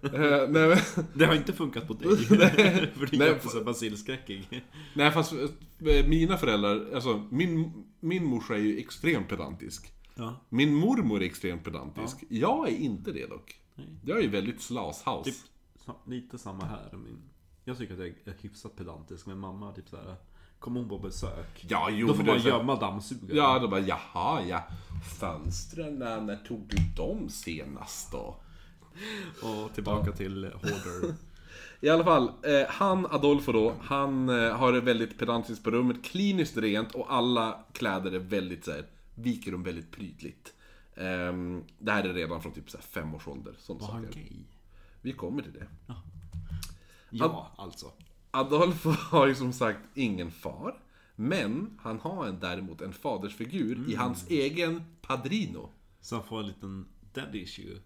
[0.01, 0.77] Eh, nej, men,
[1.13, 2.17] Det har inte funkat på dig.
[2.25, 4.63] För du är inte så basilskräckig.
[4.93, 9.93] nej, fast eh, mina föräldrar, alltså min, min morsa är ju extremt pedantisk.
[10.15, 10.45] Ja.
[10.49, 12.23] Min mormor är extremt pedantisk.
[12.29, 13.61] Jag är inte det dock.
[13.75, 13.87] Nej.
[14.05, 15.23] Jag är väldigt slashouse.
[15.31, 15.35] Typ,
[16.07, 16.89] lite samma här.
[16.93, 17.17] Min,
[17.69, 20.15] jag tycker att jag är hyfsat pedantisk, men mamma typ såhär
[20.59, 21.65] Kommer hon på besök?
[21.69, 23.37] Ja, jo, Då får man så- gömma dammsugaren.
[23.37, 24.63] Ja, då bara jaha, ja.
[25.19, 28.35] Fönstren, när, när tog du dem senast då?
[29.41, 31.15] Och tillbaka till Hoarder.
[31.81, 36.03] I alla fall, eh, han Adolfo då, han eh, har det väldigt pedantiskt på rummet,
[36.03, 38.85] kliniskt rent och alla kläder är väldigt så här,
[39.15, 40.53] viker dem väldigt prydligt.
[40.95, 43.53] Ehm, det här är redan från typ så här, fem års ålder.
[43.67, 44.31] Var han gay?
[45.01, 45.67] Vi kommer till det.
[45.87, 45.95] Ja,
[47.55, 47.91] alltså.
[48.31, 50.75] Adolfo har ju som sagt ingen far,
[51.15, 55.69] men han har en, däremot en fadersfigur i hans egen padrino.
[56.01, 57.79] Så han får en liten dead issue.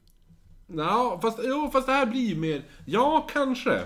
[0.67, 2.63] Ja, fast, jo, fast det här blir ju mer...
[2.85, 3.83] Ja, kanske.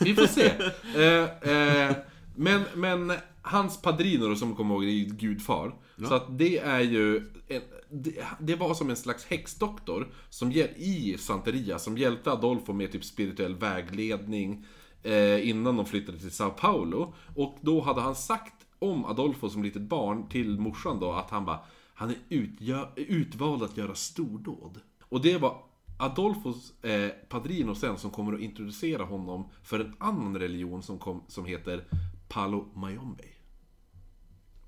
[0.00, 0.52] Vi får se.
[0.96, 1.96] Eh, eh,
[2.36, 5.74] men, men hans padrino då, som jag kommer ihåg, det är ju gudfar.
[6.08, 7.16] Så att det är ju...
[7.48, 7.62] En,
[7.92, 13.04] det, det var som en slags häxdoktor som i Santeria, som hjälpte Adolfo med typ
[13.04, 14.66] spirituell vägledning
[15.02, 17.14] eh, innan de flyttade till Sao Paulo.
[17.36, 21.44] Och då hade han sagt om Adolfo som litet barn till morsan då att han
[21.44, 21.60] bara
[21.94, 24.80] Han är utgö, utvald att göra stordåd.
[25.02, 25.62] Och det var
[25.98, 31.24] Adolfos eh, padrino sen som kommer att introducera honom för en annan religion som, kom,
[31.28, 31.84] som heter
[32.30, 33.24] Palo Mayombe.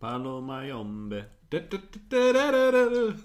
[0.00, 1.24] Palo Mayombe.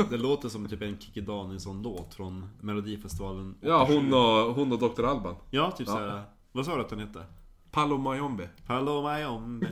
[0.10, 3.56] Det låter som typ en Kikki Danielsson-låt från Melodifestivalen.
[3.62, 5.04] Ja, hon och, hon och Dr.
[5.04, 5.36] Alban.
[5.52, 6.24] Ja, typ såhär.
[6.52, 7.26] Vad sa du att den hette?
[7.72, 8.50] Palo Mayombe.
[8.66, 9.68] Palo Mayombe.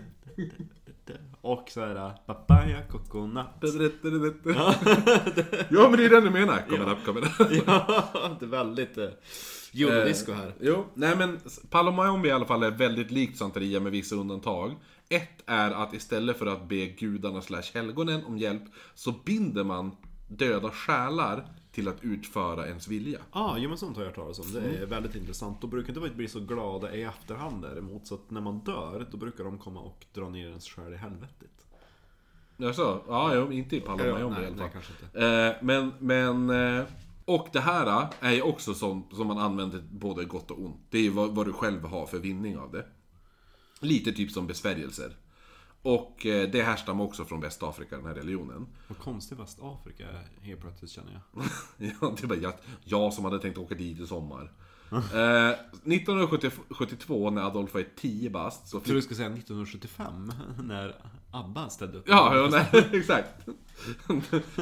[1.42, 3.46] Och såhär, papaya coconut.
[5.70, 6.62] Ja, men det är den du menar.
[6.70, 7.32] Coming up, coming up.
[7.68, 9.10] Ja, det är väldigt eh,
[9.74, 10.54] eurodisco här.
[10.62, 14.76] Jo, nej men Palo Mayombe i alla fall är väldigt likt Santeria med vissa undantag.
[15.10, 18.64] Ett är att istället för att be gudarna slash helgonen om hjälp
[18.96, 19.92] så binder man
[20.28, 21.46] döda själar
[21.76, 23.20] till att utföra ens vilja.
[23.34, 24.54] Ja, jo men sånt har jag hört talas om.
[24.54, 25.62] Det är väldigt intressant.
[25.62, 28.08] De brukar inte bli så glada i efterhand däremot.
[28.08, 30.96] Så att när man dör, då brukar de komma och dra ner ens själ i
[30.96, 31.66] helvetet.
[32.58, 33.02] Jaså?
[33.08, 34.56] Ja, jo, inte i Ja, Mayombe i nej, alla fall.
[34.56, 35.28] nej, kanske inte.
[35.28, 36.50] Eh, men, men...
[36.50, 36.86] Eh,
[37.26, 40.82] och det här eh, är ju också sånt som man använder både gott och ont.
[40.90, 42.86] Det är ju vad, vad du själv har för vinning av det.
[43.80, 45.16] Lite typ som besvärjelser.
[45.86, 48.68] Och eh, det härstammar också från Västafrika, den här religionen.
[48.88, 51.46] Vad konstigt Västafrika är helt plötsligt känner jag.
[52.02, 52.54] Ja, det bara jag,
[52.84, 54.52] jag som hade tänkt åka dit i sommar.
[54.92, 55.50] Eh,
[55.94, 60.32] 1972 när Adolf var 10 bast så Jag tror du skulle säga 1975
[60.64, 60.96] när
[61.32, 62.06] ABBA ställde upp.
[62.08, 63.30] Ja, ja nej, exakt.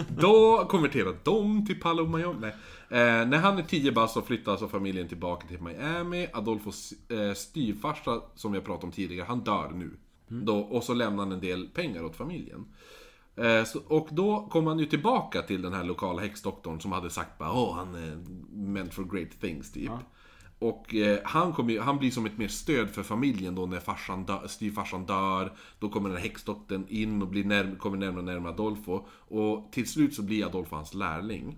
[0.09, 2.33] Då konverterade de till Palo.
[2.39, 2.55] Nej.
[2.89, 6.27] Eh, när han är 10 bast så flyttar alltså familjen tillbaka till Miami.
[6.33, 9.97] Adolfos eh, styvfarsa, som vi har pratat om tidigare, han dör nu.
[10.27, 12.65] Då, och så lämnar han en del pengar åt familjen.
[13.35, 17.09] Eh, så, och då kommer han ju tillbaka till den här lokala häxdoktorn som hade
[17.09, 18.17] sagt bara Åh, han är
[18.51, 19.91] meant for great things, typ.
[20.59, 24.25] Och eh, han, kommer, han blir som ett mer stöd för familjen då när farsan
[24.25, 25.53] dö, styvfarsan dör.
[25.79, 29.05] Då kommer den här häxdoktorn in och blir närm- kommer närmare och närmare Adolfo.
[29.09, 31.57] Och till slut så blir Adolfo hans lärling.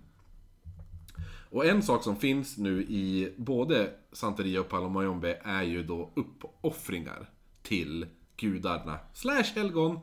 [1.50, 6.12] Och en sak som finns nu i både Santeria och Palo Mayombe är ju då
[6.16, 7.30] uppoffringar
[7.62, 8.06] till
[8.38, 10.00] gudarna, slash helgon,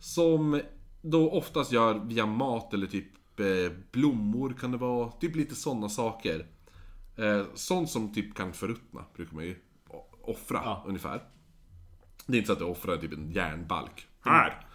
[0.00, 0.60] som
[1.02, 5.88] då oftast gör via mat eller typ eh, blommor kan det vara, typ lite sådana
[5.88, 6.46] saker.
[7.16, 9.56] Eh, sånt som typ kan förruttna brukar man ju
[10.22, 10.84] offra Ja.
[10.86, 11.22] ungefär.
[12.26, 14.06] Det är inte så att du offrar typ en järnbalk.
[14.24, 14.65] Här!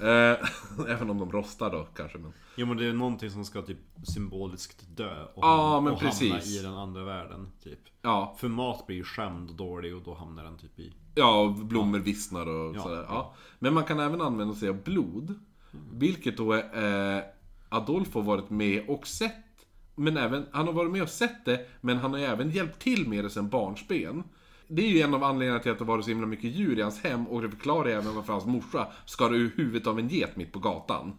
[0.00, 0.48] Eh,
[0.88, 2.18] även om de rostar då kanske.
[2.18, 2.32] Men...
[2.56, 3.78] Jo men det är någonting som ska typ
[4.14, 7.48] symboliskt dö och, Ja, men och hamna i den andra världen.
[7.62, 7.78] Typ.
[8.02, 10.92] Ja, För mat blir ju skämd och dålig och då hamnar den typ i...
[11.14, 12.82] Ja, och blommor vissnar och Ja.
[12.82, 13.04] sådär.
[13.08, 13.34] Ja.
[13.58, 15.34] Men man kan även använda sig av blod.
[15.92, 17.22] Vilket då är, eh,
[17.68, 19.34] Adolfo varit med och sett.
[19.94, 22.78] Men även, han har varit med och sett det, men han har ju även hjälpt
[22.82, 24.22] till med det sen barnsben.
[24.68, 26.82] Det är ju en av anledningarna till att det varit så himla mycket djur i
[26.82, 30.36] hans hem och det förklarar även varför hans morsa skar ur huvudet av en get
[30.36, 31.12] mitt på gatan.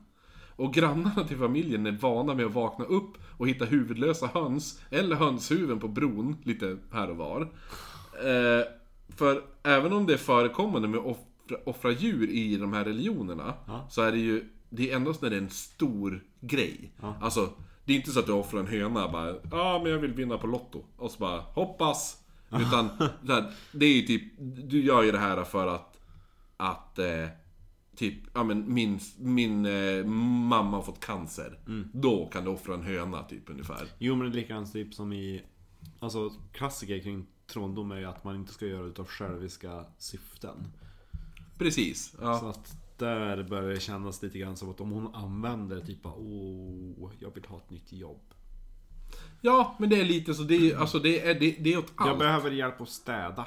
[0.55, 5.15] Och grannarna till familjen är vana med att vakna upp och hitta huvudlösa höns eller
[5.15, 7.41] hönshuvuden på bron lite här och var.
[7.41, 8.65] Eh,
[9.17, 13.53] för även om det är förekommande med att offra, offra djur i de här religionerna
[13.89, 16.93] så är det ju det är endast när det är en stor grej.
[17.21, 17.49] Alltså,
[17.85, 20.37] det är inte så att du offrar en höna bara Ja, men jag vill vinna
[20.37, 20.83] på Lotto.
[20.97, 22.18] Och så bara hoppas.
[22.61, 22.89] Utan
[23.27, 24.23] här, det är ju typ,
[24.69, 25.99] du gör ju det här för att
[26.57, 27.27] att eh,
[27.99, 31.59] Typ, ja men min, min eh, mamma har fått cancer.
[31.93, 33.87] Då kan du offra en höna typ ungefär.
[33.97, 35.43] Jo men det är likadant typ som i...
[35.99, 40.67] Alltså klassiker kring trondom är ju att man inte ska göra det utav själviska syften.
[41.57, 42.15] Precis.
[42.21, 42.39] Ja.
[42.39, 46.15] Så att där börjar det kännas lite grann som att om hon använder typ bara,
[46.15, 48.28] åh, jag vill ha ett nytt jobb.
[49.41, 50.43] Ja, men det är lite så.
[50.43, 52.19] Det är, alltså det är, det, det är åt Jag allt.
[52.19, 53.45] behöver hjälp att städa.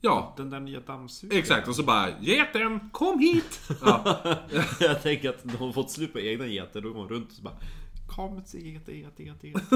[0.00, 1.38] Ja, Den där nya dammsugaren.
[1.40, 1.68] exakt.
[1.68, 3.60] Och så bara Geten, kom hit!
[3.80, 4.18] Ja,
[4.80, 7.34] jag tänker att när hon fått slut på egna getter, då går hon runt och
[7.34, 7.54] så bara
[8.08, 9.66] Kom till gete, gete, gete, gete,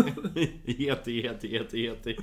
[0.65, 2.17] gete, gete, gete, gete.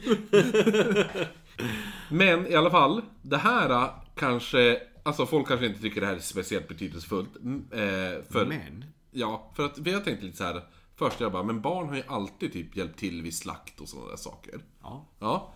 [2.09, 3.01] men i alla fall.
[3.21, 4.81] Det här äh, kanske...
[5.03, 7.35] Alltså folk kanske inte tycker det här är speciellt betydelsefullt.
[7.35, 10.61] Mm, Eh, för, Men, Ja, för att vi har tänkt lite så här.
[11.01, 14.09] Först jag bara, men barn har ju alltid typ hjälpt till vid slakt och sådana
[14.09, 14.61] där saker.
[14.81, 15.05] ja.
[15.19, 15.53] Ja.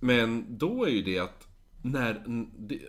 [0.00, 1.48] Men då är ju det att
[1.82, 2.22] när
[2.58, 2.80] det,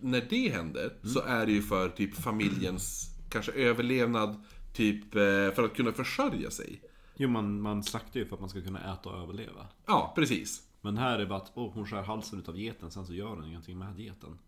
[0.00, 4.42] när det händer så är det ju för typ familjens kanske överlevnad,
[4.74, 5.20] typ eh,
[5.54, 6.80] för att kunna försörja sig.
[7.16, 9.66] Jo, man, man slaktar ju för att man ska kunna äta och överleva.
[9.86, 10.62] Ja, precis.
[10.80, 13.28] Men här är det bara att, oh, hon skär halsen utav geten, sen så gör
[13.28, 14.38] hon ingenting med geten.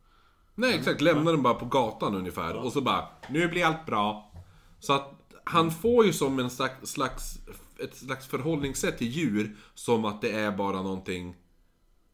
[0.55, 1.01] Nej, exakt.
[1.01, 2.57] Lämnar den bara på gatan ungefär.
[2.57, 4.33] Och så bara, nu blir allt bra.
[4.81, 7.39] Så att han får ju som en slags, slags,
[7.79, 11.37] ett slags förhållningssätt till djur som att det är bara någonting...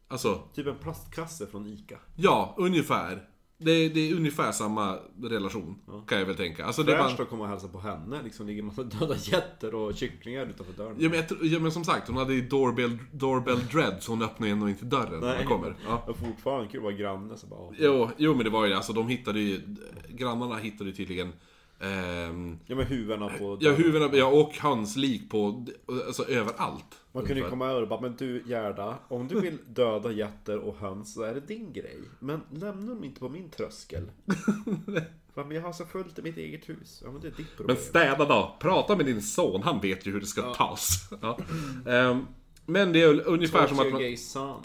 [0.07, 1.97] Alltså, Typ en plastkasse från ICA.
[2.15, 3.25] ja, ungefär.
[3.61, 6.65] Det är, det är ungefär samma relation, kan jag väl tänka.
[6.65, 8.21] Alltså, det Fräscht bara, att komma och hälsa på henne.
[8.23, 10.95] Liksom ligger massa döda getter och kycklingar utanför dörren.
[10.99, 14.21] ja, men, jag, ja, men som sagt, hon hade ju doorbell, doorbell dread, så hon
[14.21, 15.75] öppnar ju ändå inte dörren när man kommer.
[15.85, 16.03] Ja.
[16.07, 17.73] Och fortfarande kul att vara granne så bara...
[17.77, 19.61] Jo, jo, men det var ju alltså, de hittade ju...
[20.09, 21.33] Grannarna hittade ju tydligen...
[21.79, 25.65] ehm, Ja men huvudena på Ja, huvudena, ja, och hans lik på,
[26.07, 26.99] alltså överallt.
[27.11, 30.57] Man kunde ju komma över och bara, men du Gerda, om du vill döda getter
[30.57, 31.99] och höns så är det din grej.
[32.19, 34.11] Men lämna dem inte på min tröskel.
[35.47, 37.01] Men jag har så fullt i mitt eget hus.
[37.05, 37.75] Ja men det är ditt problem.
[37.75, 41.09] Men städa då, prata med din son, han vet ju hur det ska tas.
[41.21, 41.39] Ja.
[41.87, 42.25] Ehm,
[42.65, 44.61] men det är ungefär Talk som att man, son.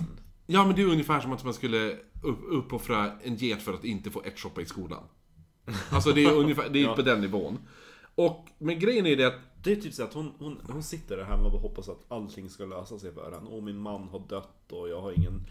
[0.46, 3.84] Ja men det är ungefär som att man skulle upp, uppoffra en get för att
[3.84, 5.04] inte få ärtsoppa i skolan.
[5.90, 7.58] Alltså det är ungefär, det är på den nivån.
[8.14, 11.16] Och, men grejen är det att Det är typ så att hon, hon, hon sitter
[11.16, 13.50] där hemma och hoppas att allting ska lösa sig för henne.
[13.50, 15.46] Och min man har dött och jag har ingen...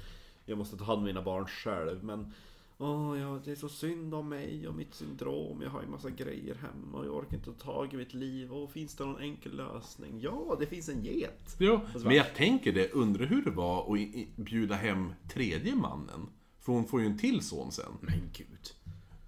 [0.45, 2.03] Jag måste ta hand om mina barn själv.
[2.03, 2.34] Men...
[2.77, 5.61] Åh, ja, det är så synd om mig och mitt syndrom.
[5.61, 8.53] Jag har ju massa grejer hemma och jag orkar inte ta tag i mitt liv.
[8.53, 10.19] Och finns det någon enkel lösning?
[10.22, 11.56] Ja, det finns en get.
[11.57, 16.30] Ja, men jag tänker det, undrar hur det var att bjuda hem tredje mannen.
[16.60, 17.91] För hon får ju en till son sen.
[18.02, 18.73] Men gud.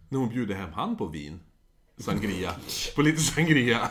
[0.10, 1.40] När hon bjuder hem han på vin.
[1.98, 2.52] Sangria.
[2.96, 3.90] på lite sangria.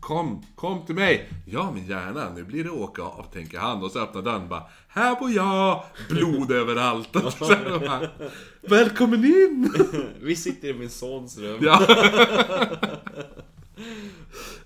[0.00, 1.28] Kom, kom till mig.
[1.46, 3.82] Ja men gärna, nu blir det åka av, tänker han.
[3.82, 4.62] Och så öppnar dörren bara.
[4.88, 5.84] Här bor jag!
[6.08, 7.16] Blod överallt.
[7.24, 8.08] Och så bara,
[8.60, 9.72] Välkommen in!
[10.20, 11.58] Vi sitter i min sons rum.
[11.62, 11.82] ja.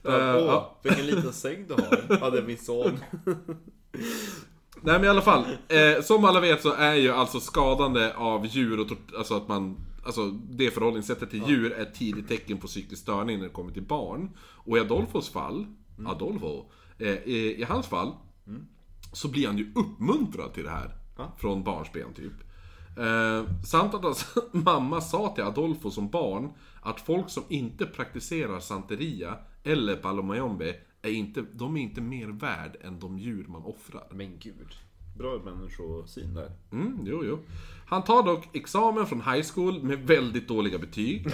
[0.03, 0.77] Bara, Åh, ja.
[0.83, 2.19] vilken liten säng du har.
[2.21, 2.99] Ja, det är min son.
[4.81, 5.45] Nej men i alla fall.
[5.69, 8.87] Eh, som alla vet så är ju alltså skadande av djur och
[9.19, 9.77] alltså att man
[10.07, 13.73] Alltså det förhållningssättet till djur är ett tidigt tecken på psykisk störning när det kommer
[13.73, 14.31] till barn.
[14.39, 15.67] Och i Adolfos fall,
[16.07, 16.65] Adolfo,
[16.99, 18.15] eh, i, i hans fall
[19.13, 20.97] Så blir han ju uppmuntrad till det här.
[21.39, 22.33] Från barnsben typ.
[22.99, 28.61] Eh, samt att hans mamma sa till Adolfo som barn att folk som inte praktiserar
[28.61, 34.09] santeria eller palomayombe är inte, de är inte mer värd än de djur man offrar.
[34.11, 34.75] Men gud.
[35.19, 36.51] Bra människosyn där.
[36.73, 37.39] Mm, jo, jo.
[37.87, 41.27] Han tar dock examen från high school med väldigt dåliga betyg.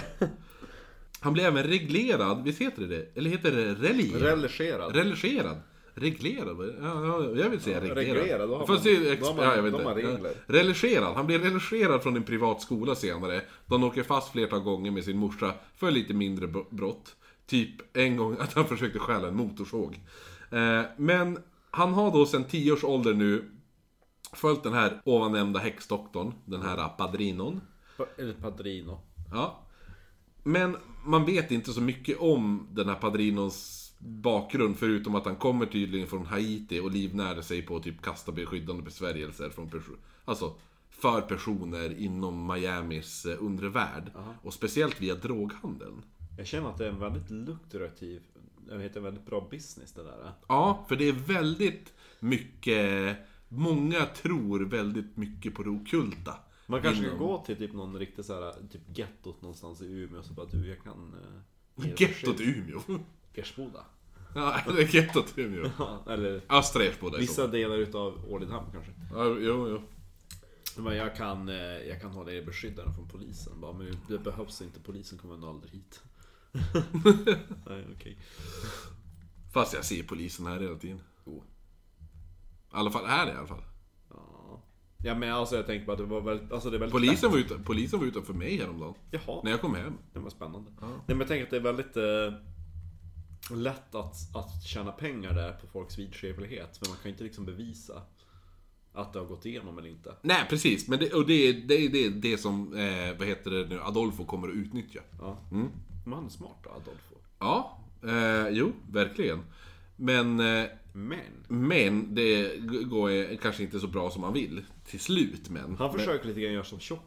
[1.19, 3.07] Han blir även reglerad, visst heter det det?
[3.15, 4.19] Eller heter det religion?
[4.21, 4.95] Religerad.
[4.95, 5.61] Religerad?
[5.95, 6.75] Reglerad?
[6.81, 7.97] Ja, jag vill säga reglerad.
[8.17, 9.93] reglerad, då har Fast man- ex- har man- ja, jag vet inte.
[9.93, 10.31] regler.
[10.47, 11.15] Religerad.
[11.15, 13.41] Han blir religerad från en privat skola senare.
[13.65, 17.15] Då han åker fast flertal gånger med sin morsa för lite mindre br- brott.
[17.47, 19.99] Typ en gång att han försökte stjäla en motorsåg.
[20.51, 21.37] Eh, Men
[21.71, 23.51] han har då sedan 10 års ålder nu
[24.33, 27.61] följt den här ovan nämnda häxdoktorn, den här padrinon.
[28.17, 28.99] Eller padrino.
[29.31, 29.59] Ja.
[30.43, 35.65] Men man vet inte så mycket om den här padrinons bakgrund förutom att han kommer
[35.65, 40.55] tydligen från Haiti och livnärde sig på typ kasta beskyddande besvärjelser från perso- Alltså
[40.89, 44.11] för personer inom Miamis eh, undre värld.
[44.43, 46.01] Och speciellt via droghandeln.
[46.37, 48.21] Jag känner att det är en väldigt lukrativ,
[48.69, 50.31] jag vet, en väldigt bra business det där.
[50.47, 53.17] Ja, för det är väldigt mycket...
[53.55, 56.35] Många tror väldigt mycket på det ockulta.
[56.67, 60.23] Man kanske ska gå till typ någon riktig så här, typ gettot någonstans i Umeå
[60.23, 61.13] så bara du, jag kan...
[61.77, 62.99] eh, Gettot skydd." Umeå.
[63.33, 63.85] Ersboda.
[64.35, 65.69] Ja, är gettot Umeå.
[65.79, 68.91] Ja, Eller Östra Ersboda i vissa delar utav Ålidhem kanske.
[69.13, 69.81] Ja, jo, jo.
[70.83, 73.61] Men jag kan, eh, jag kan hålla er beskyddade från polisen.
[73.61, 76.01] Bara, men det behövs inte, polisen kommer nog aldrig hit.
[77.67, 78.17] Nej, okej.
[79.53, 80.99] Fast jag ser polisen här hela tiden.
[81.25, 81.41] Oh.
[82.73, 83.61] I alla fall här i alla fall.
[84.09, 84.61] Ja.
[85.03, 87.31] ja men alltså jag tänkte bara att det var väldigt, alltså det är väldigt Polisen
[87.31, 88.93] var, ute, polisen var utanför mig häromdagen.
[89.11, 89.93] Jaha, När jag kom hem.
[90.13, 90.71] det var spännande.
[90.81, 95.51] Nej men jag tänker att det är väldigt eh, lätt att, att tjäna pengar där
[95.53, 96.77] på folks vidskeplighet.
[96.81, 98.01] Men man kan ju inte liksom bevisa
[98.93, 100.15] att det har gått igenom eller inte.
[100.21, 100.87] Nej, precis.
[100.87, 103.81] Men det, och det, är- det är det, det som, eh, vad heter det nu,
[103.81, 104.99] Adolfo kommer att utnyttja.
[105.19, 105.37] Ja.
[106.05, 107.15] Men han är smart då, Adolfo.
[107.39, 109.39] Ja, eh, jo, verkligen.
[109.95, 114.61] Men, eh, Men, men det går kanske inte så bra som man vill.
[114.85, 115.75] Till slut, men.
[115.79, 116.79] han försöker lite grann göra som.
[116.79, 116.99] Köp,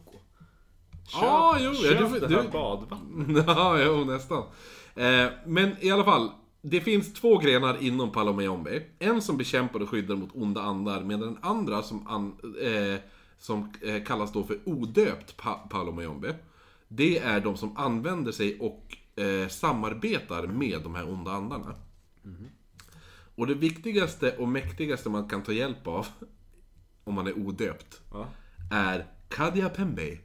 [1.13, 3.43] Ja, jo, ja, köp du- det du- här badvattnet.
[3.47, 4.43] Ja, jo, nästan.
[4.95, 6.31] Eh, men i alla fall.
[6.61, 8.83] Det finns två grenar inom Palomayombe.
[8.99, 12.99] En som bekämpar och skyddar mot onda andar, medan den andra som, an, eh,
[13.37, 16.35] som eh, kallas då för odöpt pa Palomayombe.
[16.87, 21.75] Det är de som använder sig och eh, samarbetar med de här onda andarna.
[23.37, 26.07] Och det viktigaste och mäktigaste man kan ta hjälp av,
[27.03, 28.27] om man är odöpt, Ja.
[28.71, 30.17] är Kadia Pembe.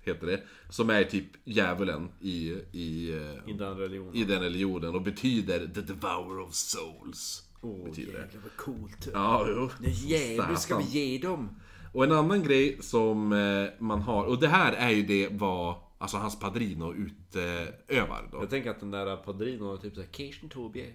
[0.00, 0.42] heter det.
[0.68, 4.14] Som är typ djävulen i, i, eh, I den religionen.
[4.14, 7.48] i den religionen och betyder the devourer of souls.
[7.60, 8.18] Åh, betyder det.
[8.18, 9.08] jävlar vad coolt.
[9.12, 9.70] Ja, jo.
[9.90, 11.48] Jävlar ska vi ge dem.
[11.92, 15.74] Och en annan grej som eh, man har, och det här är ju det vad
[15.98, 18.38] alltså hans padrino utövar då.
[18.38, 20.92] Jag tänker att den där Padrino typ såhär, Kirsten Tobie.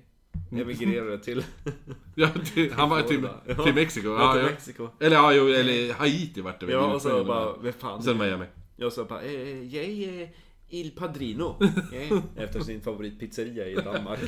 [0.52, 1.44] Emigrerade till...
[2.16, 3.64] Ja, till, han var till, Ja.
[3.64, 4.08] till Mexiko.
[4.08, 4.50] Ja, Ja, till ja.
[4.50, 4.90] Mexiko.
[5.00, 6.76] Eller ja, jo, eller Haiti vart det väl.
[6.76, 8.04] Ja, och så bara, vad fan.
[8.04, 8.46] Sen Miami.
[8.76, 10.30] Jag sa bara, eh, jag är
[10.70, 11.56] Il Padrino.
[11.94, 14.20] Eh, Efter sin favoritpizzeria i Danmark.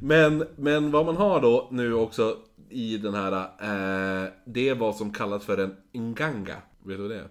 [0.00, 2.36] Men, men vad man har då nu också
[2.70, 6.56] i den här, eh, det är vad som kallas för en inganga.
[6.84, 7.28] Vet du vad det är?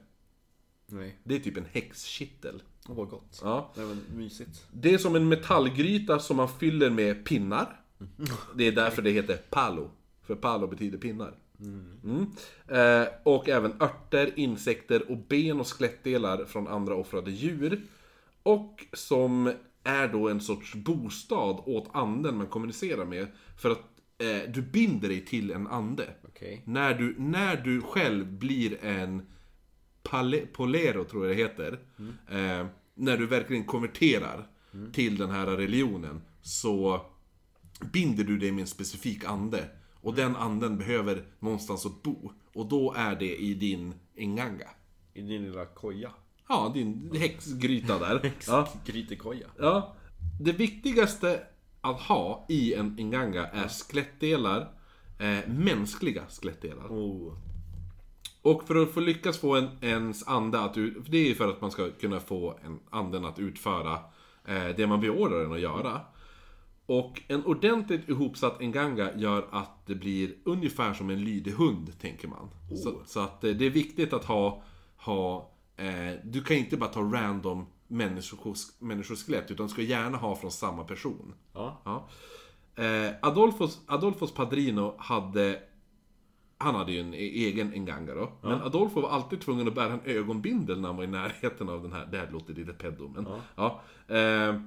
[0.87, 2.63] Nej, Det är typ en häxkittel.
[2.89, 3.39] åh vad gott.
[3.43, 3.71] Ja.
[3.75, 4.65] Det var mysigt.
[4.71, 7.79] Det är som en metallgryta som man fyller med pinnar.
[8.55, 9.91] Det är därför det heter palo.
[10.21, 11.35] För palo betyder pinnar.
[11.59, 12.31] Mm.
[12.67, 17.81] Eh, och även örter, insekter och ben och skelettdelar från andra offrade djur.
[18.43, 19.53] Och som
[19.83, 23.27] är då en sorts bostad åt anden man kommunicerar med.
[23.57, 23.81] För att
[24.17, 26.09] eh, du binder dig till en ande.
[26.27, 26.61] Okej.
[26.65, 29.25] När du, när du själv blir en
[30.05, 31.79] pale, polero, tror jag det heter.
[32.29, 34.47] Eh, när du verkligen konverterar
[34.93, 37.01] till den här religionen så
[37.93, 39.69] binder du dig med en specifik ande.
[39.93, 42.31] Och den anden behöver någonstans att bo.
[42.53, 44.69] Och då är det i din inganga.
[45.13, 46.11] I din lilla koja.
[46.47, 48.31] Ja, din häxgryta där.
[48.47, 48.69] ja.
[48.85, 49.47] Grytekoja.
[49.57, 49.95] Ja.
[50.41, 51.43] Det viktigaste
[51.81, 54.71] att ha i en inganga är skelettdelar.
[55.19, 56.87] Eh, mänskliga skelettdelar.
[56.87, 57.37] Oh.
[58.45, 61.35] Och för att få lyckas få en, ens ande att ut, för det är ju
[61.35, 63.93] för att man ska kunna få en anden att utföra
[64.45, 66.01] eh, det man beordrar den att göra.
[66.85, 72.27] Och en ordentligt ihopsatt enganga gör att det blir ungefär som en lydig hund, tänker
[72.27, 72.49] man.
[72.83, 74.63] Så, så att eh, det är viktigt att ha,
[74.97, 80.35] ha eh, du kan inte bara ta random människos, människoskelett, utan du ska gärna ha
[80.35, 81.33] från samma person.
[81.53, 81.81] Ja.
[81.85, 82.07] Ja.
[82.83, 85.59] Eh, Adolfos, Adolfos Padrino hade
[86.57, 88.31] han hade ju en e- egen enganga då.
[88.41, 91.83] Men Adolfo var alltid tvungen att bära en ögonbindel när han var i närheten av
[91.83, 92.05] den här.
[92.11, 93.27] Det här låter lite pedo men.
[93.55, 93.81] Ja.
[94.07, 94.61] Eh,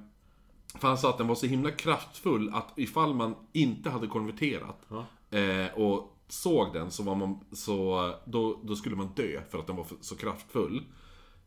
[0.79, 4.85] för han sa att den var så himla kraftfull att ifall man inte hade konverterat
[5.29, 9.67] eh, och såg den så var man så då, då skulle man dö för att
[9.67, 10.83] den var så kraftfull.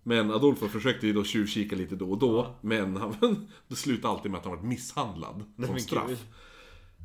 [0.03, 2.55] Men Adolfo försökte ju då tjuvkika lite då och då.
[2.61, 3.15] Men han,
[3.69, 6.27] det slutade alltid med att han var misshandlad som men straff.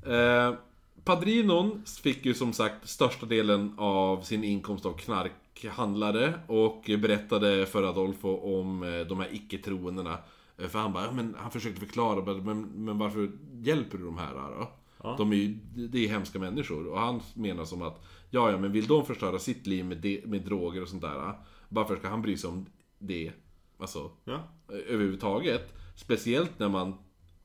[0.06, 0.54] Eh,
[1.03, 7.84] Padrinon fick ju som sagt största delen av sin inkomst av knarkhandlare och berättade för
[7.84, 10.18] Adolfo om eh, de här icke-troendena.
[10.57, 14.18] Eh, För han bara, ja, men han försökte förklara, men, men varför hjälper du de
[14.18, 14.72] här då?
[15.18, 15.53] De är ju,
[15.88, 16.88] det är hemska människor.
[16.88, 20.22] Och han menar som att, ja ja men vill de förstöra sitt liv med, de,
[20.26, 21.34] med droger och sånt där,
[21.69, 22.65] varför ska han bry sig om
[22.99, 23.32] det?
[23.80, 24.40] Alltså, Ja.
[24.68, 25.74] överhuvudtaget.
[25.95, 26.94] Speciellt när man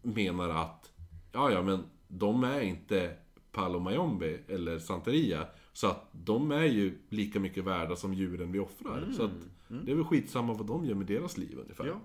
[0.02, 0.90] menar att,
[1.32, 3.16] ja ja men de är inte
[3.52, 5.46] Palo Mayombe eller Santeria.
[5.72, 9.12] Så att de är ju lika mycket värda som djuren vi offrar.
[9.16, 9.30] Så att
[9.68, 11.86] det är väl skitsamma vad de gör med deras liv ungefär.
[11.86, 12.00] Ja.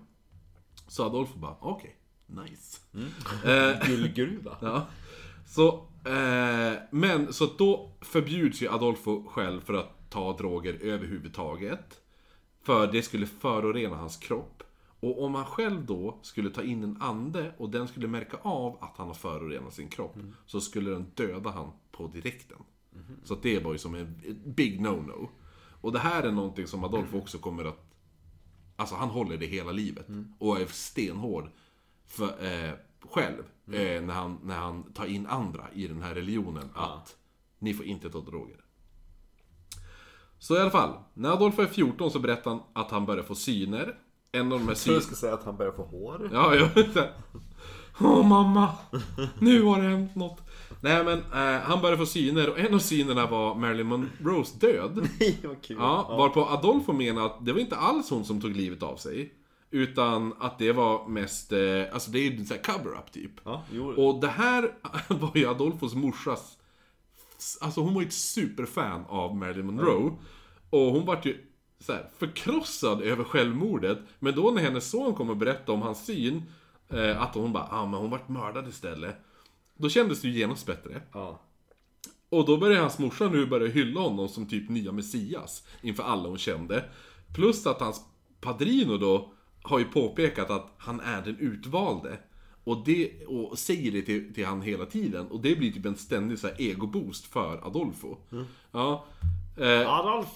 [0.88, 1.96] Så Adolfo bara, okej,
[2.26, 2.80] nice.
[3.44, 4.56] Eh, Guldgruva.
[4.62, 4.86] Ja.
[5.46, 5.68] Så,
[6.04, 12.00] eh, men så att då förbjuds ju Adolfo själv för att ta droger överhuvudtaget.
[12.62, 14.62] För det skulle förorena hans kropp.
[15.00, 18.78] Och om han själv då skulle ta in en ande och den skulle märka av
[18.80, 20.16] att han har förorenat sin kropp.
[20.46, 22.58] Så skulle den döda han på direkten.
[23.24, 25.28] Så att det var ju som en big no-no.
[25.80, 27.84] Och det här är någonting som Adolfo också kommer att...
[28.76, 30.06] Alltså han håller det hela livet.
[30.38, 31.50] Och är stenhård
[32.06, 33.42] för, eh, själv.
[33.66, 36.70] Eh, när, han, när han tar in andra i den här religionen.
[36.74, 37.16] Att
[37.58, 38.64] ni får inte ta droger.
[40.38, 40.98] Så i alla fall.
[41.14, 43.98] När Adolfo är 14 så berättar han att han börjar få syner.
[44.32, 45.00] En av de här jag synerna...
[45.00, 46.30] ska säga att han börjar få hår.
[46.32, 46.68] Ja, ja.
[46.74, 47.12] så här.
[48.00, 48.74] Åh mamma,
[49.38, 50.40] nu har det hänt något.
[50.80, 55.08] Nej men, eh, han började få syner och en av synerna var Marilyn Monroes död.
[55.20, 55.76] Nej, vad kul.
[55.80, 59.32] Ja, varpå Adolfo menar att det var inte alls hon som tog livet av sig.
[59.70, 61.58] Utan att det var mest, eh,
[61.92, 63.32] alltså det är ju en sån här cover-up typ.
[63.44, 63.88] Ja, jo.
[63.88, 64.72] Och det här
[65.08, 66.58] var ju Adolfos morsas...
[67.60, 70.12] Alltså hon var ju ett superfan av Marilyn Monroe.
[70.70, 71.47] Och hon vart ju
[71.80, 73.98] så här, förkrossad över självmordet.
[74.18, 76.42] Men då när hennes son kom och berättade om hans syn,
[76.88, 79.16] eh, att hon bara ah, men hon vart mördad istället.
[79.76, 81.02] Då kändes det ju genast bättre.
[81.12, 81.40] Ja.
[82.28, 86.28] Och då började hans morsa nu börja hylla honom som typ nya Messias inför alla
[86.28, 86.84] hon kände.
[87.34, 88.00] Plus att hans
[88.40, 89.32] padrino då
[89.62, 92.18] har ju påpekat att han är den utvalde.
[92.64, 95.26] Och, det, och säger det till, till han hela tiden.
[95.26, 98.16] Och det blir typ en ständig så här egoboost för Adolfo.
[98.72, 99.06] Ja.
[99.56, 100.28] Eh, Adolf!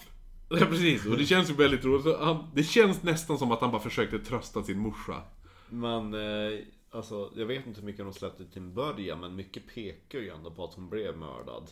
[0.59, 1.05] Ja, precis.
[1.05, 2.17] Och det känns ju väldigt roligt.
[2.19, 5.21] Han, det känns nästan som att han bara försökte trösta sin morsa.
[5.69, 6.59] Men, eh,
[6.91, 10.29] alltså, jag vet inte hur mycket de släppte till en början, men mycket pekar ju
[10.29, 11.71] ändå på att hon blev mördad.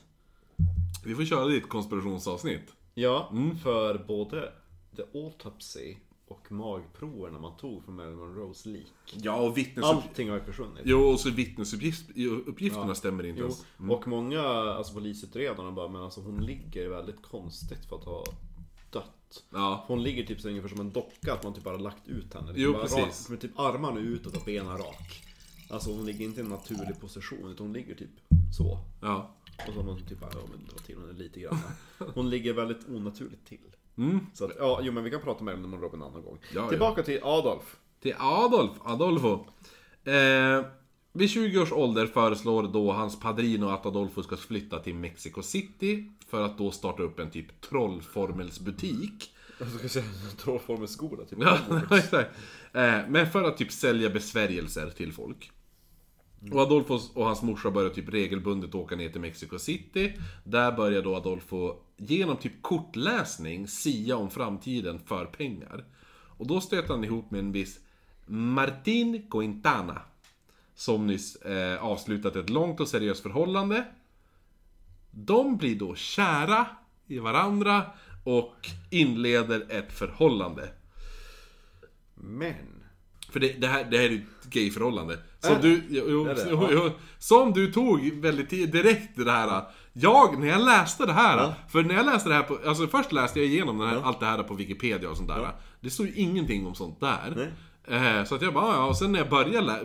[1.05, 2.73] Vi får köra ditt konspirationsavsnitt.
[2.93, 3.33] Ja,
[3.63, 4.53] för både
[4.95, 5.95] The Autopsy
[6.27, 8.93] och magproverna man tog från Marilyn Monroes lik.
[9.13, 9.87] Ja, och vittnesuppgifterna.
[9.87, 10.81] Allting har ju försvunnit.
[10.85, 13.65] Jo, och så vittnesuppgifterna stämmer inte Jo, ens.
[13.89, 18.23] och många alltså, polisutredarna bara, men alltså hon ligger väldigt konstigt för att ha
[18.91, 19.43] dött.
[19.49, 19.83] Ja.
[19.87, 22.53] Hon ligger typ så ungefär som en docka, att man typ bara lagt ut henne.
[22.55, 22.99] Jo, bara precis.
[22.99, 25.23] Rak, med typ armarna utåt och benen rak.
[25.69, 28.09] Alltså hon ligger inte i en naturlig position, utan hon ligger typ
[28.57, 28.79] så.
[29.01, 29.35] Ja.
[29.67, 31.57] Och så har man typ bara, ja men dra till henne lite grann.
[32.15, 33.75] Hon ligger väldigt onaturligt till.
[33.97, 34.19] Mm.
[34.33, 36.39] Så att, ja, jo men vi kan prata henne om Robin en annan gång.
[36.55, 37.77] Ja, Tillbaka till Adolf.
[38.01, 39.45] Till Adolf, Adolfo.
[40.03, 40.65] Eh,
[41.13, 46.11] vid 20 års ålder föreslår då hans padrino att Adolfo ska flytta till Mexico City
[46.27, 49.33] för att då starta upp en typ trollformelsbutik.
[49.59, 50.05] Jag ska säga
[50.37, 51.39] trollformelskola typ.
[51.41, 51.57] Ja,
[51.97, 52.29] exakt.
[52.73, 55.51] Eh, men för att typ sälja besvärjelser till folk.
[56.51, 60.13] Och Adolfo och hans morsa börjar typ regelbundet åka ner till Mexico City.
[60.43, 65.85] Där börjar då Adolfo genom typ kortläsning sia om framtiden för pengar.
[66.37, 67.79] Och då stöter han ihop med en viss
[68.25, 70.01] Martin Quintana.
[70.81, 73.85] Som nyss eh, avslutat ett långt och seriöst förhållande.
[75.11, 76.65] De blir då kära
[77.07, 77.85] i varandra
[78.23, 78.55] och
[78.89, 80.69] inleder ett förhållande.
[82.15, 82.83] Men.
[83.31, 85.19] För det, det, här, det här är ett gayförhållande.
[85.39, 86.47] Som Äh, du, jo, det?
[86.51, 86.67] jo, Ja.
[86.71, 89.63] jo, som du tog väldigt direkt det här.
[89.93, 91.37] Jag, när jag läste det här.
[91.37, 91.53] Ja.
[91.69, 94.01] För när jag läste det här på, alltså först läste jag igenom här, Ja.
[94.03, 95.51] allt det här på Wikipedia och sånt där.
[95.79, 97.33] Det stod ju ingenting om sånt där.
[97.35, 97.47] Nej.
[97.87, 99.79] Eh, Så att jag bara, ja, och sen när jag började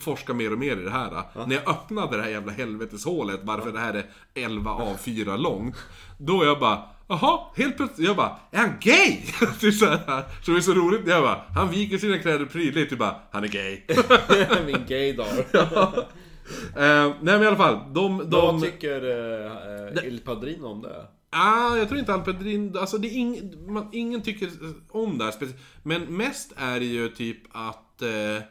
[0.00, 1.22] forska mer och mer i det här.
[1.46, 4.04] När jag öppnade det här jävla helveteshålet, varför det här är
[4.34, 5.76] 11 av 4 långt.
[6.18, 9.16] Då jag bara, jaha, helt plötsligt, jag bara, är han gay?
[9.60, 12.90] typ så, här, så det är så roligt, jag bara, han viker sina kläder prydligt,
[12.90, 13.80] typ bara, han är gay.
[14.66, 15.26] Min gaydar.
[16.76, 18.18] Eh, nej men i alla fall, de...
[18.18, 19.52] Vad de tycker uh,
[19.96, 21.06] uh, Il Padrino om det?
[21.30, 24.50] Ah, jag tror inte Alpedrin, alltså det är ing, man, ingen tycker
[24.88, 25.60] om det här speciellt.
[25.82, 28.02] Men mest är det ju typ att...
[28.02, 28.42] Eh,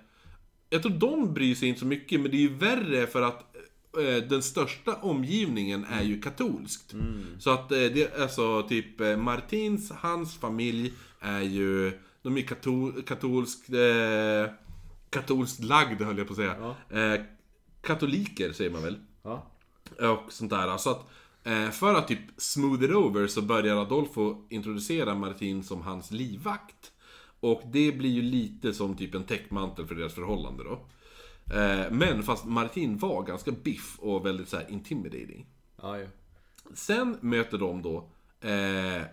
[0.69, 3.55] jag tror de bryr sig inte så mycket, men det är ju värre för att
[3.97, 6.93] eh, den största omgivningen är ju katolskt.
[7.39, 11.99] Så att eh, det är alltså typ eh, Martins, hans familj är ju...
[12.21, 13.69] De är katol, katolskt...
[13.69, 14.53] Eh,
[15.09, 16.75] katolskt lagd höll jag på att säga.
[16.89, 17.21] Eh,
[17.81, 18.97] katoliker säger man väl?
[19.23, 19.51] Ja.
[19.97, 20.77] och sånt där.
[20.77, 21.09] Så att
[21.71, 26.91] för att typ smooth it over så börjar Adolfo introducera Martin som hans livvakt.
[27.39, 30.85] Och det blir ju lite som typ en täckmantel för deras förhållande då.
[31.55, 35.45] Eh, men fast Martin var ganska biff och väldigt så här intimidating.
[35.81, 36.07] Ja, ja.
[36.73, 38.09] Sen möter de då
[38.41, 39.03] eh, eh,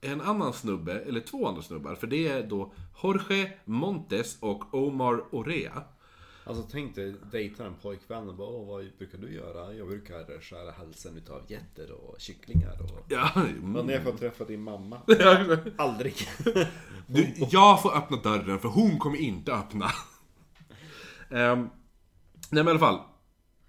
[0.00, 1.94] en annan snubbe, eller två andra snubbar.
[1.94, 2.72] För det är då
[3.02, 5.82] Jorge Montes och Omar Orea.
[6.46, 9.74] Alltså tänk dig dejta en pojkvän och bara Åh, vad brukar du göra?
[9.74, 13.04] Jag brukar skära halsen utav getter och kycklingar och...
[13.08, 13.30] Ja,
[13.62, 15.00] Men när jag får träffa din mamma?
[15.76, 16.14] Aldrig!
[17.06, 19.90] Du, jag får öppna dörren för hon kommer inte öppna.
[21.28, 21.30] um,
[22.50, 22.98] nej men i alla fall.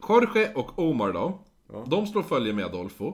[0.09, 1.45] Jorge och Omar då.
[1.87, 3.13] De slår följe med Adolfo.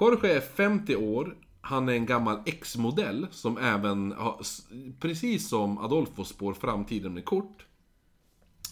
[0.00, 1.36] Jorge är 50 år.
[1.60, 4.40] Han är en gammal X-modell som även har,
[5.00, 7.66] precis som Adolfo spår framtiden med kort.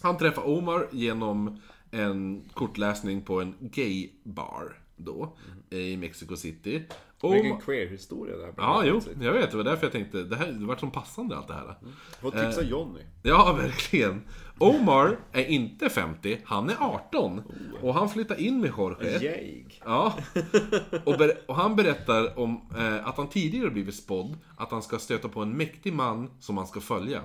[0.03, 1.61] Han träffar Omar genom
[1.91, 5.37] en kortläsning på en gay-bar då,
[5.69, 6.83] i Mexico City.
[7.21, 8.53] Vilken Omar, queer-historia det här.
[8.57, 9.51] Ja, jo, jag vet.
[9.51, 11.77] Det var därför jag tänkte, det här det vart som passande allt det här.
[12.21, 12.99] Får tipsa Jonny.
[13.23, 14.21] Ja, verkligen.
[14.57, 17.41] Omar är inte 50, han är 18.
[17.81, 19.19] Och han flyttar in med Jorge.
[19.23, 19.81] Jäg.
[19.85, 20.13] Ja.
[21.05, 24.99] Och, ber- och han berättar om eh, att han tidigare blivit spådd att han ska
[24.99, 27.21] stöta på en mäktig man som han ska följa.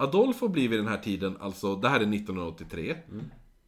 [0.00, 2.96] Adolfo blir vid den här tiden, alltså det här är 1983.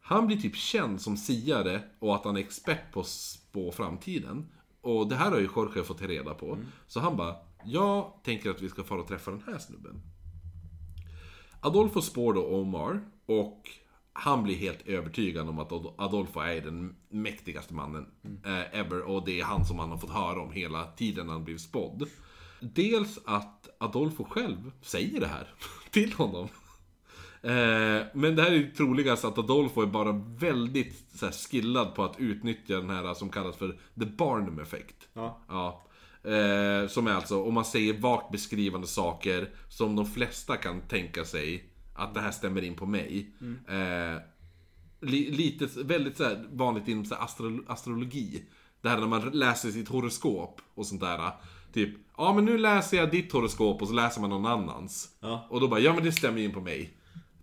[0.01, 4.45] Han blir typ känd som siare och att han är expert på att spå framtiden.
[4.81, 6.57] Och det här har ju Jorge fått reda på.
[6.87, 7.35] Så han bara,
[7.65, 10.01] jag tänker att vi ska fara och träffa den här snubben.
[11.61, 13.69] Adolfo spår då Omar och
[14.13, 18.05] han blir helt övertygad om att Ad- Adolfo är den mäktigaste mannen
[18.45, 21.43] eh, ever och det är han som han har fått höra om hela tiden han
[21.43, 22.07] blivit spådd.
[22.73, 25.53] Dels att Adolfo själv säger det här
[25.91, 26.47] till honom.
[27.41, 31.95] Eh, men det här är ju troligast att Adolfo är bara väldigt så här, skillad
[31.95, 34.95] på att utnyttja den här som kallas för the Barnum effect.
[35.13, 35.39] Ja.
[35.47, 35.83] Ja.
[36.31, 41.25] Eh, som är alltså, om man säger vagt beskrivande saker som de flesta kan tänka
[41.25, 43.33] sig att det här stämmer in på mig.
[43.67, 44.21] Eh,
[45.01, 48.43] li, lite, väldigt så här, vanligt inom så astro, astrologi.
[48.81, 51.31] Det här när man läser sitt horoskop och sånt där.
[51.73, 55.09] Typ, ja men nu läser jag ditt horoskop och så läser man någon annans.
[55.19, 55.47] Ja.
[55.49, 56.97] Och då bara, ja men det stämmer in på mig.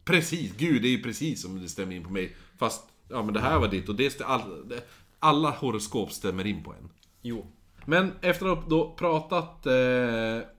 [0.04, 2.36] Precis, gud det är ju precis som det stämmer in på mig.
[2.58, 4.88] Fast, ja men det här var ditt och det all, det-
[5.18, 6.88] alla horoskop stämmer in på en.
[7.22, 7.46] Jo.
[7.86, 9.72] Men efter att ha då pratat eh,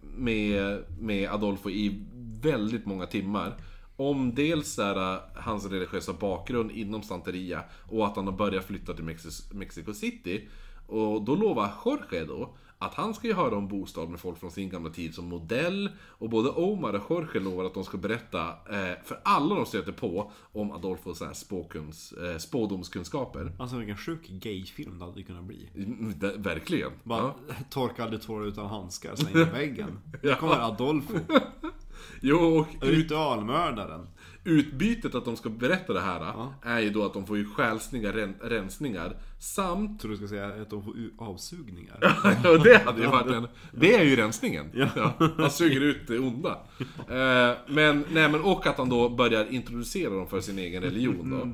[0.01, 2.05] med, med Adolfo i
[2.41, 3.57] väldigt många timmar
[3.95, 8.93] om dels där, eh, hans religiösa bakgrund inom Santeria och att han har börjat flytta
[8.93, 9.15] till
[9.53, 10.47] Mexico City.
[10.91, 14.51] Och då lovar Jorge då att han ska ju höra om bostad med folk från
[14.51, 15.89] sin gamla tid som modell.
[16.07, 19.91] Och både Omar och Jorge lovar att de ska berätta eh, för alla de stöter
[19.91, 23.51] på om Adolfos så här spåkuns, eh, spådomskunskaper.
[23.59, 25.69] Alltså vilken sjuk gayfilm det hade kunnat bli.
[25.75, 26.91] Mm, ver- Verkligen.
[27.03, 27.33] Bara
[27.69, 29.99] torka aldrig tårar utan handskar, släng i väggen.
[30.23, 31.13] Nu kommer Adolfo.
[32.21, 32.37] Jo,
[32.81, 34.07] och Ritualmördaren.
[34.43, 38.11] Utbytet att de ska berätta det här är ju då att de får ju själsliga
[38.11, 40.01] ren- rensningar samt...
[40.01, 42.17] Tror du ska säga att de får avsugningar.
[42.53, 43.47] och det hade ju varit en...
[43.71, 44.71] Det är ju rensningen.
[44.73, 45.13] Ja.
[45.37, 46.57] Han suger ut det onda.
[46.97, 51.29] Eh, men, nej men och att han då börjar introducera dem för sin egen religion
[51.29, 51.49] då.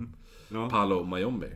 [0.58, 0.70] Ja.
[0.70, 1.48] Palo Mayombe.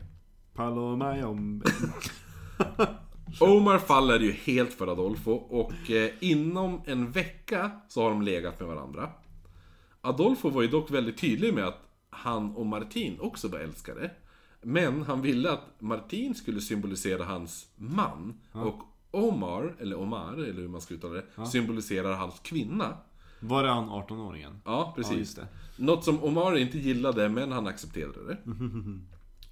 [0.54, 1.70] Palomayombe.
[3.40, 8.60] Omar faller ju helt för Adolfo och eh, inom en vecka så har de legat
[8.60, 9.10] med varandra.
[10.04, 14.10] Adolfo var ju dock väldigt tydlig med att han och Martin också var älskare.
[14.62, 18.34] Men han ville att Martin skulle symbolisera hans man.
[18.52, 22.96] Och Omar, eller Omar, eller hur man ska uttala det, symboliserar hans kvinna.
[23.40, 24.52] Var det han 18-åringen?
[24.64, 25.34] Ja, Ja, precis.
[25.34, 25.46] det.
[25.76, 28.38] Något som Omar inte gillade, men han accepterade det.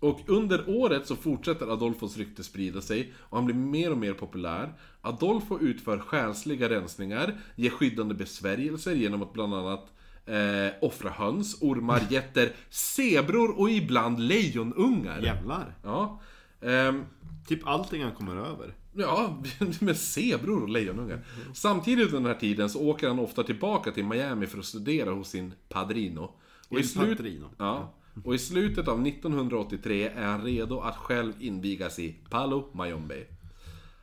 [0.01, 4.12] Och under året så fortsätter Adolfos rykte sprida sig och han blir mer och mer
[4.12, 4.72] populär.
[5.01, 9.93] Adolfo utför själsliga rensningar, ger skyddande besvärjelser genom att bland annat
[10.27, 15.21] eh, offra höns, ormar, getter, zebror och ibland lejonungar.
[15.21, 15.75] Jävlar.
[15.83, 16.21] Ja.
[16.63, 17.05] Ehm,
[17.47, 18.75] Typ allting han kommer över.
[18.93, 19.43] Ja,
[19.81, 21.25] med zebror och lejonungar.
[21.55, 25.11] Samtidigt under den här tiden så åker han ofta tillbaka till Miami för att studera
[25.11, 26.35] hos sin padrino.
[26.69, 27.19] Och i, slut...
[27.19, 27.51] padrino.
[27.59, 27.95] ja,
[28.25, 33.25] och i slutet av 1983 är han redo att själv invigas i Palo Mayombe.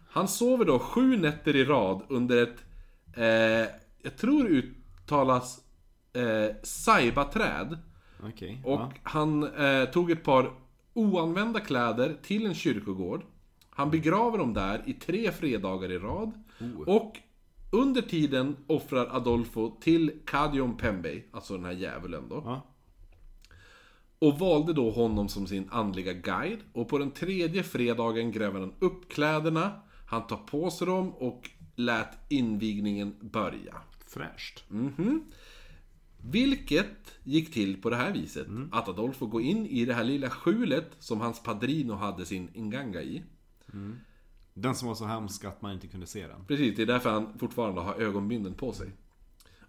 [0.10, 2.57] Han sover då sju nätter i rad under ett,
[3.14, 3.73] eh,
[4.03, 5.60] jag tror uttalas
[6.18, 7.77] eh, saibaträd.
[8.23, 8.61] Okej.
[8.65, 8.91] Och ja.
[9.03, 10.52] han eh, tog ett par
[10.94, 13.23] oanvända kläder till en kyrkogård.
[13.69, 16.31] Han begraver dem där i tre fredagar i rad.
[16.85, 17.18] Och
[17.72, 22.41] under tiden offrar Adolfo till Kadion Pembe, alltså den här djävulen då.
[22.45, 22.61] Ja.
[24.19, 26.60] Och valde då honom som sin andliga guide.
[26.73, 29.72] Och på den tredje fredagen gräver han upp kläderna.
[30.07, 33.76] Han tar på sig dem och lät invigningen börja.
[34.07, 34.64] Fräscht.
[36.22, 38.48] Vilket gick till på det här viset.
[38.72, 43.02] Att Adolfo går in i det här lilla skjulet som hans padrino hade sin inganga
[43.02, 43.23] i.
[44.53, 46.45] Den som var så hemsk att man inte kunde se den.
[46.45, 48.91] Precis, det är därför han fortfarande har ögonbindeln på sig.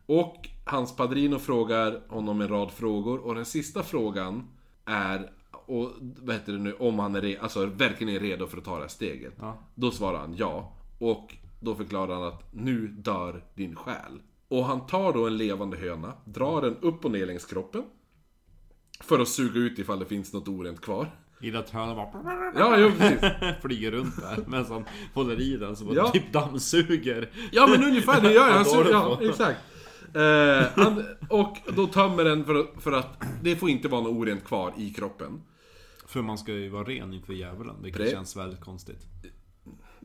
[0.06, 4.48] Och hans padrino frågar honom en rad frågor och den sista frågan
[4.84, 8.58] är och, vad heter det nu, om han är re- alltså, verkligen är redo för
[8.58, 9.34] att ta det här steget.
[9.38, 9.58] Ja.
[9.74, 10.76] Då svarar han ja.
[10.98, 14.22] Och då förklarar han att nu dör din själ.
[14.48, 17.82] Och han tar då en levande höna, drar den upp och ner längs kroppen.
[19.00, 21.14] För att suga ut ifall det finns något orent kvar.
[21.40, 23.20] Gillar att hönan bara Ja, jo precis.
[23.62, 24.84] flyger runt där medan han
[25.14, 26.08] håller i den bara Ja.
[26.10, 27.30] typ dammsuger.
[27.52, 28.54] Ja men ungefär, det gör jag.
[28.54, 29.58] Han suger, ja, exakt.
[30.14, 34.12] Eh, han, och då tömmer den för, att- för att det får inte vara något
[34.12, 35.42] orent kvar i kroppen.
[36.06, 39.06] För man ska ju vara ren inför djävulen, vilket Pre- känns väldigt konstigt.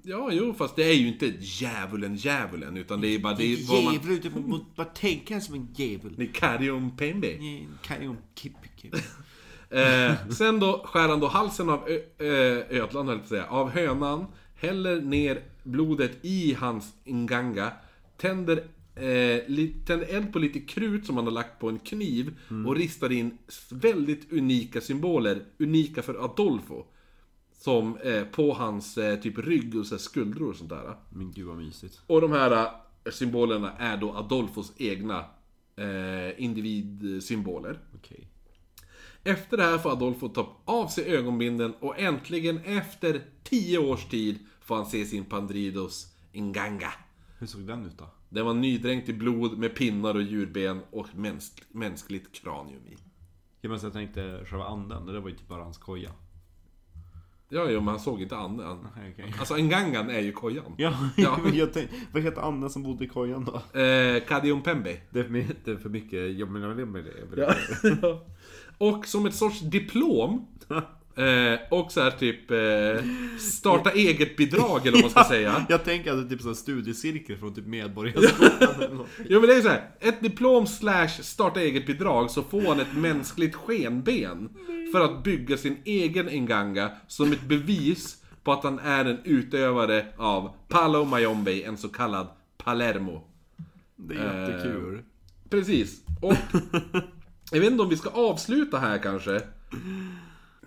[0.05, 3.67] Ja, jo, fast det är ju inte djävulen, djävulen, utan det är bara det är
[3.67, 3.93] vad man...
[3.93, 6.13] Djävul, du måste bara tänka som en djävul.
[6.17, 7.37] Det är Karium Pembe.
[7.81, 8.95] Kan ju kipp, kipp.
[9.69, 13.69] Eh, sen då skär han då halsen av ö, ö, ödlan, höll jag säga, av
[13.69, 14.25] hönan,
[14.55, 17.71] häller ner blodet i hans inganga,
[18.17, 18.57] tänder,
[18.95, 22.75] eh, li, tänder eld på lite krut som han har lagt på en kniv och
[22.75, 23.37] ristar in
[23.69, 26.85] väldigt unika symboler, unika för Adolfo.
[27.63, 30.95] Som eh, på hans eh, typ rygg och så här, skuldror och sånt där.
[31.09, 32.01] Men gud vad mysigt.
[32.07, 35.25] Och de här eh, symbolerna är då Adolfos egna
[35.75, 37.79] eh, individsymboler.
[37.95, 38.27] Okej.
[39.23, 44.39] Efter det här får Adolfo ta av sig ögonbindeln och äntligen efter 10 års tid
[44.61, 46.93] får han se sin Pandridos Inganga.
[47.39, 48.09] Hur såg den ut då?
[48.29, 52.97] Den var nydränkt i blod med pinnar och djurben och mäns mänskligt kranium i.
[53.61, 56.11] Ja, men så jag tänkte själva anden, det där var ju typ bara hans koja.
[57.53, 58.77] Ja, jo, men han såg inte anden.
[58.95, 59.33] Nej, okej.
[59.39, 60.73] Alltså Ingangan är ju kojan.
[60.77, 61.39] Ja, Ja.
[61.53, 63.79] jag tänkte, vad heter anden som bodde i kojan då?
[63.79, 64.97] Eh, Kadium Pembe.
[65.09, 68.19] Det är för mycket, det är för mycket jag menar, jag menar, jag menar.
[68.77, 70.47] Och som ett sorts diplom
[71.15, 73.05] Eh, och så här typ eh,
[73.39, 75.65] starta eget-bidrag eller vad man ska säga.
[75.69, 79.05] Jag tänker att det är typ sån studiecirkel från typ Medborgarskolan.
[79.29, 79.89] Jo men det är så här.
[79.99, 84.49] ett diplom slash starta eget-bidrag så får han ett mänskligt skenben.
[84.91, 90.05] För att bygga sin egen Nganga som ett bevis på att han är en utövare
[90.17, 92.27] av Palo Mayombe, en så kallad
[92.57, 93.27] Palermo.
[93.95, 95.01] Det är jättekul.
[95.49, 96.01] Precis.
[96.21, 96.35] Och
[97.51, 99.41] jag vet inte om vi ska avsluta här kanske.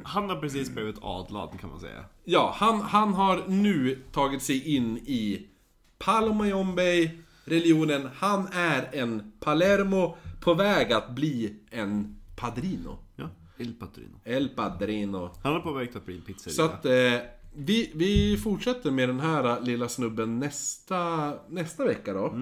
[0.04, 2.04] Han har precis blivit adlad kan man säga.
[2.24, 5.46] Ja, han, han har nu tagit sig in i
[5.98, 7.10] Palo Mayombe,
[7.44, 8.08] religionen.
[8.16, 12.98] Han är en Palermo på väg att bli en Padrino.
[13.16, 13.28] Ja,
[13.58, 14.20] Il Patrino.
[14.24, 15.30] El Padrino.
[15.42, 16.54] Han är på väg att bli en pizzeria.
[16.54, 22.38] Så att eh, vi, vi fortsätter med den här lilla snubben nästa, nästa vecka då.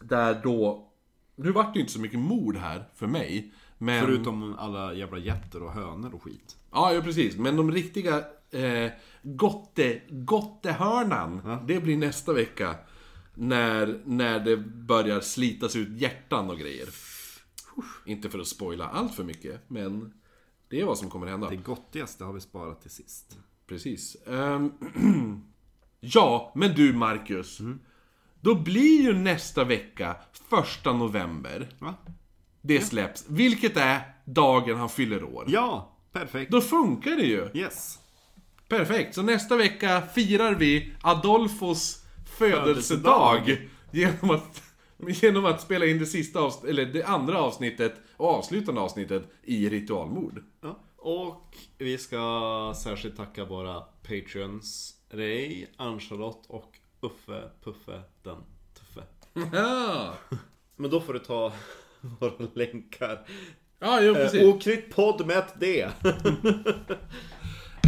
[0.00, 0.90] Där då...
[1.36, 3.52] Nu vart det inte så mycket mord här för mig.
[3.84, 4.04] Men...
[4.04, 6.56] Förutom alla jävla jätter och hönor och skit.
[6.72, 7.36] Ja, ja precis.
[7.36, 8.92] Men de riktiga eh,
[9.22, 12.76] gotte, gottehörnan, det blir nästa vecka.
[13.34, 16.88] När, när det börjar slitas ut hjärtan och grejer.
[18.04, 20.14] Inte för att spoila allt för mycket, men
[20.68, 21.50] det är vad som kommer hända.
[21.50, 23.38] Det gottigaste har vi sparat till sist.
[23.66, 24.16] Precis.
[24.26, 24.72] Ehm,
[26.00, 27.58] ja, men du Marcus.
[28.40, 31.94] Då blir ju nästa vecka, första november, Va?
[32.66, 33.24] Det släpps.
[33.28, 35.44] Vilket är dagen han fyller år.
[35.48, 36.50] Ja, perfekt.
[36.50, 37.48] Då funkar det ju.
[37.54, 37.98] Yes.
[38.68, 42.04] Perfekt, så nästa vecka firar vi Adolfos
[42.38, 43.44] födelsedag.
[43.44, 43.68] Födelsedag.
[43.90, 44.62] Genom att,
[45.22, 49.68] genom att spela in det sista avsnittet, eller det andra avsnittet och avslutande avsnittet i
[49.68, 50.42] ritualmord.
[50.60, 50.78] Ja.
[50.96, 58.36] Och vi ska särskilt tacka våra patreons Ray, Ann-Charlotte och Uffe Puffe den
[58.74, 59.02] Tuffe.
[59.52, 60.14] Ja,
[60.76, 61.52] Men då får du ta
[62.20, 63.26] våra länkar.
[63.78, 64.40] ja jo, precis.
[64.40, 65.88] Eh, Oknytt podd med ett D.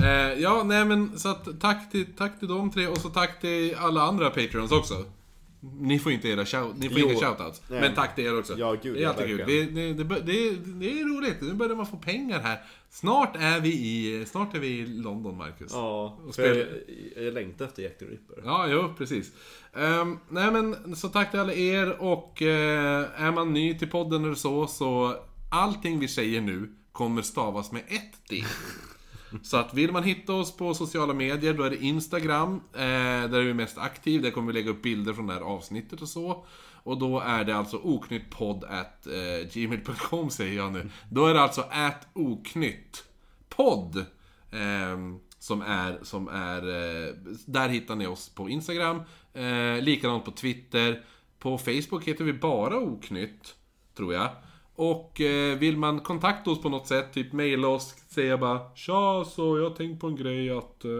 [0.02, 3.40] Eh, ja, nej men så att tack till, tack till de tre och så tack
[3.40, 5.05] till alla andra Patreons också.
[5.78, 7.09] Ni får inte era shout, ni får Jo.
[7.10, 7.62] inga shoutouts.
[7.68, 7.80] Nej.
[7.80, 8.59] Men tack till er också.
[8.59, 9.43] Ja, gud, det är alltid kul.
[9.47, 10.20] Det, det, det,
[10.78, 11.36] det, är roligt.
[11.40, 12.59] Nu börjar man få pengar här.
[12.90, 15.72] Snart är vi i, snart är vi i London, Marcus.
[15.72, 16.70] Ja, Och för spela-
[17.16, 18.43] jag, jag längtar efter Jack the Ripper.
[18.44, 19.32] Ja, jo, precis.
[19.76, 24.24] Ehm, nej men, så tack till alla er och eh, är man ny till podden
[24.24, 25.16] eller så, så
[25.51, 28.44] allting vi säger nu kommer stavas med ett D.
[29.43, 32.81] Så att vill man hitta oss på sociala medier, då är det Instagram, eh,
[33.31, 34.23] där är vi mest aktiv.
[34.23, 36.47] Där kommer vi lägga upp bilder från det här avsnittet och så.
[36.82, 40.90] Och då är det alltså oknyttpodd at eh, gmail.com säger jag nu.
[41.11, 43.97] Då är det alltså at oknyttpodd.
[44.51, 44.97] Eh,
[45.39, 47.15] som är, som är, eh,
[47.47, 49.03] där hittar ni oss på Instagram.
[49.32, 51.05] Eh, likadant på Twitter.
[51.39, 53.55] På Facebook heter vi bara oknytt,
[53.97, 54.28] tror jag.
[54.78, 59.24] Och eh, vill man kontakta oss på något sätt, typ mejla oss, säga bara Tja,
[59.24, 60.90] så jag har tänkt på en grej att eh,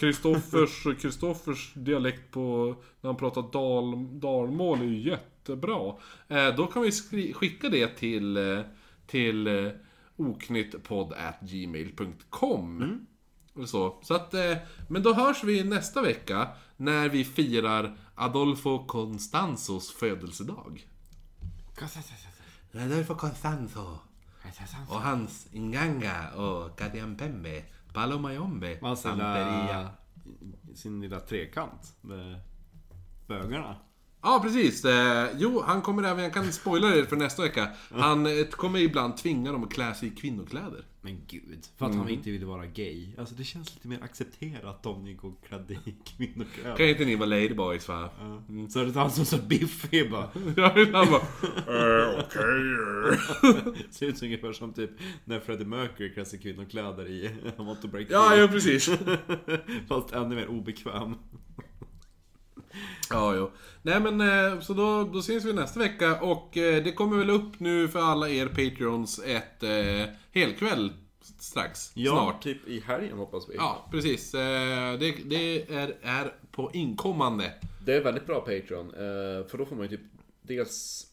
[0.00, 5.94] Kristoffers, Kristoffers dialekt på när han pratar dal, dalmål är ju jättebra.
[6.28, 8.60] Eh, då kan vi skri- skicka det till, eh,
[9.06, 9.68] till eh,
[10.16, 13.06] oknyttpodd.gmail.com.
[13.56, 14.56] Eller Så, så att, eh,
[14.88, 20.86] men då hörs vi nästa vecka när vi firar Adolfo Constanzos födelsedag.
[22.80, 23.98] Adolfo Constanzo.
[24.88, 29.90] Och hans Inganga och Kadiampembe, Palomayombe, Hans Santeria.
[30.24, 32.40] lilla, sin lilla trekant med
[33.26, 33.76] bögarna.
[34.24, 34.84] Ja, precis.
[34.84, 37.68] Eh, jo, han kommer även, jag kan spoila det för nästa vecka.
[37.90, 40.84] Han eh, kommer ibland tvinga dem att klä sig i kvinnokläder.
[41.00, 43.06] Men gud, för att han inte ville vara gay.
[43.18, 46.76] Alltså det känns lite mer accepterat om ni går klädda i kvinnokläder.
[46.76, 48.10] Kan inte ni vara ladyboys va?
[48.48, 48.70] Mm.
[48.70, 50.28] Så är det han som är så biffig bara.
[50.56, 51.22] Ja, han bara...
[51.56, 53.84] "Eh, Okej.
[53.90, 54.90] Ser ut som ungefär som typ
[55.24, 57.24] när Freddie Mercury klär sig i kvinnokläder i
[57.58, 58.90] I want to break the Ja, ja, precis.
[59.88, 61.14] Fast ännu mer obekväm.
[63.10, 63.50] Ja, jo.
[63.82, 67.30] Nej men, eh, så då, då syns vi nästa vecka och eh, det kommer väl
[67.30, 70.92] upp nu för alla er Patreons ett eh, helkväll
[71.38, 71.92] strax.
[71.94, 72.42] Ja, Snart.
[72.42, 73.54] typ i helgen hoppas vi.
[73.54, 74.34] Ja, precis.
[74.34, 77.52] Eh, det det är, är på inkommande.
[77.84, 78.90] Det är väldigt bra Patreon.
[79.48, 80.06] För då får man ju typ
[80.42, 81.06] dels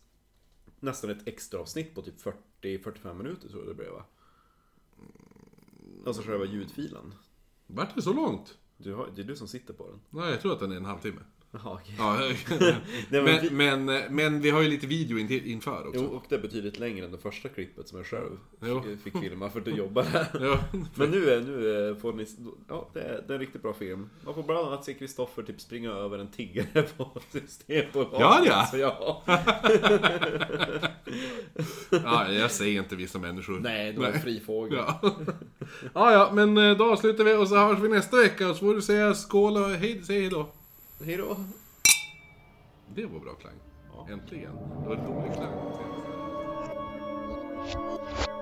[0.80, 2.16] nästan ett extra avsnitt på typ
[2.62, 4.04] 40-45 minuter tror jag det blev va?
[6.06, 7.14] Alltså själva ljudfilen.
[7.68, 8.58] Vart det så långt?
[8.78, 10.00] Du har, det är du som sitter på den.
[10.10, 11.22] Nej, jag tror att den är en halvtimme.
[11.54, 11.80] Jaha.
[11.98, 12.20] Ja,
[13.10, 16.02] Nej, men men, men, men vi har ju lite video in, inför också.
[16.02, 18.84] Jo, och det är betydligt längre än det första klippet som jag själv Jo.
[19.04, 20.28] fick, filma för att jobba där.
[20.42, 20.60] Ja.
[20.96, 22.26] Men nu, är, nu är, får ni...
[22.68, 24.10] Ja, det är, det är en riktigt bra film.
[24.26, 28.20] Man får bland annat se Kristoffer typ springa över en tiggare på Systembolaget.
[28.20, 28.66] Ja, ja.
[28.66, 29.24] Så ja.
[31.90, 33.60] ja, jag säger inte vissa människor.
[33.60, 34.78] Nej, det var en fri fågel.
[34.78, 35.00] Ja.
[35.94, 38.66] ja, ja, men eh, då avslutar vi och så hörs vi nästa vecka och så
[38.66, 40.50] får du säga skål och hej, säg hej då.
[41.06, 41.38] Hej då.
[42.96, 43.56] Det var bra klang.
[44.10, 44.56] Äntligen.
[44.56, 45.54] Det var dålig klang.
[47.72, 48.41] senast.